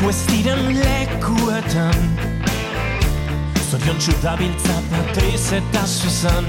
Leku 0.00 0.08
ez 0.08 0.20
diren 0.32 0.62
lekuetan 0.80 1.96
Zorion 3.68 3.98
txudabiltza 4.00 4.78
Patriz 4.88 5.52
eta 5.52 5.82
Susan. 5.86 6.46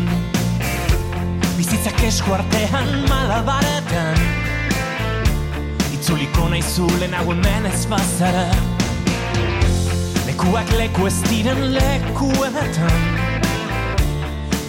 Bizitzak 1.58 2.00
esku 2.08 2.32
artean 2.32 2.88
malabaretan 3.10 4.24
Itzuliko 5.92 6.48
nahi 6.48 6.64
zulen 6.64 7.14
hemen 7.14 7.68
ez 7.68 7.84
bazara 7.92 8.48
Lekuak 10.30 10.72
leku 10.80 11.12
ez 11.12 11.20
diren 11.28 11.74
lekuetan 11.76 13.00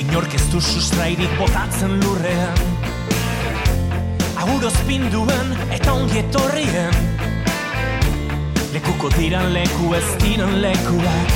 Inork 0.03 0.35
ez 0.35 0.47
du 0.51 0.61
sustrairik 0.61 1.39
botatzen 1.39 2.01
lurrean 2.03 2.67
Aguroz 4.43 4.75
pinduen 4.89 5.55
eta 5.71 5.95
ongietorrien 5.95 7.22
Lekuko 8.73 9.11
diran 9.13 9.53
leku 9.53 9.91
ez 9.93 10.07
diran 10.23 10.55
lekuak. 10.63 11.33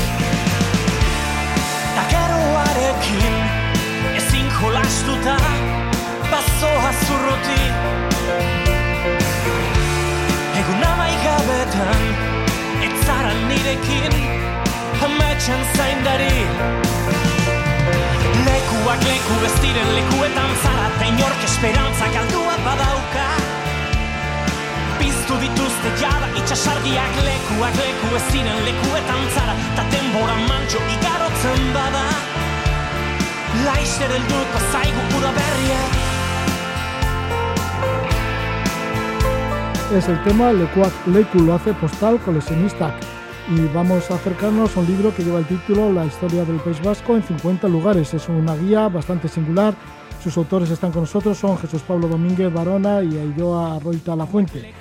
Takeroarekin 1.96 3.34
ezin 4.16 4.46
jolastuta 4.60 5.36
Bazoa 6.30 6.92
zurruti. 7.06 7.60
Egun 10.60 10.86
amaigabetan 10.92 12.06
Ez 12.86 12.94
zara 13.06 13.34
nirekin 13.48 14.16
Hametxan 15.02 15.60
zaindari. 15.76 16.38
Lekuak 18.48 19.04
leku 19.10 19.36
ez 19.50 19.56
diren 19.60 19.92
lekuetan 19.98 20.56
zara 20.62 20.88
Ta 20.98 21.04
inork 21.12 21.44
esperantza 21.50 22.08
galdua 22.16 22.56
badauka 22.64 23.45
Piztu 24.98 25.34
dituzte 25.40 25.90
jada 26.00 26.26
lekuak 27.28 27.74
leku 27.82 28.16
ez 28.16 28.24
ziren 28.32 28.60
lekuetan 28.68 29.24
zara 29.34 29.54
denbora 29.90 30.36
mantxo 30.48 30.78
igarotzen 30.94 31.62
bada 31.74 32.04
zaigu 34.72 35.02
berria 35.38 35.80
Es 39.94 40.08
el 40.08 40.22
tema 40.24 40.52
Lekuak 40.52 40.92
Leku 41.06 41.38
lo 41.38 41.54
hace 41.54 41.72
postal 41.74 42.18
coleccionista 42.18 42.92
y 43.48 43.72
vamos 43.72 44.10
a 44.10 44.14
acercarnos 44.14 44.76
a 44.76 44.80
un 44.80 44.86
libro 44.86 45.14
que 45.14 45.22
lleva 45.22 45.38
el 45.38 45.46
título 45.46 45.92
La 45.92 46.04
historia 46.04 46.44
del 46.44 46.56
País 46.56 46.82
Vasco 46.82 47.14
en 47.14 47.22
50 47.22 47.68
lugares. 47.68 48.12
Es 48.12 48.28
una 48.28 48.56
guía 48.56 48.88
bastante 48.88 49.28
singular. 49.28 49.74
Sus 50.22 50.36
autores 50.36 50.70
están 50.70 50.90
con 50.90 51.02
nosotros, 51.02 51.38
son 51.38 51.56
Jesús 51.58 51.82
Pablo 51.82 52.08
Domínguez 52.08 52.52
Barona 52.52 53.00
y 53.02 53.16
Aidoa 53.16 53.78
Roita 53.78 54.16
La 54.16 54.26
Fuente. 54.26 54.74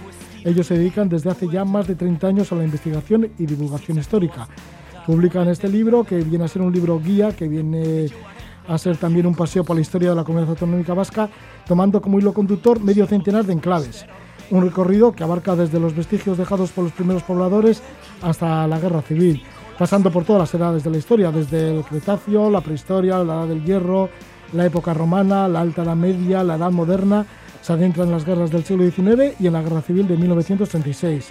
Ellos 0.45 0.67
se 0.67 0.78
dedican 0.78 1.09
desde 1.09 1.32
hace 1.32 1.49
ya 1.49 1.65
más 1.65 1.88
de 1.88 1.95
30 1.95 2.28
años 2.28 2.51
a 2.51 2.55
la 2.55 2.63
investigación 2.63 3.32
y 3.39 3.47
divulgación 3.47 3.97
histórica. 3.97 4.47
Publican 5.07 5.47
este 5.47 5.67
libro, 5.67 6.03
que 6.03 6.17
viene 6.17 6.45
a 6.45 6.47
ser 6.47 6.61
un 6.61 6.72
libro 6.72 6.99
guía, 6.99 7.36
que 7.36 7.47
viene 7.47 8.05
a 8.67 8.78
ser 8.78 8.95
también 8.97 9.26
un 9.26 9.34
paseo 9.34 9.63
por 9.63 9.76
la 9.76 9.82
historia 9.82 10.11
de 10.11 10.15
la 10.15 10.24
comunidad 10.24 10.51
autonómica 10.51 10.93
vasca, 10.93 11.30
tomando 11.67 11.99
como 11.99 12.19
hilo 12.19 12.32
conductor 12.32 12.80
medio 12.80 13.07
centenar 13.07 13.43
de 13.43 13.53
enclaves. 13.53 14.05
Un 14.51 14.61
recorrido 14.61 15.13
que 15.13 15.24
abarca 15.24 15.55
desde 15.55 15.80
los 15.80 15.95
vestigios 15.95 16.38
dejados 16.38 16.72
por 16.72 16.84
los 16.84 16.93
primeros 16.93 17.24
pobladores 17.24 17.82
hasta 18.22 18.67
la 18.67 18.80
guerra 18.80 19.01
civil, 19.01 19.41
pasando 19.80 20.11
por 20.11 20.26
todas 20.26 20.41
las 20.41 20.53
edades 20.53 20.84
de 20.84 20.91
la 20.91 20.97
historia, 20.97 21.32
desde 21.32 21.76
el 21.76 21.84
Cretáceo, 21.84 22.51
la 22.51 22.61
prehistoria, 22.61 23.24
la 23.24 23.34
edad 23.34 23.47
del 23.47 23.65
hierro, 23.65 24.09
la 24.53 24.67
época 24.67 24.93
romana, 24.93 25.47
la 25.47 25.61
alta 25.61 25.82
edad 25.82 25.95
media, 25.95 26.43
la 26.43 26.55
edad 26.57 26.72
moderna 26.72 27.26
se 27.66 27.74
adentra 27.74 28.03
en 28.03 28.11
las 28.11 28.24
guerras 28.24 28.51
del 28.51 28.63
siglo 28.63 28.84
XIX 28.84 29.41
y 29.41 29.47
en 29.47 29.53
la 29.53 29.63
guerra 29.63 29.82
civil 29.82 30.07
de 30.07 30.16
1936. 30.16 31.30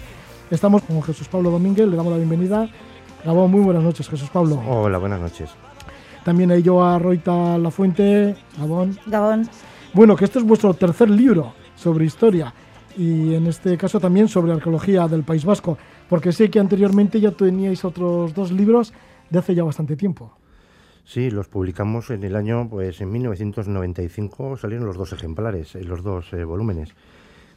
Estamos 0.50 0.82
con 0.82 1.00
Jesús 1.00 1.28
Pablo 1.28 1.48
Domínguez, 1.48 1.86
le 1.86 1.96
damos 1.96 2.10
la 2.10 2.18
bienvenida. 2.18 2.68
Gabón, 3.24 3.52
muy 3.52 3.60
buenas 3.60 3.84
noches, 3.84 4.08
Jesús 4.08 4.28
Pablo. 4.30 4.60
Hola, 4.66 4.98
buenas 4.98 5.20
noches. 5.20 5.50
También 6.24 6.50
a 6.50 6.58
yo 6.58 6.82
a 6.82 6.98
Roita 6.98 7.56
La 7.56 7.70
Fuente. 7.70 8.34
Gabón. 8.58 8.98
Gabón. 9.06 9.48
Bueno, 9.92 10.16
que 10.16 10.24
este 10.24 10.40
es 10.40 10.44
vuestro 10.44 10.74
tercer 10.74 11.08
libro 11.08 11.52
sobre 11.76 12.04
historia 12.04 12.52
y 12.98 13.34
en 13.34 13.46
este 13.46 13.78
caso 13.78 14.00
también 14.00 14.26
sobre 14.26 14.52
arqueología 14.52 15.06
del 15.06 15.22
País 15.22 15.44
Vasco, 15.44 15.78
porque 16.08 16.32
sé 16.32 16.50
que 16.50 16.58
anteriormente 16.58 17.20
ya 17.20 17.30
teníais 17.30 17.84
otros 17.84 18.34
dos 18.34 18.50
libros 18.50 18.92
de 19.30 19.38
hace 19.38 19.54
ya 19.54 19.62
bastante 19.62 19.94
tiempo. 19.94 20.32
Sí, 21.04 21.30
los 21.30 21.48
publicamos 21.48 22.10
en 22.10 22.24
el 22.24 22.34
año, 22.34 22.68
pues 22.68 23.00
en 23.00 23.12
1995 23.12 24.56
salieron 24.56 24.86
los 24.86 24.96
dos 24.96 25.12
ejemplares, 25.12 25.74
en 25.74 25.88
los 25.88 26.02
dos 26.02 26.32
eh, 26.32 26.44
volúmenes. 26.44 26.94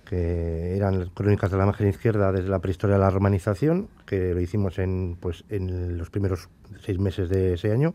que 0.05 0.75
eran 0.77 1.09
crónicas 1.13 1.51
de 1.51 1.57
la 1.57 1.65
margen 1.65 1.89
izquierda 1.89 2.31
desde 2.31 2.49
la 2.49 2.59
prehistoria 2.59 2.95
de 2.95 3.01
la 3.01 3.09
romanización, 3.09 3.89
que 4.05 4.33
lo 4.33 4.39
hicimos 4.39 4.79
en, 4.79 5.17
pues, 5.19 5.43
en 5.49 5.97
los 5.97 6.09
primeros 6.09 6.47
seis 6.79 6.97
meses 6.97 7.29
de 7.29 7.53
ese 7.53 7.71
año. 7.71 7.93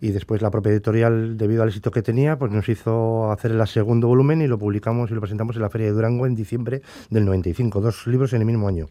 Y 0.00 0.10
después 0.10 0.42
la 0.42 0.50
propia 0.50 0.72
editorial, 0.72 1.36
debido 1.36 1.62
al 1.62 1.68
éxito 1.68 1.90
que 1.90 2.02
tenía, 2.02 2.38
pues 2.38 2.50
nos 2.50 2.68
hizo 2.68 3.30
hacer 3.30 3.52
el 3.52 3.66
segundo 3.66 4.08
volumen 4.08 4.42
y 4.42 4.46
lo 4.46 4.58
publicamos 4.58 5.10
y 5.10 5.14
lo 5.14 5.20
presentamos 5.20 5.56
en 5.56 5.62
la 5.62 5.70
Feria 5.70 5.86
de 5.88 5.92
Durango 5.92 6.26
en 6.26 6.34
diciembre 6.34 6.82
del 7.10 7.24
95. 7.24 7.80
Dos 7.80 8.06
libros 8.06 8.32
en 8.32 8.40
el 8.40 8.46
mismo 8.46 8.68
año. 8.68 8.86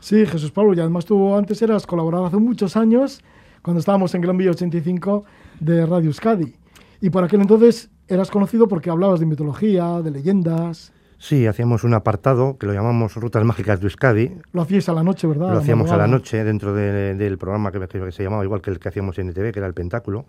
Sí, 0.00 0.24
Jesús 0.26 0.52
Pablo, 0.52 0.74
y 0.74 0.80
además 0.80 1.04
tú 1.04 1.34
antes 1.34 1.60
eras 1.62 1.86
colaborador 1.86 2.28
hace 2.28 2.36
muchos 2.36 2.76
años, 2.76 3.22
cuando 3.62 3.80
estábamos 3.80 4.14
en 4.14 4.20
Gran 4.20 4.36
Vía 4.36 4.50
85 4.50 5.24
de 5.60 5.86
Radio 5.86 6.06
Euskadi. 6.08 6.54
Y 7.00 7.10
por 7.10 7.24
aquel 7.24 7.40
entonces 7.40 7.90
eras 8.08 8.30
conocido 8.30 8.68
porque 8.68 8.90
hablabas 8.90 9.20
de 9.20 9.26
mitología, 9.26 10.00
de 10.02 10.10
leyendas. 10.10 10.92
Sí, 11.18 11.46
hacíamos 11.46 11.82
un 11.84 11.94
apartado 11.94 12.58
que 12.58 12.66
lo 12.66 12.72
llamamos 12.72 13.16
Rutas 13.16 13.44
Mágicas 13.44 13.80
de 13.80 13.86
Euskadi. 13.86 14.32
Lo 14.52 14.62
hacíais 14.62 14.88
a 14.88 14.92
la 14.92 15.02
noche, 15.02 15.26
¿verdad? 15.26 15.52
Lo 15.52 15.58
hacíamos 15.58 15.90
a 15.90 15.96
la 15.96 16.06
noche 16.06 16.44
dentro 16.44 16.72
de- 16.74 17.14
del 17.14 17.38
programa 17.38 17.72
que, 17.72 17.80
que 17.80 18.12
se 18.12 18.22
llamaba 18.22 18.44
igual 18.44 18.62
que 18.62 18.70
el 18.70 18.78
que 18.78 18.88
hacíamos 18.88 19.18
en 19.18 19.30
ETV, 19.30 19.52
que 19.52 19.58
era 19.58 19.66
el 19.66 19.74
Pentáculo. 19.74 20.26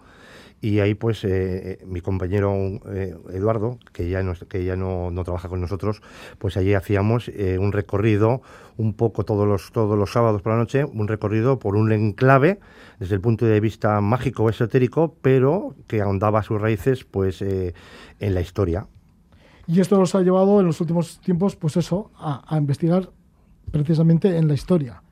Y 0.62 0.80
ahí, 0.80 0.94
pues, 0.94 1.24
eh, 1.24 1.30
eh, 1.82 1.86
mi 1.86 2.02
compañero 2.02 2.54
eh, 2.92 3.16
Eduardo, 3.32 3.80
que 3.94 4.10
ya, 4.10 4.22
no, 4.24 4.34
que 4.34 4.66
ya 4.66 4.76
no, 4.76 5.10
no 5.10 5.24
trabaja 5.24 5.48
con 5.48 5.62
nosotros, 5.62 6.02
pues 6.38 6.58
allí 6.58 6.74
hacíamos 6.74 7.30
eh, 7.30 7.58
un 7.58 7.72
recorrido, 7.72 8.42
un 8.76 8.94
poco 8.94 9.24
todos 9.24 9.48
los, 9.48 9.72
todos 9.72 9.98
los 9.98 10.12
sábados 10.12 10.42
por 10.42 10.52
la 10.52 10.60
noche, 10.60 10.84
un 10.84 11.08
recorrido 11.08 11.60
por 11.60 11.78
un 11.78 11.92
enclave 11.94 12.60
desde 13.00 13.16
el 13.16 13.22
punto 13.22 13.46
de 13.46 13.60
vista 13.62 14.02
mágico 14.02 14.44
o 14.44 14.50
esotérico, 14.50 15.16
pero 15.22 15.76
que 15.88 16.02
ahondaba 16.02 16.44
sus 16.44 16.60
raíces, 16.60 17.06
pues, 17.06 17.42
en 17.42 18.34
la 18.34 18.42
historia. 18.42 18.88
Y 19.66 19.80
esto 19.80 19.98
nos 19.98 20.14
ha 20.16 20.22
llevado 20.22 20.60
en 20.60 20.66
los 20.66 20.82
últimos 20.82 21.22
tiempos, 21.22 21.56
pues 21.56 21.78
eso, 21.78 22.12
a 22.18 22.58
investigar 22.58 23.10
precisamente 23.72 24.36
en 24.38 24.48
la 24.48 24.56
historia. 24.56 25.04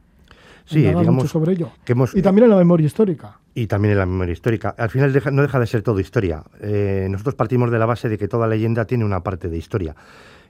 Sí, 0.68 0.80
digamos 0.80 1.14
mucho 1.16 1.28
sobre 1.28 1.54
ello. 1.54 1.70
que 1.86 1.94
hemos- 1.94 2.16
Y 2.16 2.22
también 2.22 2.46
en 2.46 2.52
la 2.52 2.58
memoria 2.58 2.86
histórica. 2.86 3.40
Y 3.54 3.68
también 3.68 3.94
en 3.94 3.98
la 4.00 4.06
memoria 4.06 4.34
histórica. 4.34 4.76
Al 4.78 4.90
final 4.90 5.12
deja- 5.14 5.32
no 5.32 5.42
deja 5.42 5.60
de 5.60 5.66
ser 5.68 5.82
todo 5.82 6.00
historia. 6.00 6.44
Eh, 6.62 7.08
nosotros 7.10 7.36
partimos 7.36 7.72
de 7.72 7.80
la 7.80 7.86
base 7.86 8.08
de 8.10 8.18
que 8.18 8.28
toda 8.28 8.48
leyenda 8.48 8.86
tiene 8.86 9.04
una 9.06 9.22
parte 9.24 9.50
de 9.50 9.58
historia. 9.58 9.96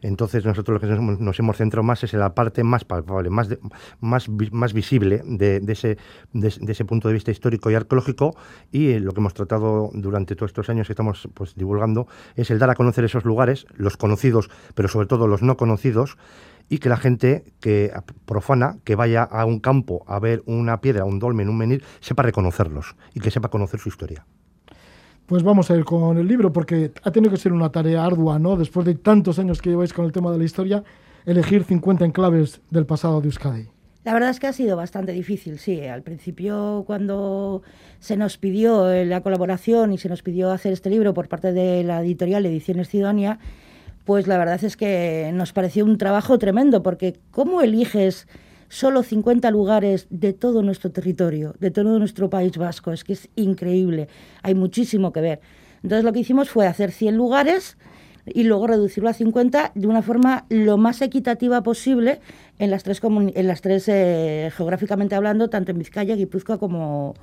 Entonces 0.02 0.46
nosotros 0.46 0.76
lo 0.76 0.80
que 0.80 0.88
nos, 1.20 1.40
hemos- 1.40 1.58
centrado 1.58 1.84
más 1.84 2.04
es 2.04 2.14
en 2.14 2.20
la 2.20 2.34
parte 2.36 2.64
más 2.64 2.86
palpable, 2.86 3.30
más, 3.30 3.50
más, 4.00 4.28
más 4.30 4.74
visible 4.74 5.22
de, 5.26 5.60
de 5.60 5.74
ese, 5.74 5.98
de, 6.34 6.48
ese- 6.50 6.66
de 6.66 6.72
ese 6.72 6.86
punto 6.86 7.08
de 7.08 7.14
vista 7.16 7.32
histórico 7.32 7.72
y 7.72 7.76
arqueológico 7.76 8.36
y 8.72 8.90
eh, 8.92 9.00
lo 9.00 9.12
que 9.14 9.20
hemos 9.20 9.34
tratado 9.34 9.90
durante 9.94 10.36
todos 10.36 10.50
estos 10.52 10.70
años 10.70 10.88
que 10.88 10.94
estamos 10.94 11.28
pues, 11.34 11.56
divulgando 11.56 12.08
es 12.36 12.52
el 12.52 12.60
dar 12.60 12.70
a 12.70 12.76
conocer 12.76 13.04
esos 13.06 13.26
lugares, 13.26 13.66
los 13.76 13.98
conocidos, 13.98 14.50
pero 14.76 14.88
sobre 14.88 15.08
todo 15.08 15.28
los 15.28 15.42
no 15.42 15.58
conocidos, 15.58 16.18
y 16.70 16.80
que 16.80 16.90
la 16.90 16.98
gente 16.98 17.54
que 17.62 17.94
profana, 18.26 18.78
que 18.84 18.96
vaya 18.96 19.24
a 19.24 19.46
un 19.46 19.60
campo 19.62 20.04
a 20.06 20.20
ver 20.20 20.44
una 20.46 20.82
piedra, 20.82 21.06
un 21.06 21.18
dolmen, 21.18 21.48
un 21.48 21.58
menir, 21.58 21.84
sepa 22.02 22.24
reconocerlos 22.24 22.96
y 23.14 23.22
que 23.22 23.32
sepa 23.32 23.48
conocer 23.50 23.80
su 23.80 23.88
historia. 23.88 24.26
Pues 25.28 25.44
vamos 25.44 25.70
a 25.70 25.76
ir 25.76 25.84
con 25.84 26.18
el 26.18 26.26
libro, 26.26 26.54
porque 26.54 26.94
ha 27.04 27.12
tenido 27.12 27.32
que 27.32 27.38
ser 27.38 27.52
una 27.52 27.70
tarea 27.70 28.06
ardua, 28.06 28.40
¿no? 28.40 28.56
Después 28.56 28.86
de 28.86 28.96
tantos 28.96 29.38
años 29.40 29.62
que 29.62 29.70
lleváis 29.70 29.92
con 29.92 30.06
el 30.06 30.14
tema 30.14 30.32
de 30.32 30.38
la 30.38 30.46
historia, 30.46 30.86
elegir 31.26 31.66
50 31.66 32.06
enclaves 32.06 32.62
del 32.70 32.86
pasado 32.86 33.20
de 33.20 33.28
Euskadi. 33.28 33.68
La 34.06 34.14
verdad 34.14 34.30
es 34.30 34.40
que 34.40 34.48
ha 34.48 34.54
sido 34.54 34.78
bastante 34.78 35.12
difícil, 35.12 35.60
sí. 35.60 35.82
Al 35.82 36.02
principio, 36.02 36.86
cuando 36.88 37.62
se 38.00 38.16
nos 38.16 38.38
pidió 38.38 38.90
eh, 38.90 39.06
la 39.06 39.20
colaboración 39.20 39.92
y 39.92 39.98
se 39.98 40.08
nos 40.08 40.24
pidió 40.24 40.50
hacer 40.50 40.72
este 40.72 40.90
libro 40.90 41.14
por 41.14 41.28
parte 41.28 41.52
de 41.52 41.84
la 41.84 42.00
editorial 42.00 42.46
Ediciones 42.46 42.88
Sidonia, 42.88 43.38
pues 44.06 44.28
la 44.28 44.38
verdad 44.38 44.64
es 44.64 44.78
que 44.78 45.30
nos 45.34 45.52
pareció 45.52 45.84
un 45.84 45.98
trabajo 45.98 46.40
tremendo, 46.40 46.84
porque 46.84 47.20
¿cómo 47.32 47.60
eliges 47.60 48.30
solo 48.70 49.04
50 49.04 49.50
lugares 49.52 50.08
de 50.10 50.34
todo 50.34 50.62
nuestro 50.62 50.92
territorio, 50.92 51.56
de 51.60 51.72
todo 51.72 52.00
nuestro 52.00 52.30
país 52.30 52.58
vasco? 52.58 52.92
Es 52.92 53.04
que 53.04 53.14
es 53.14 53.30
increíble, 53.36 54.08
hay 54.44 54.56
muchísimo 54.56 55.12
que 55.12 55.22
ver. 55.22 55.42
Entonces 55.84 56.04
lo 56.04 56.14
que 56.14 56.20
hicimos 56.20 56.50
fue 56.50 56.68
hacer 56.68 56.92
100 56.92 57.16
lugares 57.16 57.78
y 58.26 58.44
luego 58.44 58.68
reducirlo 58.68 59.10
a 59.10 59.14
50 59.14 59.72
de 59.76 59.88
una 59.88 60.02
forma 60.02 60.46
lo 60.50 60.78
más 60.78 61.02
equitativa 61.02 61.64
posible 61.64 62.20
en 62.60 62.72
las 62.72 62.84
tres, 62.84 63.02
en 63.04 63.48
las 63.48 63.62
tres 63.62 63.88
eh, 63.88 64.52
geográficamente 64.56 65.16
hablando, 65.16 65.50
tanto 65.50 65.72
en 65.72 65.80
Vizcaya, 65.80 66.16
Guipúzcoa 66.16 66.58
como, 66.58 67.14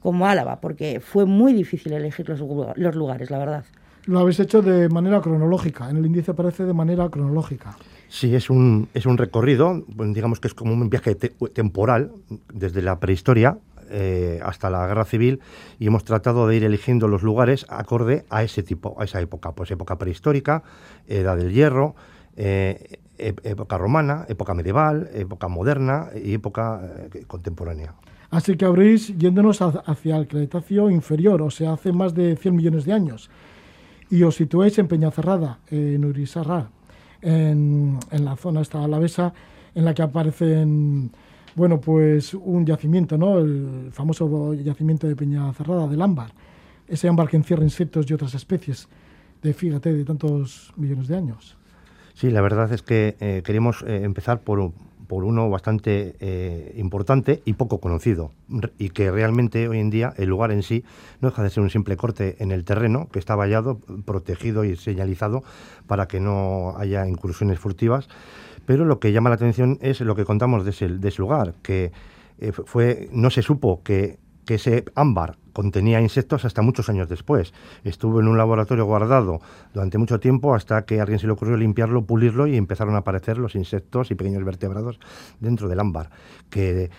como 0.00 0.26
Álava, 0.26 0.60
porque 0.60 1.00
fue 1.00 1.26
muy 1.26 1.52
difícil 1.52 1.92
elegir 1.92 2.28
los, 2.28 2.40
los 2.76 2.94
lugares, 2.94 3.30
la 3.30 3.38
verdad. 3.38 3.64
Lo 4.06 4.20
habéis 4.20 4.38
hecho 4.40 4.62
de 4.62 4.88
manera 4.88 5.20
cronológica, 5.20 5.90
en 5.90 5.96
el 5.96 6.06
índice 6.06 6.30
aparece 6.30 6.64
de 6.64 6.72
manera 6.72 7.08
cronológica. 7.08 7.76
Sí, 8.08 8.34
es 8.34 8.50
un, 8.50 8.88
es 8.94 9.04
un 9.06 9.18
recorrido, 9.18 9.84
digamos 9.88 10.40
que 10.40 10.48
es 10.48 10.54
como 10.54 10.72
un 10.72 10.88
viaje 10.88 11.14
te- 11.16 11.30
temporal, 11.52 12.12
desde 12.52 12.80
la 12.82 12.98
prehistoria 13.00 13.58
eh, 13.90 14.40
hasta 14.44 14.70
la 14.70 14.86
guerra 14.86 15.04
civil, 15.04 15.40
y 15.78 15.86
hemos 15.88 16.04
tratado 16.04 16.46
de 16.46 16.56
ir 16.56 16.64
eligiendo 16.64 17.08
los 17.08 17.22
lugares 17.22 17.66
acorde 17.68 18.24
a 18.30 18.42
ese 18.42 18.62
tipo, 18.62 19.00
a 19.00 19.04
esa 19.04 19.20
época, 19.20 19.52
pues 19.52 19.70
época 19.70 19.96
prehistórica, 19.98 20.62
edad 21.06 21.36
del 21.36 21.52
hierro, 21.52 21.94
eh, 22.36 22.98
e- 23.18 23.34
época 23.44 23.78
romana, 23.78 24.24
época 24.28 24.54
medieval, 24.54 25.08
época 25.14 25.48
moderna 25.48 26.08
y 26.14 26.34
época 26.34 26.80
eh, 27.14 27.24
contemporánea. 27.26 27.94
Así 28.30 28.56
que 28.56 28.64
habréis 28.64 29.16
yéndonos 29.16 29.62
ha- 29.62 29.82
hacia 29.86 30.16
el 30.16 30.26
Cretácico 30.26 30.90
inferior, 30.90 31.42
o 31.42 31.50
sea, 31.50 31.72
hace 31.74 31.92
más 31.92 32.14
de 32.14 32.36
100 32.36 32.56
millones 32.56 32.84
de 32.84 32.92
años. 32.92 33.30
Y 34.10 34.22
os 34.22 34.36
situáis 34.36 34.78
en 34.78 34.86
Peñacerrada, 34.88 35.58
en 35.68 36.04
Urizarra, 36.04 36.70
en, 37.26 37.98
en 38.10 38.24
la 38.24 38.36
zona 38.36 38.60
esta 38.60 38.82
alavesa, 38.82 39.34
en 39.74 39.84
la 39.84 39.92
que 39.92 40.02
aparecen, 40.02 41.10
bueno, 41.56 41.80
pues 41.80 42.32
un 42.34 42.64
yacimiento, 42.64 43.18
¿no? 43.18 43.38
El 43.38 43.88
famoso 43.90 44.54
yacimiento 44.54 45.08
de 45.08 45.16
Peñacerrada, 45.16 45.88
del 45.88 46.00
ámbar. 46.00 46.30
Ese 46.86 47.08
ámbar 47.08 47.28
que 47.28 47.36
encierra 47.36 47.64
insectos 47.64 48.08
y 48.08 48.14
otras 48.14 48.34
especies 48.34 48.88
de, 49.42 49.52
fíjate, 49.52 49.92
de 49.92 50.04
tantos 50.04 50.72
millones 50.76 51.08
de 51.08 51.16
años. 51.16 51.56
Sí, 52.14 52.30
la 52.30 52.40
verdad 52.40 52.72
es 52.72 52.82
que 52.82 53.16
eh, 53.20 53.42
queremos 53.44 53.82
eh, 53.82 54.02
empezar 54.04 54.40
por, 54.40 54.72
por 55.06 55.24
uno 55.24 55.48
bastante 55.50 56.16
eh, 56.20 56.74
importante 56.76 57.42
y 57.44 57.54
poco 57.54 57.80
conocido, 57.80 58.32
y 58.78 58.90
que 58.90 59.10
realmente 59.10 59.68
hoy 59.68 59.78
en 59.78 59.90
día 59.90 60.12
el 60.16 60.28
lugar 60.28 60.52
en 60.52 60.62
sí 60.62 60.84
no 61.20 61.30
deja 61.30 61.42
de 61.42 61.50
ser 61.50 61.62
un 61.62 61.70
simple 61.70 61.96
corte 61.96 62.36
en 62.40 62.52
el 62.52 62.64
terreno 62.64 63.08
que 63.12 63.18
está 63.18 63.34
vallado, 63.34 63.78
protegido 64.04 64.64
y 64.64 64.76
señalizado 64.76 65.42
para 65.86 66.06
que 66.06 66.20
no 66.20 66.74
haya 66.76 67.06
incursiones 67.06 67.58
furtivas. 67.58 68.08
Pero 68.66 68.84
lo 68.84 68.98
que 68.98 69.12
llama 69.12 69.30
la 69.30 69.36
atención 69.36 69.78
es 69.80 70.00
lo 70.00 70.16
que 70.16 70.24
contamos 70.24 70.64
de 70.64 70.70
ese, 70.70 70.88
de 70.88 71.08
ese 71.08 71.22
lugar, 71.22 71.54
que 71.62 71.92
eh, 72.38 72.52
fue, 72.52 73.08
no 73.12 73.30
se 73.30 73.42
supo 73.42 73.82
que, 73.82 74.18
que 74.46 74.54
ese 74.54 74.84
ámbar 74.94 75.36
contenía 75.52 76.00
insectos 76.00 76.44
hasta 76.44 76.62
muchos 76.62 76.88
años 76.88 77.08
después. 77.08 77.52
Estuvo 77.84 78.20
en 78.20 78.28
un 78.28 78.38
laboratorio 78.38 78.84
guardado 78.84 79.40
durante 79.74 79.98
mucho 79.98 80.20
tiempo 80.20 80.54
hasta 80.54 80.84
que 80.86 80.98
a 80.98 81.02
alguien 81.02 81.18
se 81.18 81.26
le 81.26 81.32
ocurrió 81.32 81.56
limpiarlo, 81.56 82.04
pulirlo 82.04 82.46
y 82.46 82.56
empezaron 82.56 82.94
a 82.94 82.98
aparecer 82.98 83.38
los 83.38 83.54
insectos 83.54 84.10
y 84.10 84.14
pequeños 84.14 84.44
vertebrados 84.44 85.00
dentro 85.40 85.68
del 85.68 85.80
ámbar, 85.80 86.10
que, 86.50 86.90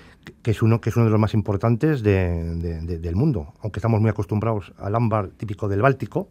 es, 0.44 0.62
uno, 0.62 0.82
que 0.82 0.90
es 0.90 0.96
uno 0.96 1.06
de 1.06 1.12
los 1.12 1.20
más 1.20 1.34
importantes 1.34 2.04
de- 2.04 2.56
de- 2.56 2.82
de- 2.82 3.00
del 3.00 3.16
mundo. 3.16 3.54
Aunque 3.62 3.80
estamos 3.80 4.02
muy 4.02 4.10
acostumbrados 4.10 4.74
al 4.78 4.96
ámbar 4.96 5.30
típico 5.30 5.68
del 5.68 5.82
Báltico, 5.82 6.28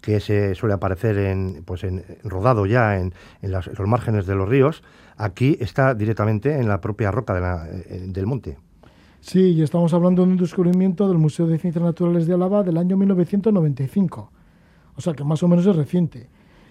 que 0.00 0.20
se 0.20 0.54
suele 0.54 0.74
aparecer 0.74 1.18
en, 1.18 1.64
pues 1.64 1.82
en, 1.82 2.04
rodado 2.22 2.66
ya 2.66 2.98
en, 2.98 3.12
en 3.42 3.50
los 3.50 3.68
márgenes 3.86 4.26
de 4.26 4.36
los 4.36 4.48
ríos, 4.48 4.84
aquí 5.16 5.58
está 5.60 5.92
directamente 5.94 6.54
en 6.56 6.68
la 6.68 6.80
propia 6.80 7.10
roca 7.10 7.66
eh, 7.68 8.04
del 8.06 8.24
monte. 8.26 8.56
Sí, 9.20 9.40
y 9.40 9.62
estamos 9.62 9.92
hablando 9.92 10.24
de 10.24 10.32
un 10.32 10.36
descubrimiento 10.36 11.08
del 11.08 11.18
Museo 11.18 11.46
de 11.46 11.58
Ciencias 11.58 11.84
Naturales 11.84 12.26
de 12.26 12.34
Álava 12.34 12.62
del 12.62 12.78
año 12.78 12.96
1995. 12.96 14.32
O 14.96 15.00
sea 15.00 15.12
que 15.14 15.24
más 15.24 15.42
o 15.42 15.48
menos 15.48 15.66
es 15.66 15.76
reciente. 15.76 16.28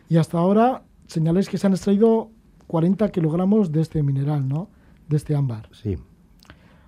Y 0.09 0.17
hasta 0.17 0.37
ahora 0.37 0.83
señaláis 1.07 1.49
que 1.49 1.57
se 1.57 1.67
han 1.67 1.73
extraído 1.73 2.31
40 2.67 3.09
kilogramos 3.09 3.71
de 3.71 3.81
este 3.81 4.01
mineral, 4.01 4.47
¿no? 4.47 4.69
De 5.07 5.17
este 5.17 5.35
ámbar. 5.35 5.69
Sí. 5.71 5.97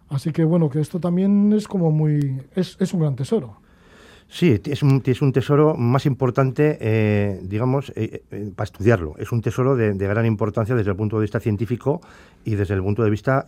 Así 0.09 0.31
que 0.31 0.43
bueno, 0.43 0.69
que 0.69 0.79
esto 0.79 0.99
también 0.99 1.53
es 1.53 1.67
como 1.67 1.91
muy... 1.91 2.41
es, 2.55 2.77
es 2.79 2.93
un 2.93 3.01
gran 3.01 3.15
tesoro. 3.15 3.61
Sí, 4.31 4.61
es 4.63 4.83
un, 4.83 5.01
es 5.03 5.21
un 5.23 5.33
tesoro 5.33 5.75
más 5.75 6.05
importante, 6.05 6.77
eh, 6.79 7.39
digamos, 7.41 7.91
eh, 7.95 8.21
eh, 8.29 8.51
para 8.55 8.65
estudiarlo. 8.65 9.15
Es 9.17 9.31
un 9.31 9.41
tesoro 9.41 9.75
de, 9.75 9.93
gran 9.95 10.25
importancia 10.27 10.75
desde 10.75 10.91
el 10.91 10.95
punto 10.95 11.17
de 11.17 11.23
vista 11.23 11.39
científico 11.39 11.99
y 12.45 12.53
desde 12.53 12.75
el 12.75 12.83
punto 12.83 13.03
de 13.03 13.09
vista 13.09 13.43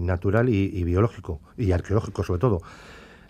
natural 0.00 0.50
y, 0.50 0.84
biológico, 0.84 1.40
y 1.56 1.72
arqueológico 1.72 2.22
sobre 2.22 2.40
todo. 2.40 2.60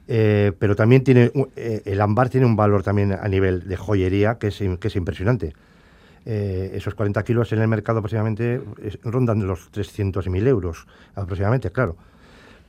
Pero 0.07 0.74
también 0.74 1.05
tiene, 1.05 1.30
el 1.57 2.01
ámbar 2.01 2.30
tiene 2.30 2.46
un 2.46 2.57
valor 2.57 2.82
también 2.82 3.12
a 3.12 3.28
nivel 3.28 3.68
de 3.68 3.76
joyería 3.76 4.38
que 4.38 4.49
es, 4.49 4.62
que 4.80 4.88
es 4.88 4.96
impresionante. 4.96 5.55
Esos 6.24 6.94
40 6.94 7.22
kilos 7.22 7.53
en 7.53 7.61
el 7.61 7.68
mercado 7.68 7.99
aproximadamente 8.01 8.61
rondan 9.05 9.46
los 9.46 9.70
300.000 9.72 10.46
euros, 10.46 10.86
aproximadamente, 11.14 11.70
claro. 11.70 11.96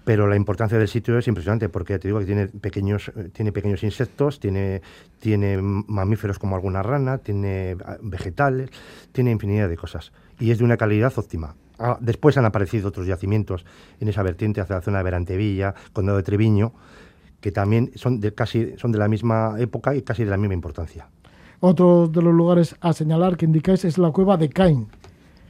Pero 0.10 0.26
la 0.26 0.36
importancia 0.36 0.76
del 0.80 0.88
sitio 0.88 1.20
es 1.20 1.28
impresionante 1.28 1.70
porque 1.70 1.94
ya 1.94 2.00
te 2.00 2.08
digo 2.08 2.18
que 2.18 2.26
tiene 2.26 2.48
pequeños, 2.48 3.12
eh, 3.16 3.30
tiene 3.32 3.52
pequeños 3.52 3.84
insectos, 3.84 4.40
tiene, 4.40 4.82
tiene 5.20 5.60
mamíferos 5.62 6.40
como 6.40 6.56
alguna 6.56 6.82
rana, 6.82 7.20
tiene 7.20 7.78
ah, 7.86 7.98
vegetales, 8.02 8.72
tiene 9.12 9.30
infinidad 9.30 9.70
de 9.70 9.78
cosas 9.78 10.12
y 10.40 10.50
es 10.50 10.58
de 10.58 10.64
una 10.64 10.78
calidad 10.78 11.14
óptima. 11.16 11.54
Ah, 11.78 12.00
después 12.02 12.36
han 12.40 12.46
aparecido 12.46 12.88
otros 12.88 13.06
yacimientos 13.06 13.66
en 14.00 14.08
esa 14.08 14.24
vertiente 14.24 14.62
hacia 14.62 14.78
la 14.78 14.82
zona 14.82 14.98
de 14.98 15.04
Berantevilla, 15.04 15.76
Condado 15.94 16.18
de 16.18 16.24
Treviño, 16.24 16.74
que 17.40 17.52
también 17.52 17.92
son 17.94 18.20
de 18.20 18.34
casi 18.34 18.76
son 18.78 18.92
de 18.92 18.98
la 18.98 19.08
misma 19.08 19.58
época 19.60 19.96
y 19.96 20.02
casi 20.02 20.24
de 20.24 20.32
la 20.32 20.38
misma 20.38 20.56
importancia. 20.56 21.08
Otro 21.60 22.08
de 22.08 22.24
los 22.24 22.34
lugares 22.34 22.76
a 22.82 22.94
señalar 22.94 23.38
que 23.38 23.46
indicáis 23.46 23.86
es 23.86 24.00
la 24.00 24.10
cueva 24.10 24.38
de 24.38 24.50
Cain, 24.50 24.88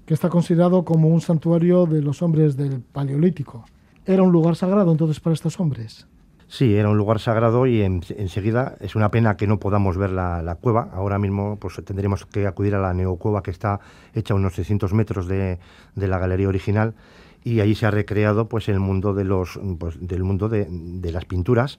que 0.05 0.13
está 0.13 0.27
considerado 0.27 0.83
como 0.83 1.07
un 1.07 1.21
santuario 1.21 1.85
de 1.85 2.01
los 2.01 2.21
hombres 2.21 2.57
del 2.57 2.81
Paleolítico. 2.81 3.63
¿Era 4.09 4.23
un 4.23 4.31
lugar 4.31 4.55
sagrado 4.55 4.91
entonces 4.91 5.19
para 5.19 5.35
estos 5.35 5.59
hombres? 5.59 6.07
Sí, 6.47 6.75
era 6.75 6.89
un 6.89 6.97
lugar 6.97 7.19
sagrado 7.19 7.67
y 7.67 7.83
en- 7.83 8.01
enseguida 8.17 8.75
es 8.79 8.95
una 8.95 9.11
pena 9.11 9.37
que 9.37 9.45
no 9.45 9.59
podamos 9.59 9.97
ver 9.97 10.09
la, 10.09 10.41
la 10.41 10.55
cueva. 10.55 10.89
Ahora 10.93 11.19
mismo 11.19 11.57
pues 11.59 11.79
tendremos 11.85 12.25
que 12.25 12.47
acudir 12.47 12.73
a 12.73 12.79
la 12.79 12.91
neocueva 12.95 13.43
que 13.43 13.51
está 13.51 13.79
hecha 14.15 14.33
a 14.33 14.37
unos 14.37 14.55
600 14.55 14.93
metros 14.93 15.27
de, 15.27 15.59
de 15.93 16.07
la 16.07 16.17
galería 16.17 16.47
original 16.47 16.95
y 17.43 17.59
ahí 17.59 17.75
se 17.75 17.85
ha 17.85 17.91
recreado 17.91 18.49
pues 18.49 18.67
el 18.67 18.79
mundo 18.79 19.13
de 19.13 19.25
los 19.25 19.59
pues, 19.77 19.95
del 20.05 20.23
mundo 20.23 20.49
de, 20.49 20.65
de 20.71 21.11
las 21.11 21.25
pinturas 21.25 21.77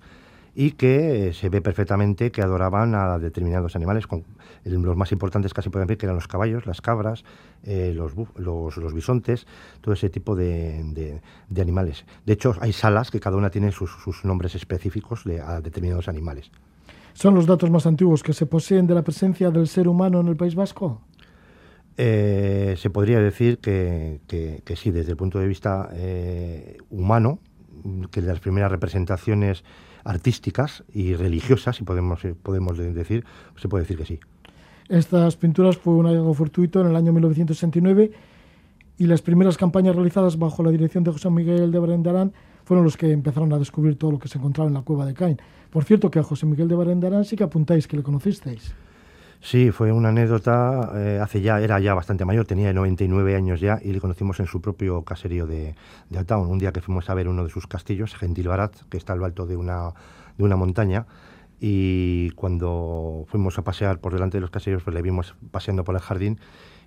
y 0.54 0.72
que 0.72 1.28
eh, 1.28 1.32
se 1.32 1.48
ve 1.48 1.60
perfectamente 1.62 2.30
que 2.30 2.42
adoraban 2.42 2.94
a 2.94 3.18
determinados 3.18 3.74
animales. 3.74 4.06
Los 4.64 4.96
más 4.96 5.12
importantes 5.12 5.54
casi 5.54 5.70
pueden 5.70 5.88
ver 5.88 5.96
que 5.98 6.06
eran 6.06 6.16
los 6.16 6.28
caballos, 6.28 6.66
las 6.66 6.80
cabras, 6.80 7.24
eh, 7.64 7.92
los, 7.94 8.12
los, 8.36 8.76
los 8.76 8.94
bisontes, 8.94 9.46
todo 9.80 9.94
ese 9.94 10.10
tipo 10.10 10.36
de, 10.36 10.82
de- 10.92 11.20
de 11.48 11.62
animales. 11.62 12.04
De 12.26 12.34
hecho, 12.34 12.54
hay 12.60 12.72
salas 12.72 13.10
que 13.10 13.20
cada 13.20 13.36
una 13.36 13.50
tiene 13.50 13.72
sus, 13.72 13.90
sus 13.90 14.24
nombres 14.24 14.54
específicos 14.54 15.24
de, 15.24 15.40
a 15.40 15.60
determinados 15.60 16.08
animales. 16.08 16.50
¿Son 17.12 17.34
los 17.34 17.46
datos 17.46 17.70
más 17.70 17.86
antiguos 17.86 18.22
que 18.22 18.32
se 18.32 18.46
poseen 18.46 18.86
de 18.86 18.94
la 18.94 19.02
presencia 19.02 19.50
del 19.50 19.66
ser 19.66 19.88
humano 19.88 20.20
en 20.20 20.28
el 20.28 20.36
País 20.36 20.54
Vasco? 20.54 21.00
Eh, 21.96 22.76
se 22.78 22.88
podría 22.90 23.20
decir 23.20 23.58
que, 23.58 24.20
que- 24.26 24.62
que 24.64 24.76
sí, 24.76 24.90
desde 24.90 25.10
el 25.12 25.16
punto 25.16 25.38
de 25.38 25.46
vista 25.46 25.90
eh, 25.92 26.78
humano, 26.88 27.40
que 28.10 28.22
las 28.22 28.40
primeras 28.40 28.70
representaciones 28.70 29.64
artísticas 30.04 30.82
y 30.92 31.14
religiosas, 31.14 31.76
si 31.76 31.84
podemos, 31.84 32.20
podemos 32.42 32.78
de- 32.78 32.92
decir, 32.94 33.24
se 33.56 33.68
puede 33.68 33.82
decir 33.84 33.98
que 33.98 34.06
sí. 34.06 34.20
Estas 34.90 35.36
pinturas 35.36 35.78
fue 35.78 35.94
un 35.94 36.06
hallazgo 36.06 36.34
fortuito 36.34 36.80
en 36.80 36.88
el 36.88 36.96
año 36.96 37.12
1969 37.12 38.10
y 38.98 39.06
las 39.06 39.22
primeras 39.22 39.56
campañas 39.56 39.94
realizadas 39.94 40.36
bajo 40.36 40.64
la 40.64 40.72
dirección 40.72 41.04
de 41.04 41.12
José 41.12 41.30
Miguel 41.30 41.70
de 41.70 41.78
Barendarán 41.78 42.32
fueron 42.64 42.84
los 42.84 42.96
que 42.96 43.12
empezaron 43.12 43.52
a 43.52 43.58
descubrir 43.60 43.96
todo 43.96 44.10
lo 44.10 44.18
que 44.18 44.26
se 44.26 44.38
encontraba 44.38 44.66
en 44.66 44.74
la 44.74 44.82
cueva 44.82 45.06
de 45.06 45.14
Caín. 45.14 45.40
Por 45.70 45.84
cierto, 45.84 46.10
que 46.10 46.18
a 46.18 46.24
José 46.24 46.44
Miguel 46.44 46.66
de 46.66 46.74
Barendarán 46.74 47.24
sí 47.24 47.36
que 47.36 47.44
apuntáis 47.44 47.86
que 47.86 47.96
le 47.96 48.02
conocisteis. 48.02 48.74
Sí, 49.40 49.70
fue 49.70 49.92
una 49.92 50.08
anécdota, 50.08 50.90
eh, 50.96 51.20
hace 51.22 51.40
ya, 51.40 51.60
era 51.60 51.78
ya 51.78 51.94
bastante 51.94 52.24
mayor, 52.24 52.44
tenía 52.44 52.72
99 52.72 53.36
años 53.36 53.60
ya 53.60 53.78
y 53.80 53.92
le 53.92 54.00
conocimos 54.00 54.40
en 54.40 54.46
su 54.46 54.60
propio 54.60 55.02
caserío 55.04 55.46
de, 55.46 55.76
de 56.08 56.34
un 56.34 56.58
día 56.58 56.72
que 56.72 56.80
fuimos 56.80 57.08
a 57.08 57.14
ver 57.14 57.28
uno 57.28 57.44
de 57.44 57.50
sus 57.50 57.68
castillos, 57.68 58.16
Gentil 58.16 58.48
Barat, 58.48 58.74
que 58.90 58.96
está 58.96 59.12
a 59.12 59.16
lo 59.16 59.24
alto 59.24 59.46
de 59.46 59.56
una, 59.56 59.90
de 60.36 60.42
una 60.42 60.56
montaña, 60.56 61.06
y 61.60 62.30
cuando 62.30 63.24
fuimos 63.28 63.58
a 63.58 63.62
pasear 63.62 64.00
por 64.00 64.14
delante 64.14 64.38
de 64.38 64.40
los 64.40 64.50
caseríos, 64.50 64.82
pues 64.82 64.94
le 64.94 65.02
vimos 65.02 65.34
paseando 65.50 65.84
por 65.84 65.94
el 65.94 66.00
jardín 66.00 66.40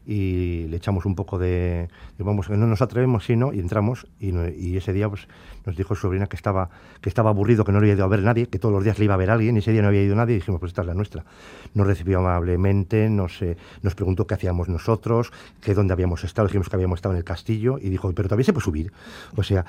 y 0.06 0.68
le 0.68 0.78
echamos 0.78 1.06
un 1.06 1.16
poco 1.16 1.38
de, 1.39 1.88
y 2.20 2.24
vamos, 2.24 2.49
no 2.49 2.68
nos 2.68 2.82
atrevemos 2.82 3.26
sino 3.26 3.54
y 3.54 3.60
entramos 3.60 4.08
y, 4.20 4.32
y 4.58 4.78
ese 4.78 4.91
día 4.93 5.08
pues 5.10 5.28
nos 5.66 5.78
dijo 5.78 5.95
su 5.95 6.01
sobrina 6.01 6.28
que 6.28 6.36
estaba 6.36 6.70
que 7.01 7.08
estaba 7.10 7.30
aburrido, 7.30 7.64
que 7.64 7.72
no 7.72 7.80
le 7.80 7.86
había 7.86 7.95
ido 7.95 8.04
a 8.06 8.08
ver 8.10 8.22
nadie, 8.22 8.47
que 8.47 8.60
todos 8.60 8.74
los 8.74 8.84
días 8.84 8.99
le 8.99 9.06
iba 9.06 9.14
a 9.14 9.18
ver 9.18 9.30
alguien 9.30 9.56
y 9.56 9.60
ese 9.60 9.72
día 9.72 9.82
no 9.82 9.88
había 9.88 10.04
ido 10.04 10.16
nadie 10.16 10.36
y 10.36 10.39
dijimos 10.39 10.60
pues 10.60 10.72
esta 10.72 10.82
es 10.82 10.88
la 10.88 10.93
nuestra. 10.93 11.24
Nos 11.74 11.88
recibió 11.88 12.20
amablemente, 12.20 13.10
nos, 13.10 13.41
eh, 13.41 13.56
nos 13.82 13.95
preguntó 13.95 14.28
qué 14.28 14.34
hacíamos 14.36 14.68
nosotros, 14.70 15.32
que 15.62 15.74
dónde 15.74 15.93
habíamos 15.93 16.24
estado, 16.24 16.47
dijimos 16.47 16.70
que 16.70 16.76
habíamos 16.76 16.97
estado 16.97 17.14
en 17.14 17.18
el 17.20 17.24
castillo 17.24 17.78
y 17.80 17.89
dijo, 17.89 18.12
pero 18.14 18.28
todavía 18.28 18.45
se 18.45 18.54
puede 18.54 18.66
subir. 18.66 18.91
O 19.38 19.43
sea, 19.43 19.66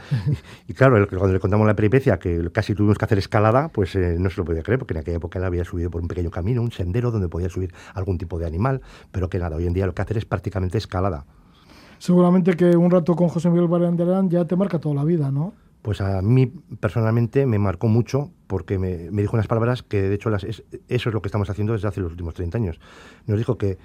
y, 0.66 0.72
y 0.72 0.74
claro, 0.74 0.96
el- 0.96 1.06
cuando 1.06 1.32
le 1.32 1.40
contamos 1.40 1.66
la 1.66 1.74
peripecia, 1.74 2.18
que 2.18 2.50
casi 2.52 2.74
tuvimos 2.74 2.98
que 2.98 3.04
hacer 3.04 3.18
escalada, 3.18 3.68
pues 3.68 3.94
eh, 3.94 4.16
no 4.18 4.30
se 4.30 4.38
lo 4.38 4.44
podía 4.44 4.62
creer, 4.62 4.78
porque 4.78 4.94
en 4.94 5.00
aquella 5.00 5.16
época 5.18 5.38
él 5.38 5.44
había 5.44 5.64
subido 5.64 5.90
por 5.90 6.02
un 6.02 6.08
pequeño 6.08 6.30
camino, 6.30 6.60
un 6.62 6.72
sendero 6.72 7.10
donde 7.10 7.28
podía 7.28 7.48
subir 7.48 7.72
algún 7.94 8.18
tipo 8.18 8.38
de 8.38 8.46
animal, 8.46 8.80
pero 9.12 9.28
que 9.28 9.38
nada, 9.38 9.56
hoy 9.56 9.66
en 9.66 9.72
día 9.72 9.86
lo 9.86 9.94
que 9.94 10.02
hacer 10.02 10.18
es 10.18 10.23
prácticamente 10.26 10.78
escalada. 10.78 11.24
Seguramente 11.98 12.56
que 12.56 12.76
un 12.76 12.90
rato 12.90 13.14
con 13.16 13.28
José 13.28 13.48
Miguel 13.50 13.68
Barendarán 13.68 14.28
ya 14.28 14.44
te 14.44 14.56
marca 14.56 14.78
toda 14.78 14.94
la 14.96 15.04
vida, 15.04 15.30
¿no? 15.30 15.54
Pues 15.82 16.00
a 16.00 16.22
mí 16.22 16.46
personalmente 16.80 17.44
me 17.46 17.58
marcó 17.58 17.88
mucho 17.88 18.30
porque 18.46 18.78
me, 18.78 19.10
me 19.10 19.20
dijo 19.22 19.36
unas 19.36 19.46
palabras 19.46 19.82
que 19.82 20.00
de 20.02 20.14
hecho 20.14 20.30
las, 20.30 20.42
es- 20.44 20.64
eso 20.88 21.08
es 21.10 21.14
lo 21.14 21.20
que 21.20 21.28
estamos 21.28 21.50
haciendo 21.50 21.74
desde 21.74 21.88
hace 21.88 22.00
los 22.00 22.10
últimos 22.10 22.34
30 22.34 22.56
años. 22.58 22.80
Nos 23.26 23.36
dijo 23.38 23.58
que 23.58 23.78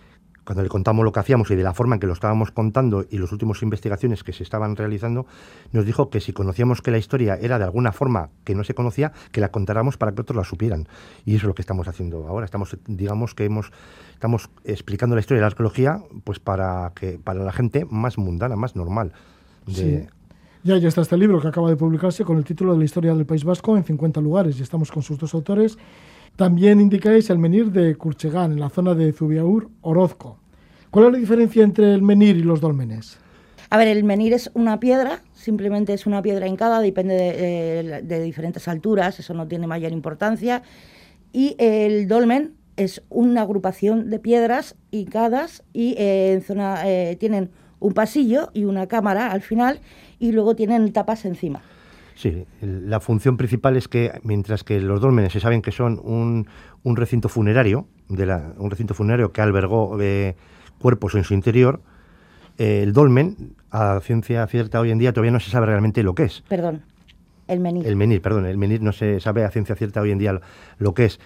cuando 0.50 0.64
le 0.64 0.70
contamos 0.70 1.06
lo 1.06 1.12
que 1.12 1.20
hacíamos 1.20 1.52
y 1.52 1.56
de 1.56 1.62
la 1.62 1.76
forma 1.76 1.97
en 1.97 2.00
que 2.00 2.08
lo 2.08 2.14
estábamos 2.14 2.50
contando 2.50 3.06
y 3.08 3.20
las 3.20 3.32
últimas 3.32 3.62
investigaciones 3.62 4.24
que 4.24 4.34
se 4.34 4.41
estaban 4.41 4.76
realizando, 4.76 5.28
nos 5.74 5.86
dijo 5.86 6.10
que 6.10 6.22
si 6.22 6.34
conocíamos 6.34 6.82
que 6.82 6.89
la 6.89 6.97
historia 6.97 7.38
era 7.39 7.60
de 7.60 7.66
alguna 7.66 7.91
forma 7.91 8.32
que 8.45 8.56
no 8.56 8.64
se 8.64 8.74
conocía, 8.74 9.12
que 9.32 9.41
la 9.41 9.50
contáramos 9.50 9.97
para 9.97 10.12
que 10.14 10.22
otros 10.22 10.36
la 10.36 10.43
supieran. 10.43 10.88
Y 11.24 11.36
eso 11.36 11.43
es 11.45 11.50
lo 11.50 11.54
que 11.54 11.62
estamos 11.62 11.88
haciendo 11.88 12.28
ahora. 12.28 12.45
Estamos, 12.45 12.76
digamos 12.88 13.36
que 13.36 13.45
hemos, 13.45 13.72
estamos 14.12 14.50
explicando 14.64 15.16
la 15.16 15.20
historia 15.20 15.38
de 15.38 15.41
la 15.41 15.47
arqueología 15.50 16.02
pues 16.24 16.39
para, 16.39 16.93
que, 16.95 17.20
para 17.20 17.43
la 17.43 17.52
gente 17.52 17.86
más 17.88 18.18
mundana, 18.18 18.56
más 18.56 18.76
normal. 18.76 19.14
De, 19.68 19.74
Sí. 19.76 20.08
Ya, 20.64 20.78
ya 20.78 20.88
está 20.88 21.02
este 21.02 21.16
libro 21.16 21.39
que 21.39 21.47
acaba 21.47 21.70
de 21.70 21.78
publicarse 21.78 22.26
con 22.26 22.38
el 22.38 22.43
título 22.43 22.74
de 22.74 22.80
la 22.80 22.86
historia 22.86 23.14
del 23.14 23.28
País 23.28 23.43
Vasco 23.43 23.78
en 23.78 23.84
50 23.84 24.20
lugares 24.20 24.60
y 24.60 24.64
estamos 24.64 24.91
con 24.91 25.04
sus 25.04 25.20
dos 25.20 25.36
autores. 25.36 25.78
También 26.44 26.80
indicáis 26.80 27.30
el 27.30 27.38
menir 27.38 27.70
de 27.74 27.96
Curchegán 27.96 28.54
en 28.54 28.62
la 28.62 28.70
zona 28.70 28.96
de 28.96 29.12
Zubiaur, 29.12 29.68
Orozco. 29.82 30.38
¿Cuál 30.90 31.08
es 31.08 31.12
la 31.12 31.18
diferencia 31.18 31.66
entre 31.66 31.94
el 31.94 32.02
menir 32.02 32.38
y 32.38 32.44
los 32.44 32.62
dólmenes? 32.62 33.18
A 33.70 33.76
ver, 33.78 33.90
el 33.90 34.06
menir 34.06 34.32
es 34.32 34.50
una 34.54 34.80
piedra, 34.80 35.22
simplemente 35.34 35.92
es 35.94 36.06
una 36.08 36.22
piedra 36.22 36.48
hincada, 36.48 36.80
depende 36.80 37.14
de, 37.14 37.84
de- 37.84 38.02
de 38.04 38.24
diferentes 38.24 38.70
alturas, 38.70 39.20
eso 39.20 39.34
no 39.34 39.50
tiene 39.50 39.68
mayor 39.68 39.92
importancia. 39.92 40.64
Y 41.34 41.58
el 41.60 42.08
dolmen 42.08 42.54
es 42.78 43.04
una 43.10 43.42
agrupación 43.42 44.10
de 44.10 44.20
piedras 44.20 44.78
hincadas 44.92 45.66
y 45.74 45.96
eh, 45.98 46.32
en 46.32 46.42
zona 46.42 46.84
eh, 46.90 47.18
tienen 47.20 47.50
un 47.82 47.92
pasillo 47.94 48.50
y 48.54 48.64
una 48.64 48.88
cámara 48.88 49.30
al 49.34 49.42
final 49.42 49.82
y 50.20 50.32
luego 50.32 50.56
tienen 50.56 50.94
tapas 50.94 51.26
encima. 51.26 51.62
Sí, 52.20 52.46
la 52.62 53.00
función 53.00 53.38
principal 53.38 53.78
es 53.78 53.88
que 53.88 54.12
mientras 54.24 54.66
que 54.66 54.82
los 54.82 55.00
dólmenes 55.00 55.32
se 55.32 55.40
saben 55.40 55.62
que 55.62 55.72
son 55.72 56.02
un, 56.04 56.48
un 56.84 56.96
recinto 56.98 57.30
funerario, 57.30 57.88
de 58.10 58.26
la- 58.26 58.52
un 58.58 58.70
recinto 58.70 58.94
funerario 58.94 59.32
que 59.32 59.40
albergó 59.42 59.98
eh, 60.02 60.36
cuerpos 60.80 61.16
en 61.16 61.24
su 61.24 61.34
interior, 61.34 61.80
eh, 62.58 62.82
el 62.84 62.92
dolmen, 62.92 63.56
a 63.72 64.02
ciencia 64.02 64.46
cierta 64.48 64.82
hoy 64.82 64.92
en 64.92 64.98
día, 64.98 65.14
todavía 65.14 65.32
no 65.32 65.40
se 65.40 65.50
sabe 65.50 65.68
realmente 65.68 66.04
lo 66.04 66.14
que 66.14 66.24
es. 66.24 66.44
Perdón, 66.50 66.82
el 67.48 67.62
menir. 67.62 67.88
El 67.88 67.96
menir, 67.96 68.22
perdón, 68.22 68.48
el 68.48 68.58
menir 68.58 68.82
no 68.82 68.92
se 68.92 69.22
sabe 69.22 69.46
a 69.46 69.50
ciencia 69.50 69.76
cierta 69.78 70.02
hoy 70.02 70.12
en 70.12 70.18
día 70.18 70.34
lo, 70.34 70.42
lo 70.78 70.94
que 70.94 71.06
es. 71.06 71.22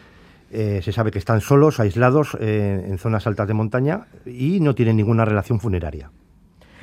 Eh, 0.52 0.82
se 0.84 0.92
sabe 0.92 1.10
que 1.10 1.18
están 1.18 1.42
solos, 1.42 1.80
aislados, 1.80 2.38
eh, 2.40 2.86
en 2.88 3.00
zonas 3.00 3.26
altas 3.26 3.48
de 3.48 3.56
montaña 3.56 4.06
y 4.28 4.60
no 4.60 4.76
tienen 4.76 4.98
ninguna 4.98 5.26
relación 5.26 5.60
funeraria. 5.60 6.12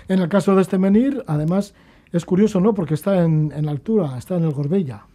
En 0.08 0.18
el 0.18 0.28
caso 0.28 0.56
de 0.56 0.62
este 0.62 0.78
menir, 0.78 1.22
además, 1.28 1.74
es 2.12 2.24
curioso, 2.24 2.60
¿no? 2.60 2.74
Porque 2.74 2.94
está 2.94 3.24
en, 3.24 3.52
en 3.54 3.68
altura, 3.68 4.16
está 4.18 4.36
en 4.36 4.44
el 4.44 4.52
Gorbella. 4.52 5.06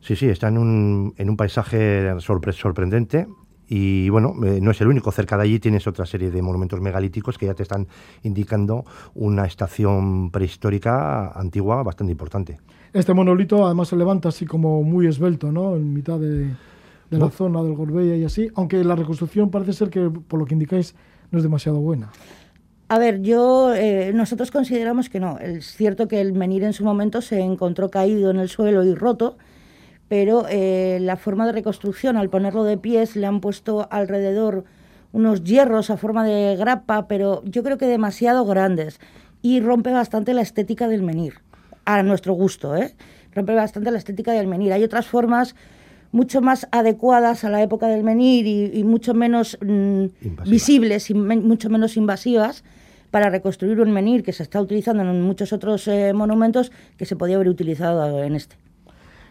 Sí, 0.00 0.16
sí, 0.16 0.28
está 0.28 0.48
en 0.48 0.58
un, 0.58 1.14
en 1.16 1.30
un 1.30 1.36
paisaje 1.36 2.10
sorpre- 2.14 2.52
sorprendente 2.52 3.28
y 3.68 4.08
bueno, 4.10 4.34
eh, 4.44 4.58
no 4.60 4.72
es 4.72 4.80
el 4.80 4.88
único. 4.88 5.12
Cerca 5.12 5.36
de 5.36 5.44
allí 5.44 5.60
tienes 5.60 5.86
otra 5.86 6.04
serie 6.06 6.30
de 6.30 6.42
monumentos 6.42 6.80
megalíticos 6.80 7.38
que 7.38 7.46
ya 7.46 7.54
te 7.54 7.62
están 7.62 7.86
indicando 8.22 8.84
una 9.14 9.46
estación 9.46 10.30
prehistórica 10.30 11.28
antigua 11.38 11.82
bastante 11.82 12.10
importante. 12.10 12.58
Este 12.92 13.14
monolito 13.14 13.64
además 13.64 13.88
se 13.88 13.96
levanta 13.96 14.28
así 14.28 14.44
como 14.44 14.82
muy 14.82 15.06
esbelto, 15.06 15.52
¿no? 15.52 15.76
En 15.76 15.94
mitad 15.94 16.18
de, 16.18 16.48
de 17.10 17.18
la 17.18 17.30
zona 17.30 17.62
del 17.62 17.74
Gorbella 17.74 18.16
y 18.16 18.24
así, 18.24 18.48
aunque 18.56 18.82
la 18.84 18.96
reconstrucción 18.96 19.50
parece 19.50 19.72
ser 19.72 19.88
que, 19.88 20.10
por 20.10 20.40
lo 20.40 20.44
que 20.44 20.54
indicáis, 20.54 20.94
no 21.30 21.38
es 21.38 21.44
demasiado 21.44 21.78
buena. 21.78 22.10
A 22.92 22.98
ver, 22.98 23.22
yo 23.22 23.72
eh, 23.74 24.12
nosotros 24.14 24.50
consideramos 24.50 25.08
que 25.08 25.18
no. 25.18 25.38
Es 25.38 25.74
cierto 25.76 26.08
que 26.08 26.20
el 26.20 26.34
menir 26.34 26.62
en 26.62 26.74
su 26.74 26.84
momento 26.84 27.22
se 27.22 27.40
encontró 27.40 27.90
caído 27.90 28.30
en 28.30 28.38
el 28.38 28.50
suelo 28.50 28.84
y 28.84 28.94
roto, 28.94 29.38
pero 30.08 30.44
eh, 30.50 30.98
la 31.00 31.16
forma 31.16 31.46
de 31.46 31.52
reconstrucción, 31.52 32.18
al 32.18 32.28
ponerlo 32.28 32.64
de 32.64 32.76
pies, 32.76 33.16
le 33.16 33.26
han 33.26 33.40
puesto 33.40 33.88
alrededor 33.90 34.64
unos 35.10 35.42
hierros 35.42 35.88
a 35.88 35.96
forma 35.96 36.22
de 36.26 36.54
grapa, 36.56 37.08
pero 37.08 37.42
yo 37.46 37.62
creo 37.62 37.78
que 37.78 37.86
demasiado 37.86 38.44
grandes 38.44 39.00
y 39.40 39.60
rompe 39.60 39.90
bastante 39.90 40.34
la 40.34 40.42
estética 40.42 40.86
del 40.86 41.02
menir, 41.02 41.36
a 41.86 42.02
nuestro 42.02 42.34
gusto, 42.34 42.76
¿eh? 42.76 42.94
Rompe 43.34 43.54
bastante 43.54 43.90
la 43.90 43.96
estética 43.96 44.32
del 44.32 44.48
menir. 44.48 44.70
Hay 44.74 44.84
otras 44.84 45.06
formas 45.06 45.54
mucho 46.10 46.42
más 46.42 46.68
adecuadas 46.72 47.42
a 47.44 47.48
la 47.48 47.62
época 47.62 47.86
del 47.86 48.04
menir 48.04 48.46
y, 48.46 48.70
y 48.78 48.84
mucho 48.84 49.14
menos 49.14 49.56
mm, 49.62 50.04
visibles 50.46 51.08
y 51.08 51.14
mucho 51.14 51.70
menos 51.70 51.96
invasivas, 51.96 52.62
para 53.12 53.28
reconstruir 53.28 53.78
un 53.78 53.92
menhir 53.92 54.24
que 54.24 54.32
se 54.32 54.42
está 54.42 54.60
utilizando 54.60 55.02
en 55.02 55.20
muchos 55.20 55.52
otros 55.52 55.86
eh, 55.86 56.14
monumentos 56.14 56.72
que 56.96 57.04
se 57.04 57.14
podía 57.14 57.36
haber 57.36 57.48
utilizado 57.48 58.24
en 58.24 58.34
este. 58.34 58.56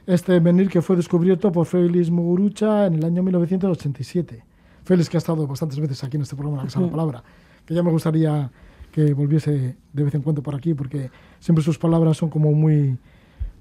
Este 0.05 0.39
menhir 0.39 0.69
que 0.69 0.84
fue 0.84 0.95
descubierto 0.95 1.51
por 1.51 1.65
Félix 1.65 2.11
Mugurucha 2.11 2.86
en 2.86 2.93
el 2.93 3.05
año 3.05 3.23
1987. 3.23 4.43
Félix 4.84 5.09
que 5.09 5.17
ha 5.17 5.19
estado 5.19 5.47
bastantes 5.47 5.79
veces 5.79 6.03
aquí 6.03 6.17
en 6.17 6.21
este 6.21 6.36
programa, 6.36 6.59
La 6.59 6.63
Casa 6.65 6.79
de 6.79 6.86
la 6.86 6.91
Palabra, 6.91 7.23
que 7.65 7.73
ya 7.73 7.82
me 7.82 7.89
gustaría 7.89 8.51
que 8.91 9.13
volviese 9.13 9.77
de 9.93 10.03
vez 10.03 10.13
en 10.13 10.21
cuando 10.21 10.43
por 10.43 10.53
aquí, 10.53 10.75
porque 10.75 11.09
siempre 11.39 11.63
sus 11.63 11.79
palabras 11.79 12.17
son 12.17 12.29
como 12.29 12.51
muy, 12.51 12.95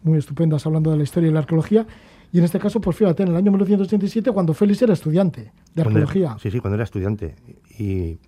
muy 0.02 0.18
estupendas 0.18 0.66
hablando 0.66 0.90
de 0.90 0.98
la 0.98 1.02
historia 1.02 1.30
y 1.30 1.32
la 1.32 1.40
arqueología. 1.40 1.86
Y 2.30 2.38
en 2.38 2.44
este 2.44 2.58
caso, 2.58 2.78
pues 2.80 2.94
fíjate, 2.94 3.22
en 3.22 3.30
el 3.30 3.36
año 3.36 3.50
1987, 3.52 4.32
cuando 4.32 4.52
Félix 4.52 4.82
era 4.82 4.92
estudiante 4.92 5.40
de 5.40 5.82
Cuando 5.82 6.00
arqueología. 6.00 6.36
sí, 6.38 6.50
sí, 6.50 6.60
cuando 6.60 6.74
era 6.74 6.84
estudiante. 6.84 7.36
Y 7.78 8.18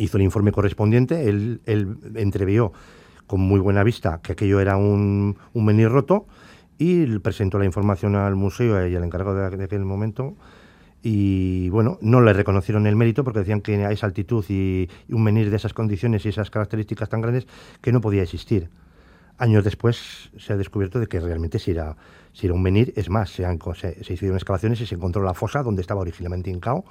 hizo 0.00 0.16
el 0.16 0.24
informe 0.24 0.52
correspondiente, 0.52 1.28
él, 1.28 1.60
entrevió 2.16 2.72
con 3.26 3.40
muy 3.40 3.60
buena 3.60 3.84
vista 3.84 4.20
que 4.22 4.32
aquello 4.32 4.60
era 4.60 4.76
un, 4.76 5.36
un 5.52 5.64
menhir 5.64 5.88
roto 5.88 6.26
y 6.78 7.18
presentó 7.18 7.58
la 7.58 7.66
información 7.66 8.16
al 8.16 8.34
museo 8.36 8.88
y 8.88 8.96
al 8.96 9.04
encargado 9.04 9.34
de, 9.34 9.64
aquel 9.64 9.84
momento. 9.84 10.34
Y 11.02 11.68
bueno, 11.68 11.98
no 12.00 12.22
le 12.22 12.32
reconocieron 12.32 12.86
el 12.86 12.96
mérito 12.96 13.22
porque 13.22 13.40
decían 13.40 13.60
que 13.60 13.84
a 13.84 13.90
esa 13.90 14.06
altitud 14.06 14.44
y, 14.48 14.88
un 15.10 15.22
menhir 15.22 15.50
de 15.50 15.56
esas 15.56 15.74
condiciones 15.74 16.24
y 16.24 16.30
esas 16.30 16.50
características 16.50 17.10
tan 17.10 17.20
grandes 17.20 17.46
que 17.82 17.92
no 17.92 18.00
podía 18.00 18.22
existir. 18.22 18.70
Años 19.36 19.62
después 19.62 20.30
se 20.38 20.54
ha 20.54 20.56
descubierto 20.56 20.98
de 20.98 21.06
que 21.06 21.20
realmente 21.20 21.58
si 21.58 21.70
era, 21.70 21.96
era 22.40 22.54
un 22.54 22.62
menhir, 22.62 22.94
es 22.96 23.10
más, 23.10 23.30
se, 23.30 23.44
han 23.44 23.58
se, 23.74 23.94
hicieron 24.00 24.36
excavaciones 24.36 24.80
y 24.80 24.86
se 24.86 24.94
encontró 24.94 25.22
la 25.22 25.34
fosa 25.34 25.62
donde 25.62 25.82
estaba 25.82 26.00
originalmente 26.00 26.50
hincado 26.50 26.84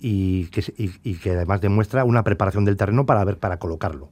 y 0.00 0.46
que, 0.46 1.30
además 1.30 1.60
demuestra 1.60 2.04
una 2.04 2.22
preparación 2.22 2.64
del 2.64 2.76
terreno 2.76 3.06
para 3.06 3.24
ver 3.24 3.38
para 3.38 3.58
colocarlo. 3.58 4.10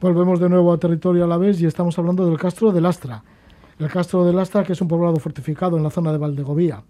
Volvemos 0.00 0.40
de 0.40 0.48
nuevo 0.48 0.72
a 0.72 0.78
territorio 0.78 1.24
a 1.24 1.26
la 1.26 1.36
vez 1.36 1.60
y 1.60 1.66
estamos 1.66 1.98
hablando 1.98 2.26
del 2.26 2.38
Castro 2.38 2.72
de 2.72 2.80
Lastra. 2.80 3.22
El 3.78 3.88
Castro 3.88 4.24
de 4.24 4.32
Lastra, 4.32 4.62
que 4.64 4.72
es 4.72 4.80
un 4.80 4.88
poblado 4.88 5.16
fortificado 5.16 5.76
en 5.76 5.82
la 5.82 5.90
zona 5.90 6.12
de 6.12 6.18
Valdegovía. 6.18 6.82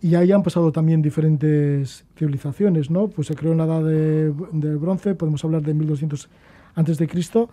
Y 0.00 0.14
ahí 0.14 0.32
han 0.32 0.42
pasado 0.42 0.72
también 0.72 1.00
diferentes 1.00 2.04
civilizaciones, 2.16 2.90
¿no? 2.90 3.08
Pues 3.08 3.28
se 3.28 3.34
creó 3.34 3.52
en 3.52 3.58
la 3.58 3.64
edad 3.64 3.84
de, 3.84 4.32
de 4.52 4.76
bronce, 4.76 5.14
podemos 5.14 5.44
hablar 5.44 5.62
de 5.62 5.74
1200 5.74 6.28
antes 6.74 6.98
de 6.98 7.06
Cristo, 7.06 7.50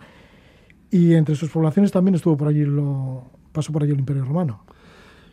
y 0.90 1.14
entre 1.14 1.36
sus 1.36 1.50
poblaciones 1.50 1.92
también 1.92 2.16
estuvo 2.16 2.36
por 2.36 2.48
allí 2.48 2.64
lo 2.64 3.30
pasó 3.52 3.72
por 3.72 3.82
allí 3.82 3.92
el 3.92 4.00
Imperio 4.00 4.24
Romano. 4.24 4.64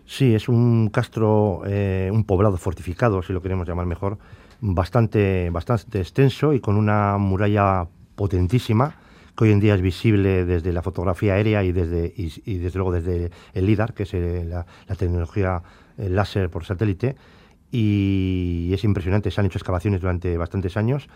Sí, 0.08 0.34
es 0.34 0.48
un 0.48 0.90
castro, 0.90 1.64
eh, 1.68 2.10
un 2.12 2.24
poblado 2.24 2.56
fortificado, 2.56 3.22
si 3.22 3.34
lo 3.34 3.42
queremos 3.42 3.68
llamar 3.68 3.86
mejor, 3.86 4.18
bastante, 4.62 5.50
bastante 5.50 6.00
extenso 6.00 6.54
y 6.54 6.62
con 6.62 6.78
una 6.78 7.18
muralla 7.18 7.86
potentísima 8.16 8.96
que 9.36 9.44
hoy 9.44 9.52
en 9.52 9.60
día 9.60 9.76
es 9.76 9.82
visible 9.82 10.46
desde 10.46 10.72
la 10.72 10.82
fotografía 10.82 11.34
aérea 11.34 11.62
y 11.64 11.74
desde, 11.74 12.14
y, 12.16 12.58
desde 12.58 12.80
luego 12.80 12.94
desde 12.94 13.32
el 13.54 13.66
LIDAR, 13.66 13.94
que 13.94 14.04
es 14.04 14.14
la, 14.14 14.66
la 14.88 14.96
tecnología 14.96 15.62
eh, 15.98 16.10
láser 16.10 16.50
por 16.50 16.64
satélite. 16.64 17.18
Y 17.70 18.72
es 18.74 18.86
impresionante, 18.86 19.30
se 19.30 19.42
han 19.42 19.48
hecho 19.48 19.60
excavaciones 19.60 20.00
durante 20.00 20.38
bastantes 20.38 20.78
años. 20.78 21.10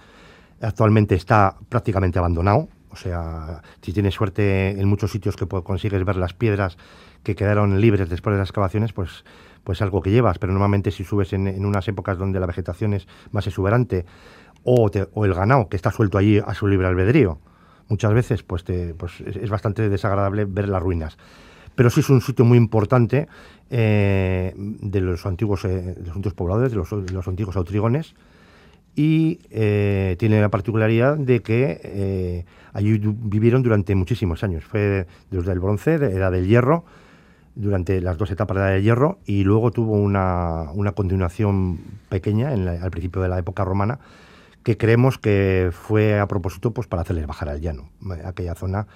Actualmente 0.60 1.16
está 1.16 1.56
prácticamente 1.70 2.20
abandonado. 2.20 2.68
O 2.92 2.98
sea, 2.98 3.62
si 3.82 3.94
tienes 3.94 4.14
suerte 4.14 4.72
en 4.72 4.88
muchos 4.88 5.12
sitios 5.12 5.38
que 5.38 5.48
consigues 5.48 6.04
ver 6.04 6.18
las 6.18 6.34
piedras 6.34 6.78
que 7.24 7.36
quedaron 7.36 7.80
libres 7.80 8.10
después 8.10 8.34
de 8.34 8.40
las 8.40 8.50
excavaciones, 8.50 8.94
pues, 8.94 9.24
pues 9.64 9.82
algo 9.82 10.02
que 10.02 10.12
llevas. 10.12 10.40
Pero 10.40 10.54
normalmente 10.54 10.92
si 10.92 11.04
subes 11.04 11.34
en, 11.34 11.66
unas 11.66 11.88
épocas 11.88 12.18
donde 12.18 12.40
la 12.40 12.46
vegetación 12.48 12.94
es 12.94 13.08
más 13.32 13.46
exuberante 13.48 14.06
o, 14.64 14.90
te- 14.90 15.08
o 15.14 15.26
el 15.26 15.34
ganado 15.34 15.70
que 15.70 15.76
está 15.76 15.92
suelto 15.92 16.18
allí 16.18 16.40
a 16.40 16.54
su 16.54 16.68
libre 16.68 16.88
albedrío, 16.88 17.40
muchas 17.90 18.14
veces 18.14 18.44
pues, 18.44 18.64
te, 18.64 18.94
pues 18.94 19.22
es, 19.22 19.50
bastante 19.50 19.90
desagradable 19.90 20.46
ver 20.46 20.70
las 20.70 20.82
ruinas. 20.82 21.18
Pero 21.76 21.90
sí 21.90 22.02
es 22.02 22.10
un 22.10 22.22
sitio 22.22 22.44
muy 22.44 22.58
importante 22.58 23.28
eh, 23.70 24.54
de 24.56 25.02
los 25.02 25.26
antiguos, 25.26 25.64
eh, 25.66 25.96
de 25.98 26.06
los 26.06 26.16
antiguos 26.16 26.34
pobladores, 26.34 26.72
de 26.72 26.78
los, 26.78 27.28
antiguos 27.28 27.56
autrigones, 27.56 28.14
y 28.94 29.40
eh, 29.50 30.18
tiene 30.20 30.42
la 30.42 30.50
particularidad 30.50 31.16
de 31.18 31.42
que 31.42 32.46
allí 32.74 32.98
vivieron 33.02 33.64
durante 33.64 33.96
muchísimos 33.96 34.44
años. 34.44 34.66
Fue 34.66 35.08
desde 35.30 35.52
el 35.54 35.60
bronce, 35.60 35.98
de 35.98 36.12
edad 36.12 36.32
del 36.32 36.46
hierro, 36.46 36.84
durante 37.56 38.00
las 38.02 38.18
dos 38.18 38.32
etapas 38.32 38.56
de 38.58 38.64
la 38.64 38.70
del 38.70 38.84
hierro, 38.84 39.20
y 39.26 39.44
luego 39.44 39.72
tuvo 39.72 39.94
una, 39.94 40.72
una 40.74 40.94
continuación 40.94 41.80
pequeña 42.10 42.54
en 42.54 42.66
la- 42.66 42.82
al 42.84 42.92
principio 42.92 43.22
de 43.22 43.30
la 43.30 43.38
época 43.40 43.64
romana, 43.66 44.00
que 44.64 44.78
creemos 44.78 45.18
que 45.18 45.70
fue 45.72 46.20
a 46.20 46.28
propósito 46.28 46.72
pues, 46.72 46.88
para 46.88 47.02
hacerles 47.02 47.28
bajar 47.28 47.50
al 47.50 47.60
llano. 47.62 47.90
Aquella 48.26 48.56
zona 48.56 48.88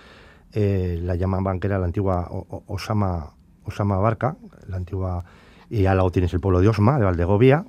eh, 0.53 0.99
la 1.01 1.16
llamaban 1.16 1.60
que 1.60 1.68
era 1.68 1.80
la 1.80 1.86
antigua 1.86 2.30
Osama, 2.68 3.32
Osama 3.66 3.97
Barca, 3.97 4.38
la 4.68 4.78
antigua, 4.78 5.26
y 5.70 5.86
al 5.88 5.97
lado 5.97 6.12
tienes 6.12 6.34
el 6.34 6.39
pueblo 6.39 6.62
de 6.62 6.68
Osma, 6.70 6.97
de 6.99 7.06
Valdegovia, 7.06 7.66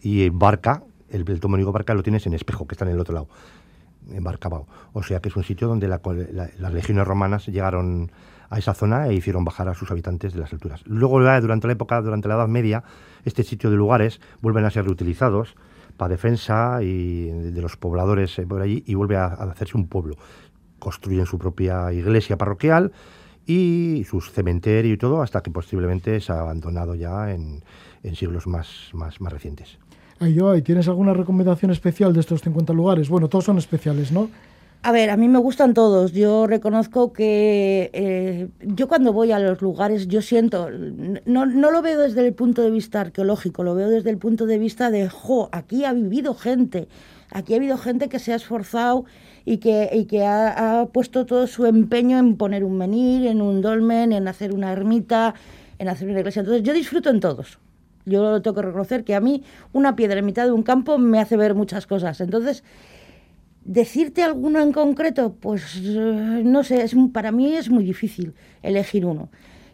y 0.00 0.30
Barca, 0.30 0.82
el, 1.10 1.28
el 1.28 1.40
tomónico 1.40 1.72
Barca 1.72 1.92
lo 1.92 2.02
tienes 2.02 2.26
en 2.26 2.32
Espejo, 2.34 2.66
que 2.66 2.74
está 2.74 2.84
en 2.86 2.92
el 2.92 3.00
otro 3.00 3.12
lado, 3.14 3.28
en 4.10 4.22
Barcabao. 4.24 4.66
O 4.94 5.02
sea 5.02 5.20
que 5.20 5.28
es 5.28 5.36
un 5.36 5.42
sitio 5.44 5.68
donde 5.68 5.86
la- 5.88 6.00
la- 6.32 6.48
las 6.56 6.72
legiones 6.72 7.06
romanas 7.06 7.46
llegaron 7.46 8.10
a 8.50 8.58
esa 8.58 8.74
zona 8.74 9.08
e 9.08 9.14
hicieron 9.14 9.44
bajar 9.44 9.68
a 9.68 9.74
sus 9.74 9.90
habitantes 9.90 10.34
de 10.34 10.40
las 10.40 10.52
alturas. 10.52 10.82
Luego, 10.84 11.20
durante 11.40 11.66
la 11.66 11.72
época, 11.72 12.02
durante 12.02 12.28
la 12.28 12.34
Edad 12.34 12.48
Media, 12.48 12.82
este 13.24 13.44
sitio 13.44 13.70
de 13.70 13.76
lugares 13.76 14.20
vuelven 14.42 14.64
a 14.64 14.70
ser 14.70 14.84
reutilizados 14.84 15.54
para 15.96 16.10
defensa 16.10 16.82
y 16.82 17.26
de, 17.26 17.62
los 17.62 17.76
pobladores 17.76 18.38
eh, 18.38 18.46
por 18.46 18.60
allí 18.60 18.82
y 18.86 18.94
vuelve 18.94 19.16
a, 19.16 19.26
a 19.26 19.44
hacerse 19.50 19.76
un 19.76 19.86
pueblo. 19.86 20.16
Construyen 20.78 21.26
su 21.26 21.38
propia 21.38 21.92
iglesia 21.92 22.36
parroquial 22.36 22.92
y 23.46 24.04
su 24.08 24.20
cementerio 24.20 24.94
y 24.94 24.96
todo 24.96 25.22
hasta 25.22 25.42
que 25.42 25.50
posiblemente 25.50 26.20
se 26.20 26.32
ha 26.32 26.40
abandonado 26.40 26.94
ya 26.94 27.32
en, 27.32 27.62
en 28.02 28.16
siglos 28.16 28.46
más, 28.46 28.90
más, 28.92 29.20
más 29.20 29.32
recientes. 29.32 29.78
Ay, 30.18 30.34
yo, 30.34 30.54
¿y 30.54 30.62
¿tienes 30.62 30.86
alguna 30.88 31.14
recomendación 31.14 31.70
especial 31.70 32.12
de 32.12 32.20
estos 32.20 32.42
50 32.42 32.72
lugares? 32.72 33.08
Bueno, 33.08 33.28
todos 33.28 33.44
son 33.44 33.58
especiales, 33.58 34.12
¿no? 34.12 34.28
A 34.82 34.92
ver, 34.92 35.10
a 35.10 35.18
mí 35.18 35.28
me 35.28 35.38
gustan 35.38 35.74
todos. 35.74 36.12
Yo 36.12 36.46
reconozco 36.46 37.12
que 37.12 37.90
eh, 37.92 38.48
yo 38.62 38.88
cuando 38.88 39.12
voy 39.12 39.30
a 39.30 39.38
los 39.38 39.60
lugares, 39.60 40.08
yo 40.08 40.22
siento, 40.22 40.70
no, 40.70 41.44
no 41.44 41.70
lo 41.70 41.82
veo 41.82 42.00
desde 42.00 42.26
el 42.26 42.32
punto 42.32 42.62
de 42.62 42.70
vista 42.70 43.02
arqueológico, 43.02 43.62
lo 43.62 43.74
veo 43.74 43.90
desde 43.90 44.08
el 44.08 44.16
punto 44.16 44.46
de 44.46 44.58
vista 44.58 44.90
de, 44.90 45.10
jo, 45.10 45.50
aquí 45.52 45.84
ha 45.84 45.92
vivido 45.92 46.34
gente, 46.34 46.88
aquí 47.30 47.52
ha 47.52 47.56
habido 47.56 47.76
gente 47.76 48.08
que 48.08 48.18
se 48.18 48.32
ha 48.32 48.36
esforzado 48.36 49.04
y 49.44 49.58
que, 49.58 49.90
y 49.92 50.06
que 50.06 50.24
ha, 50.24 50.88
puesto 50.94 51.26
todo 51.26 51.46
su 51.46 51.66
empeño 51.66 52.18
en 52.18 52.38
poner 52.38 52.64
un 52.64 52.78
menir, 52.78 53.26
en 53.26 53.42
un 53.42 53.60
dolmen, 53.60 54.12
en 54.12 54.28
hacer 54.28 54.54
una 54.54 54.72
ermita, 54.72 55.34
en 55.78 55.88
hacer 55.88 56.08
una 56.08 56.20
iglesia. 56.20 56.40
Entonces 56.40 56.62
yo 56.62 56.72
disfruto 56.72 57.10
en 57.10 57.20
todos. 57.20 57.58
Yo 58.06 58.40
tengo 58.40 58.54
que 58.54 58.62
reconocer 58.62 59.04
que 59.04 59.14
a 59.14 59.20
mí 59.20 59.42
una 59.74 59.94
piedra 59.94 60.20
en 60.20 60.24
mitad 60.24 60.46
de 60.46 60.52
un 60.52 60.62
campo 60.62 60.96
me 60.96 61.20
hace 61.20 61.36
ver 61.36 61.54
muchas 61.54 61.86
cosas. 61.86 62.20
Entonces, 62.22 62.64
decirte 63.64 64.22
alguno 64.22 64.60
en 64.60 64.72
concreto, 64.72 65.34
pues 65.34 65.76
eh, 65.82 66.42
no 66.44 66.64
sé, 66.64 66.82
es, 66.82 66.94
para 67.12 67.32
mí 67.32 67.54
es 67.54 67.70
muy 67.70 67.84
difícil 67.84 68.34
elegir 68.62 69.04
uno. 69.04 69.28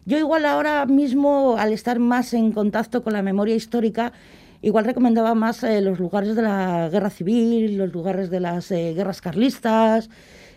Yo 0.05 0.17
igual 0.17 0.45
ahora 0.45 0.85
mismo, 0.85 1.55
al 1.57 1.73
estar 1.73 1.99
más 1.99 2.33
en 2.33 2.51
contacto 2.51 3.03
con 3.03 3.13
la 3.13 3.21
memoria 3.21 3.55
histórica, 3.55 4.13
igual 4.61 4.85
recomendaba 4.85 5.35
más 5.35 5.63
eh, 5.63 5.81
los 5.81 5.99
lugares 5.99 6.35
de 6.35 6.41
la 6.43 6.89
guerra 6.89 7.09
civil, 7.09 7.77
los 7.77 7.91
lugares 7.91 8.29
de 8.29 8.39
las 8.39 8.71
eh, 8.71 8.93
guerras 8.93 9.21
carlistas, 9.21 10.09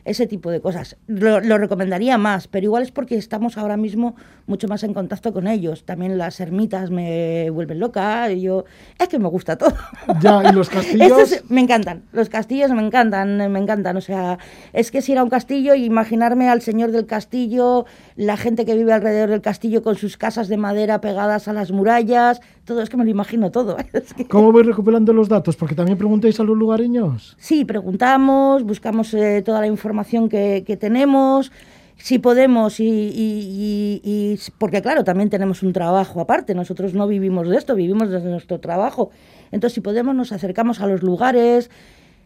ese 0.05 0.27
tipo 0.27 0.51
de 0.51 0.61
cosas. 0.61 0.97
Lo, 1.07 1.41
lo 1.41 1.59
recomendaría 1.59 2.19
más, 2.19 2.49
pero 2.49 2.65
igual 2.65 2.83
es 2.83 2.91
porque 2.91 3.17
estamos 3.17 3.59
ahora 3.59 3.77
mismo 3.77 4.15
mucho 4.47 4.69
más 4.69 4.83
en 4.83 4.95
contacto 4.95 5.33
con 5.33 5.47
ellos. 5.47 5.85
También 5.85 6.19
las 6.19 6.41
ermitas 6.41 6.91
me 6.91 7.51
vuelven 7.51 7.79
loca, 7.79 8.31
y 8.31 8.43
yo 8.43 8.65
es 8.99 9.09
que 9.09 9.19
me 9.19 9.29
gusta 9.29 9.57
todo. 9.57 9.75
Ya, 10.21 10.43
¿y 10.49 10.53
los 10.53 10.69
castillos? 10.71 11.33
Estos 11.33 11.51
me 11.51 11.61
encantan, 11.61 12.05
los 12.13 12.29
castillos 12.29 12.71
me 12.71 12.85
encantan, 12.85 13.53
me 13.53 13.59
encantan. 13.59 13.97
O 13.97 14.01
sea, 14.01 14.39
es 14.73 14.91
que 14.91 15.03
si 15.03 15.13
ir 15.13 15.19
a 15.19 15.25
un 15.25 15.31
castillo, 15.31 15.75
imaginarme 15.75 16.49
al 16.49 16.63
señor 16.63 16.93
del 16.93 17.07
castillo, 17.07 17.87
la 18.17 18.37
gente 18.37 18.65
que 18.65 18.75
vive 18.75 18.93
alrededor 18.93 19.31
del 19.31 19.41
castillo 19.41 19.83
con 19.83 19.97
sus 19.97 20.17
casas 20.17 20.49
de 20.49 20.57
madera 20.57 21.01
pegadas 21.01 21.49
a 21.49 21.53
las 21.53 21.73
murallas, 21.73 22.41
todo 22.71 22.83
es 22.83 22.89
que 22.89 22.97
me 22.97 23.03
lo 23.05 23.11
imagino 23.11 23.51
todo. 23.51 23.77
Es 23.93 24.15
que- 24.15 24.27
¿Cómo 24.29 24.53
vais 24.53 24.65
recuperando 24.65 25.13
los 25.13 25.29
datos? 25.29 25.57
Porque 25.57 25.75
también 25.75 25.99
preguntáis 25.99 26.39
a 26.39 26.45
los 26.45 26.57
lugareños. 26.57 27.37
Sí, 27.39 27.65
preguntamos, 27.65 28.63
buscamos 28.63 29.13
eh, 29.15 29.43
toda 29.45 29.61
la 29.61 29.67
información 29.67 30.29
que, 30.29 30.63
que 30.65 30.77
tenemos, 30.77 31.51
si 31.97 32.21
podemos, 32.21 32.79
y, 32.79 32.85
y- 32.85 34.01
y- 34.05 34.35
y- 34.35 34.39
porque 34.59 34.81
claro, 34.83 35.03
también 35.03 35.29
tenemos 35.31 35.65
un 35.65 35.73
trabajo 35.73 36.21
aparte, 36.21 36.55
nosotros 36.55 36.95
no 36.95 37.09
vivimos 37.09 37.49
de 37.49 37.57
esto, 37.57 37.75
vivimos 37.75 38.09
desde 38.09 38.31
nuestro 38.31 38.61
trabajo. 38.61 39.11
Entonces, 39.51 39.75
si 39.75 39.81
podemos, 39.81 40.15
nos 40.15 40.31
acercamos 40.31 40.81
a 40.81 40.87
los 40.87 41.03
lugares, 41.03 41.71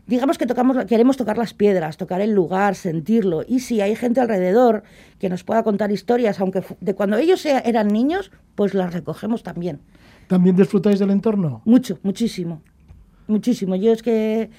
digamos 0.06 0.36
que 0.36 0.46
tocamos, 0.46 0.84
queremos 0.84 1.16
tocar 1.16 1.38
las 1.38 1.54
piedras, 1.54 1.96
tocar 1.96 2.20
el 2.20 2.32
lugar, 2.32 2.74
sentirlo. 2.74 3.42
Y 3.48 3.60
si 3.60 3.80
hay 3.80 3.96
gente 3.96 4.20
alrededor 4.20 4.82
que 5.18 5.30
nos 5.30 5.42
pueda 5.42 5.62
contar 5.62 5.90
historias, 5.90 6.38
aunque 6.38 6.62
de 6.80 6.94
cuando 6.94 7.16
ellos 7.16 7.46
eran 7.46 7.88
niños, 7.88 8.30
pues 8.54 8.74
las 8.74 8.92
recogemos 8.92 9.42
también. 9.42 9.80
¿También 10.26 10.56
disfrutáis 10.56 10.98
del 10.98 11.10
entorno? 11.10 11.62
Mucho, 11.64 11.98
muchísimo. 12.02 12.62
Muchísimo. 13.26 13.76
Yo 13.76 13.92
es 13.92 14.02
que 14.02 14.50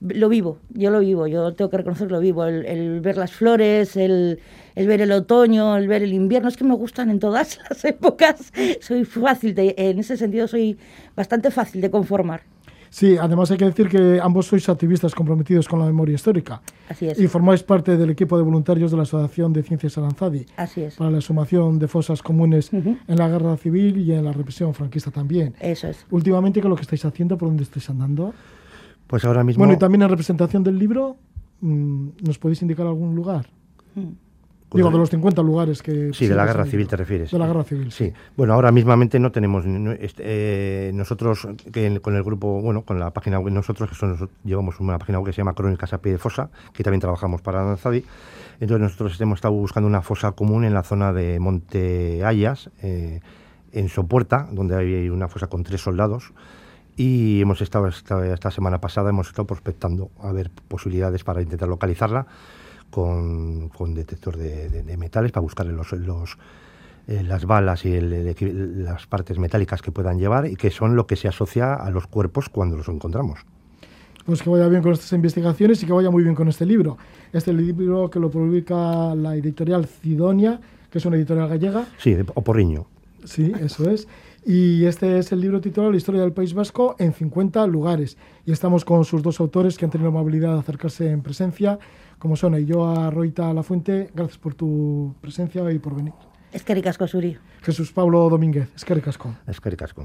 lo 0.00 0.28
vivo, 0.30 0.58
yo 0.70 0.90
lo 0.90 1.00
vivo, 1.00 1.26
yo 1.26 1.52
tengo 1.52 1.70
que 1.70 1.76
reconocer 1.76 2.10
lo 2.10 2.20
vivo, 2.20 2.44
el, 2.46 2.64
el 2.64 3.00
ver 3.00 3.18
las 3.18 3.32
flores, 3.32 3.96
el, 3.96 4.40
el, 4.74 4.86
ver 4.86 5.02
el 5.02 5.12
otoño, 5.12 5.76
el 5.76 5.88
ver 5.88 6.02
el 6.02 6.14
invierno, 6.14 6.48
es 6.48 6.56
que 6.56 6.64
me 6.64 6.74
gustan 6.74 7.10
en 7.10 7.18
todas 7.18 7.58
las 7.68 7.84
épocas, 7.84 8.50
soy 8.80 9.04
fácil, 9.04 9.54
de, 9.54 9.74
en 9.76 9.98
ese 9.98 10.16
sentido 10.16 10.48
soy 10.48 10.78
bastante 11.14 11.50
fácil 11.50 11.82
de 11.82 11.90
conformar. 11.90 12.42
Sí, 12.90 13.16
además 13.16 13.48
hay 13.52 13.56
que 13.56 13.66
decir 13.66 13.88
que 13.88 14.20
ambos 14.20 14.46
sois 14.46 14.68
activistas 14.68 15.14
comprometidos 15.14 15.68
con 15.68 15.78
la 15.78 15.86
memoria 15.86 16.16
histórica. 16.16 16.60
Así 16.88 17.06
es. 17.06 17.20
Y 17.20 17.28
formáis 17.28 17.62
parte 17.62 17.96
del 17.96 18.10
equipo 18.10 18.36
de 18.36 18.42
voluntarios 18.42 18.90
de 18.90 18.96
la 18.96 19.04
Asociación 19.04 19.52
de 19.52 19.62
Ciencias 19.62 19.96
Aranzadi. 19.96 20.44
Así 20.56 20.82
es. 20.82 20.96
Para 20.96 21.10
la 21.12 21.20
sumación 21.20 21.78
de 21.78 21.86
fosas 21.86 22.20
comunes 22.20 22.72
uh 22.72 22.78
-huh. 22.78 22.98
en 23.06 23.16
la 23.16 23.28
guerra 23.28 23.56
civil 23.56 23.96
y 23.96 24.12
en 24.12 24.24
la 24.24 24.32
represión 24.32 24.74
franquista 24.74 25.12
también. 25.12 25.54
Eso 25.60 25.86
es. 25.86 26.04
Últimamente, 26.10 26.60
¿qué 26.60 26.66
es 26.66 26.70
lo 26.70 26.74
que 26.74 26.82
estáis 26.82 27.04
haciendo? 27.04 27.38
¿Por 27.38 27.48
dónde 27.48 27.62
estáis 27.62 27.88
andando? 27.88 28.34
Pues 29.06 29.24
ahora 29.24 29.44
mismo. 29.44 29.60
Bueno, 29.60 29.74
y 29.74 29.78
también 29.78 30.02
en 30.02 30.08
representación 30.08 30.64
del 30.64 30.76
libro, 30.76 31.16
¿nos 31.60 32.38
podéis 32.38 32.60
indicar 32.62 32.86
algún 32.88 33.14
lugar? 33.14 33.46
Uh 33.94 34.00
-huh. 34.00 34.14
Digo, 34.72 34.90
de 34.90 34.98
los 34.98 35.10
50 35.10 35.42
lugares 35.42 35.82
que... 35.82 36.12
Sí, 36.12 36.28
de 36.28 36.34
la 36.34 36.46
guerra 36.46 36.64
civil 36.64 36.86
te 36.86 36.96
refieres. 36.96 37.30
De 37.30 37.38
la 37.38 37.46
guerra 37.46 37.64
civil. 37.64 37.90
Sí. 37.90 38.12
Bueno, 38.36 38.54
ahora 38.54 38.70
mismamente 38.70 39.18
no 39.18 39.32
tenemos... 39.32 39.64
Este, 39.98 40.22
eh, 40.24 40.92
nosotros, 40.94 41.48
que 41.72 42.00
con 42.00 42.14
el 42.14 42.22
grupo, 42.22 42.60
bueno, 42.60 42.82
con 42.82 43.00
la 43.00 43.10
página 43.10 43.40
web, 43.40 43.52
nosotros 43.52 43.88
que 43.88 43.96
son, 43.96 44.30
llevamos 44.44 44.78
una 44.78 44.98
página 44.98 45.18
web 45.18 45.26
que 45.26 45.32
se 45.32 45.38
llama 45.38 45.54
Crónicas 45.54 45.92
a 45.92 45.98
pie 45.98 46.12
de 46.12 46.18
fosa, 46.18 46.50
que 46.72 46.84
también 46.84 47.00
trabajamos 47.00 47.42
para 47.42 47.64
Danzadi. 47.64 48.04
Entonces 48.60 48.82
nosotros 48.82 49.20
hemos 49.20 49.38
estado 49.38 49.54
buscando 49.54 49.88
una 49.88 50.02
fosa 50.02 50.32
común 50.32 50.64
en 50.64 50.74
la 50.74 50.84
zona 50.84 51.12
de 51.12 51.40
Monte 51.40 52.24
Ayas, 52.24 52.70
eh, 52.82 53.20
en 53.72 53.88
Sopuerta, 53.88 54.48
donde 54.52 54.76
hay 54.76 55.08
una 55.08 55.26
fosa 55.26 55.48
con 55.48 55.64
tres 55.64 55.80
soldados. 55.80 56.32
Y 56.96 57.40
hemos 57.40 57.60
estado, 57.60 57.88
esta, 57.88 58.24
esta 58.32 58.50
semana 58.50 58.80
pasada, 58.80 59.10
hemos 59.10 59.28
estado 59.28 59.46
prospectando 59.46 60.10
a 60.22 60.32
ver 60.32 60.50
posibilidades 60.68 61.24
para 61.24 61.40
intentar 61.40 61.68
localizarla 61.68 62.26
con, 62.90 63.68
con 63.68 63.94
detector 63.94 64.36
de, 64.36 64.68
de, 64.68 64.82
de, 64.82 64.96
metales 64.96 65.32
para 65.32 65.42
buscar 65.42 65.66
los, 65.66 65.92
los 65.92 66.38
eh, 67.06 67.22
las 67.22 67.44
balas 67.44 67.84
y 67.84 67.92
el, 67.92 68.12
el, 68.12 68.84
las 68.84 69.06
partes 69.06 69.38
metálicas 69.38 69.82
que 69.82 69.90
puedan 69.90 70.18
llevar 70.18 70.46
y 70.46 70.56
que 70.56 70.70
son 70.70 70.96
lo 70.96 71.06
que 71.06 71.16
se 71.16 71.28
asocia 71.28 71.74
a 71.74 71.90
los 71.90 72.06
cuerpos 72.06 72.48
cuando 72.48 72.76
los 72.76 72.88
encontramos. 72.88 73.40
Pues 74.26 74.42
que 74.42 74.50
vaya 74.50 74.68
bien 74.68 74.82
con 74.82 74.92
estas 74.92 75.12
investigaciones 75.12 75.82
y 75.82 75.86
que 75.86 75.92
vaya 75.92 76.10
muy 76.10 76.22
bien 76.22 76.34
con 76.34 76.46
este 76.46 76.66
libro. 76.66 76.98
Este 77.32 77.52
libro 77.52 78.10
que 78.10 78.20
lo 78.20 78.30
publica 78.30 79.14
la 79.14 79.34
editorial 79.34 79.86
Cidonia, 79.86 80.60
que 80.90 80.98
es 80.98 81.06
una 81.06 81.16
editorial 81.16 81.48
gallega. 81.48 81.86
Sí, 81.98 82.14
de 82.14 82.24
Oporriño. 82.34 82.86
Sí, 83.24 83.52
eso 83.60 83.90
es. 83.90 84.06
Y 84.44 84.84
este 84.84 85.18
es 85.18 85.32
el 85.32 85.40
libro 85.40 85.60
titulado 85.60 85.90
La 85.90 85.98
historia 85.98 86.20
del 86.22 86.32
País 86.32 86.54
Vasco 86.54 86.96
en 86.98 87.12
50 87.12 87.66
lugares. 87.66 88.16
Y 88.46 88.52
estamos 88.52 88.84
con 88.84 89.04
sus 89.04 89.22
dos 89.22 89.40
autores 89.40 89.76
que 89.76 89.84
han 89.84 89.90
tenido 89.90 90.10
la 90.10 90.18
amabilidad 90.18 90.54
de 90.54 90.60
acercarse 90.60 91.10
en 91.10 91.22
presencia, 91.22 91.78
como 92.20 92.36
son 92.36 92.54
Ayoa 92.54 93.10
Roita 93.10 93.52
La 93.52 93.64
Fuente. 93.64 94.10
Gracias 94.14 94.38
por 94.38 94.54
tu 94.54 95.14
presencia 95.20 95.68
y 95.72 95.78
por 95.80 95.96
venir. 95.96 96.12
Es 96.52 96.62
que 96.62 96.74
ricasco, 96.74 97.08
Suri. 97.08 97.36
Jesús 97.62 97.92
Pablo 97.92 98.28
Domínguez. 98.28 98.68
Es 98.76 98.84
que 98.84 98.94
ricasco. 98.94 99.34
Es 99.46 99.60
que 99.60 99.70
ricasco. 99.70 100.04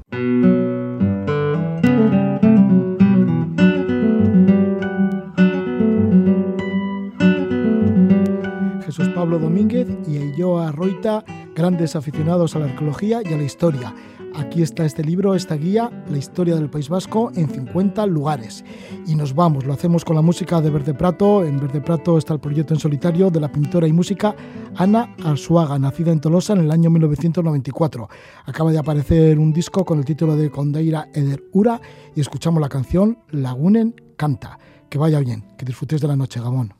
Jesús 8.84 9.08
Pablo 9.10 9.38
Domínguez 9.38 9.86
y 10.08 10.16
Ayoa 10.16 10.72
Roita, 10.72 11.22
grandes 11.54 11.96
aficionados 11.96 12.56
a 12.56 12.60
la 12.60 12.66
arqueología 12.66 13.20
y 13.22 13.34
a 13.34 13.36
la 13.36 13.42
historia. 13.42 13.94
Aquí 14.36 14.60
está 14.60 14.84
este 14.84 15.02
libro, 15.02 15.34
esta 15.34 15.56
guía, 15.56 15.90
La 16.10 16.18
historia 16.18 16.56
del 16.56 16.68
País 16.68 16.90
Vasco 16.90 17.32
en 17.34 17.48
50 17.48 18.04
lugares. 18.04 18.66
Y 19.06 19.14
nos 19.14 19.34
vamos, 19.34 19.64
lo 19.64 19.72
hacemos 19.72 20.04
con 20.04 20.14
la 20.14 20.20
música 20.20 20.60
de 20.60 20.68
Verde 20.68 20.92
Prato. 20.92 21.42
En 21.42 21.58
Verde 21.58 21.80
Prato 21.80 22.18
está 22.18 22.34
el 22.34 22.40
proyecto 22.40 22.74
en 22.74 22.80
solitario 22.80 23.30
de 23.30 23.40
la 23.40 23.50
pintora 23.50 23.88
y 23.88 23.94
música 23.94 24.36
Ana 24.74 25.16
Arsuaga, 25.24 25.78
nacida 25.78 26.12
en 26.12 26.20
Tolosa 26.20 26.52
en 26.52 26.60
el 26.60 26.70
año 26.70 26.90
1994. 26.90 28.08
Acaba 28.44 28.70
de 28.72 28.78
aparecer 28.78 29.38
un 29.38 29.54
disco 29.54 29.86
con 29.86 29.98
el 29.98 30.04
título 30.04 30.36
de 30.36 30.50
Condeira 30.50 31.08
Eder 31.14 31.42
Ura 31.52 31.80
y 32.14 32.20
escuchamos 32.20 32.60
la 32.60 32.68
canción 32.68 33.18
Lagunen 33.30 33.94
Canta. 34.18 34.58
Que 34.90 34.98
vaya 34.98 35.18
bien, 35.18 35.44
que 35.56 35.64
disfrutéis 35.64 36.02
de 36.02 36.08
la 36.08 36.16
noche, 36.16 36.40
Gabón. 36.40 36.74